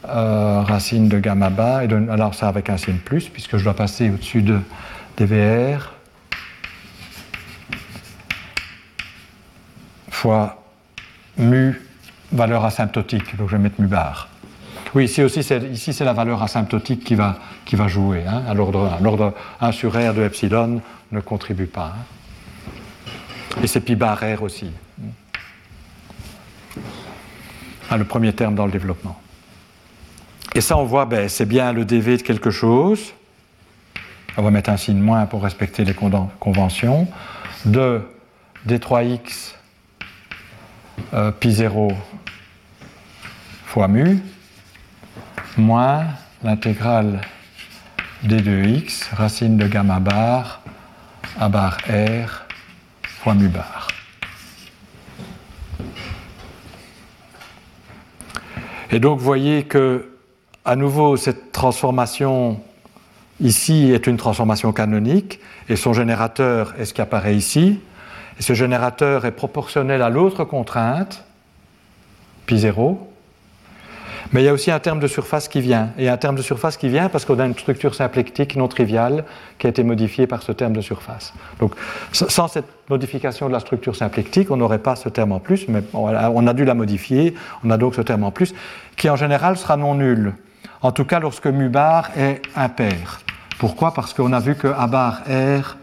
[0.08, 3.74] euh, racine de gamma bas, et alors ça avec un signe plus, puisque je dois
[3.74, 4.60] passer au-dessus de
[5.18, 5.92] dvr,
[10.22, 10.62] fois
[11.36, 11.82] mu
[12.30, 14.28] valeur asymptotique, donc je vais mettre mu bar.
[14.94, 19.02] Oui, ici aussi, c'est, la valeur asymptotique qui va, jouer, hein, à l'ordre 1.
[19.02, 20.80] L'ordre 1 sur R de epsilon
[21.10, 21.94] ne contribue pas.
[21.96, 23.60] Hein.
[23.64, 24.70] Et c'est pi bar R aussi.
[27.90, 29.20] Ah, le premier terme dans le développement.
[30.54, 33.12] Et ça, on voit, ben, c'est bien le dv de quelque chose.
[34.36, 37.08] On va mettre un signe moins pour respecter les conventions.
[37.64, 38.02] De
[38.68, 39.54] d3x
[41.14, 41.92] euh, pi 0
[43.66, 44.20] fois mu
[45.56, 46.04] moins
[46.42, 47.20] l'intégrale
[48.24, 50.62] d2x racine de gamma bar
[51.38, 52.46] a bar r
[53.04, 53.88] fois mu bar.
[58.90, 60.10] Et donc vous voyez que
[60.64, 62.60] à nouveau cette transformation
[63.40, 67.80] ici est une transformation canonique et son générateur est ce qui apparaît ici.
[68.42, 71.22] Et ce générateur est proportionnel à l'autre contrainte,
[72.44, 73.08] pi 0,
[74.32, 75.90] mais il y a aussi un terme de surface qui vient.
[75.96, 79.26] Et un terme de surface qui vient parce qu'on a une structure symplectique non triviale
[79.60, 81.32] qui a été modifiée par ce terme de surface.
[81.60, 81.76] Donc,
[82.10, 85.84] sans cette modification de la structure symplectique, on n'aurait pas ce terme en plus, mais
[85.92, 87.36] on a dû la modifier.
[87.64, 88.56] On a donc ce terme en plus,
[88.96, 90.34] qui en général sera non nul.
[90.80, 93.20] En tout cas, lorsque mu bar est impair.
[93.60, 93.94] Pourquoi?
[93.94, 95.76] Parce qu'on a vu que a bar r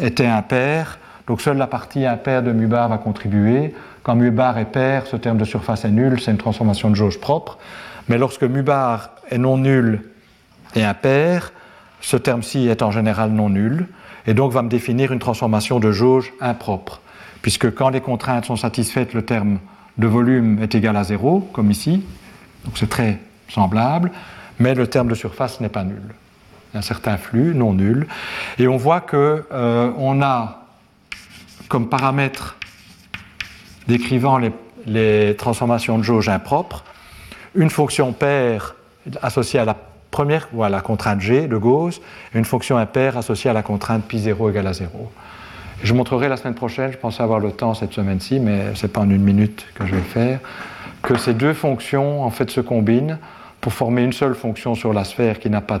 [0.00, 0.98] était impair.
[1.30, 3.72] Donc, seule la partie impaire de mu bar va contribuer.
[4.02, 6.96] Quand mu bar est pair, ce terme de surface est nul, c'est une transformation de
[6.96, 7.56] jauge propre.
[8.08, 10.02] Mais lorsque mu bar est non nul
[10.74, 11.52] et impair,
[12.00, 13.86] ce terme-ci est en général non nul,
[14.26, 17.00] et donc va me définir une transformation de jauge impropre.
[17.42, 19.60] Puisque quand les contraintes sont satisfaites, le terme
[19.98, 22.04] de volume est égal à zéro, comme ici,
[22.64, 24.10] donc c'est très semblable,
[24.58, 26.02] mais le terme de surface n'est pas nul.
[26.02, 28.08] Il y a un certain flux non nul,
[28.58, 30.59] et on voit que euh, on a
[31.70, 32.56] comme paramètre
[33.86, 34.38] décrivant
[34.86, 36.84] les, transformations de jauge impropres
[37.54, 38.74] une fonction paire
[39.22, 39.76] associée à la
[40.10, 42.00] première ou à la contrainte G de Gauss,
[42.34, 45.10] et une fonction impaire associée à la contrainte pi 0 égale à 0.
[45.82, 48.92] Je montrerai la semaine prochaine, je pensais avoir le temps cette semaine-ci, mais ce n'est
[48.92, 50.40] pas en une minute que je vais le faire,
[51.02, 53.18] que ces deux fonctions en fait se combinent
[53.60, 55.80] pour former une seule fonction sur la sphère qui n'a pas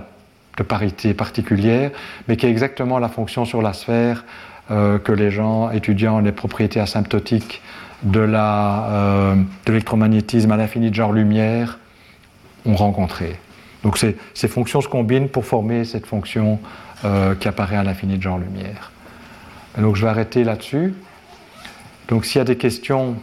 [0.56, 1.90] de parité particulière,
[2.28, 4.24] mais qui est exactement la fonction sur la sphère
[4.70, 7.60] que les gens étudiant les propriétés asymptotiques
[8.02, 9.36] de euh,
[9.66, 11.78] l'électromagnétisme à l'infini de genre lumière
[12.64, 13.36] ont rencontré.
[13.82, 16.58] Donc ces, ces, fonctions se combinent pour former cette fonction
[17.04, 18.92] euh, qui apparaît à l'infini de genre lumière.
[19.78, 20.94] donc je vais arrêter là-dessus.
[22.08, 23.16] Donc s'il y a des questions,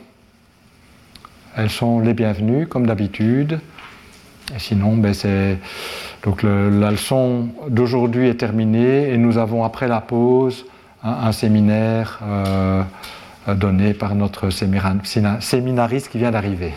[1.55, 3.59] elles sont les bienvenues, comme d'habitude.
[4.55, 5.57] Et sinon, ben c'est...
[6.23, 10.65] Donc la leçon d'aujourd'hui est terminée et nous avons après la pause
[11.03, 12.19] un, séminaire.
[12.23, 12.83] Euh,
[13.55, 16.73] donné par notre séminariste qui vient d'arriver.